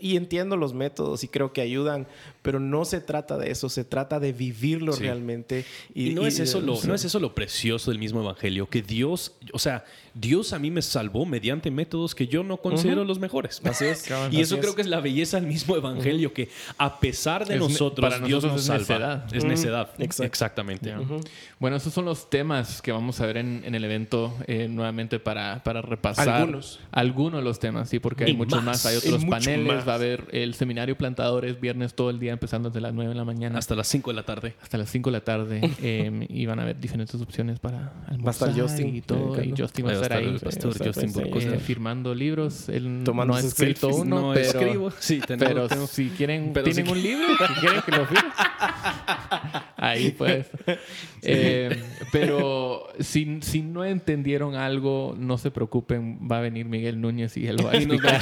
Y 0.00 0.16
entiendo 0.16 0.56
los 0.56 0.74
métodos 0.74 1.22
y 1.22 1.28
creo 1.28 1.52
que 1.52 1.60
ayudan, 1.60 2.08
pero 2.42 2.58
no 2.60 2.84
se 2.84 3.00
trata 3.00 3.38
de 3.38 3.50
eso, 3.50 3.68
se 3.68 3.84
trata 3.84 4.18
de 4.20 4.32
vivirlo 4.32 4.92
Sí. 4.92 5.02
realmente. 5.04 5.64
Y, 5.94 6.10
no, 6.10 6.26
es 6.26 6.38
eso 6.40 6.60
lo, 6.60 6.78
no 6.84 6.94
es 6.94 7.04
eso 7.04 7.20
lo 7.20 7.34
precioso 7.34 7.90
del 7.90 7.98
mismo 8.00 8.20
evangelio, 8.20 8.68
que 8.68 8.82
Dios, 8.82 9.34
o 9.52 9.58
sea, 9.58 9.84
Dios 10.14 10.52
a 10.52 10.58
mí 10.58 10.70
me 10.70 10.82
salvó 10.82 11.24
mediante 11.24 11.70
métodos 11.70 12.14
que 12.14 12.26
yo 12.26 12.42
no 12.44 12.58
considero 12.58 13.04
los 13.04 13.18
mejores. 13.18 13.60
Así 13.64 13.86
es. 13.86 14.04
Y 14.30 14.40
eso 14.40 14.58
creo 14.58 14.74
que 14.74 14.82
es 14.82 14.88
la 14.88 15.00
belleza 15.00 15.38
del 15.40 15.46
mismo 15.48 15.76
evangelio, 15.76 16.32
que 16.34 16.48
a 16.78 17.00
pesar 17.00 17.46
de 17.46 17.54
Es 17.54 17.60
nosotros, 17.60 18.10
para 18.12 18.24
Dios 18.26 18.44
nosotros 18.44 18.68
nos 18.68 18.80
es 18.80 18.86
salva. 18.88 19.24
necedad. 19.24 19.34
Es 19.36 19.44
necedad. 19.44 19.90
Exactamente. 19.98 20.94
Bueno, 21.58 21.76
esos 21.76 21.92
son 21.94 22.04
los 22.04 22.28
temas 22.28 22.82
que 22.82 22.92
vamos 22.92 23.20
a 23.20 23.26
ver 23.26 23.36
en, 23.36 23.62
en 23.64 23.74
el 23.74 23.84
evento 23.84 24.34
eh, 24.46 24.68
nuevamente 24.68 25.18
para, 25.20 25.62
para 25.62 25.80
repasar. 25.80 26.28
Algunos. 26.28 26.80
Algunos 26.90 27.40
de 27.40 27.44
los 27.44 27.58
temas, 27.58 27.88
sí, 27.88 27.98
porque 27.98 28.24
hay 28.24 28.32
Y 28.32 28.36
muchos 28.36 28.62
más. 28.62 28.84
más. 28.84 28.86
Hay 28.86 28.94
Y 28.96 28.98
otros 28.98 29.24
paneles. 29.26 29.66
más. 29.76 29.88
Va 29.88 29.92
a 29.92 29.96
haber 29.96 30.26
el 30.32 30.54
seminario 30.54 30.96
Plantadores 30.98 31.60
viernes 31.60 31.94
todo 31.94 32.10
el 32.10 32.18
día, 32.18 32.31
empezando 32.34 32.68
desde 32.70 32.80
las 32.80 32.92
9 32.94 33.10
de 33.10 33.14
la 33.14 33.24
mañana 33.24 33.58
hasta, 33.58 33.72
Hasta 33.72 33.74
las 33.76 33.88
5 33.88 34.10
de 34.10 34.14
la 34.14 34.22
tarde. 34.24 34.54
las 34.78 34.90
5 34.90 35.10
de 35.10 35.12
la 35.12 35.24
tarde. 35.24 35.60
eh, 35.82 36.26
y 36.28 36.46
van 36.46 36.58
a 36.58 36.62
haber 36.62 36.78
diferentes 36.80 37.20
opciones 37.20 37.58
para 37.58 37.92
almorzar 38.08 38.48
estar 38.50 38.62
Justin, 38.62 38.96
y 38.96 39.00
todo. 39.02 39.36
eh, 39.38 39.46
Y 39.46 39.60
Justin 39.60 39.86
va 39.86 39.90
a 39.90 39.92
a 39.92 39.96
estar 39.96 40.12
ahí. 40.18 40.38
pastor 40.38 40.70
a 40.80 40.84
Justin 40.86 41.08
eh, 41.54 41.58
firmando 41.58 42.14
libros. 42.14 42.68
Él 42.68 43.02
Tomando 43.04 43.34
no 43.34 43.38
ha 43.38 43.40
escrito 43.42 43.86
selfies. 43.88 44.02
uno, 44.06 44.20
No 44.28 44.34
pero, 44.34 44.46
escribo. 44.46 44.90
Sí, 44.98 45.20
tenemos- 45.20 45.48
pero 45.52 45.68
tenemos- 45.68 45.90
si 45.90 46.08
quieren, 46.10 46.50
pero 46.52 46.66
si 46.66 46.72
tienen 46.74 46.92
un 46.92 47.02
libro 47.02 47.26
que 47.38 47.60
quieren 47.60 47.82
que 47.82 47.90
lo 47.92 48.06
firme. 48.06 48.30
Ahí 49.82 50.10
pues. 50.12 50.46
Eh, 51.24 51.80
pero 52.10 52.88
si, 52.98 53.38
si 53.42 53.62
no 53.62 53.84
entendieron 53.84 54.56
algo, 54.56 55.14
no 55.16 55.38
se 55.38 55.50
preocupen. 55.52 56.18
Va 56.30 56.38
a 56.38 56.40
venir 56.40 56.66
Miguel 56.66 57.00
Núñez 57.00 57.36
y 57.36 57.46
él 57.46 57.56
lo 57.56 57.64
va 57.66 57.72
a 57.72 57.74
explicar. 57.76 58.20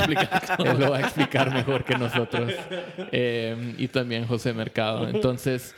él 0.67 0.79
lo 0.79 0.91
va 0.91 0.99
a 0.99 1.01
explicar 1.01 1.53
mejor 1.53 1.85
que 1.85 1.97
nosotros. 1.97 2.53
Eh, 3.11 3.75
y 3.79 3.89
también 3.89 4.27
José 4.27 4.53
Mercado. 4.53 5.09
Entonces, 5.09 5.75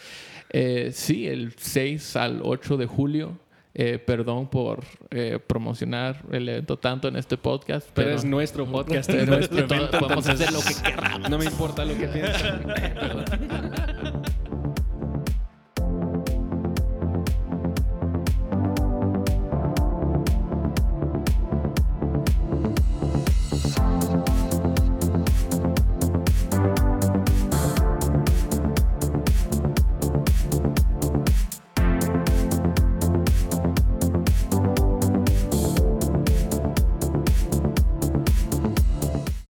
eh, 0.51 0.91
sí, 0.93 1.29
el 1.29 1.55
6 1.57 2.17
al 2.17 2.41
8 2.43 2.77
de 2.77 2.87
julio. 2.87 3.39
eh, 3.75 3.99
perdón 3.99 4.49
por 4.51 4.81
eh, 5.11 5.39
promocionar 5.47 6.23
el 6.31 6.47
evento 6.49 6.77
tanto 6.77 7.09
en 7.09 7.17
este 7.17 7.37
podcast, 7.39 7.89
Pero, 7.95 8.09
pero, 8.09 8.17
es 8.19 8.25
nuestro 8.25 8.67
podcast, 8.67 9.09
es 9.11 9.27
nuestro 9.27 9.61
evento. 9.61 9.99
podemos 9.99 10.29
hacer 10.29 10.53
lo 10.53 10.61
que 10.61 10.75
queramos. 10.91 11.31
No 11.31 11.39
me 11.39 11.45
importa 11.47 11.85
lo 11.85 11.97
que 11.97 12.07
piensen. 12.09 12.61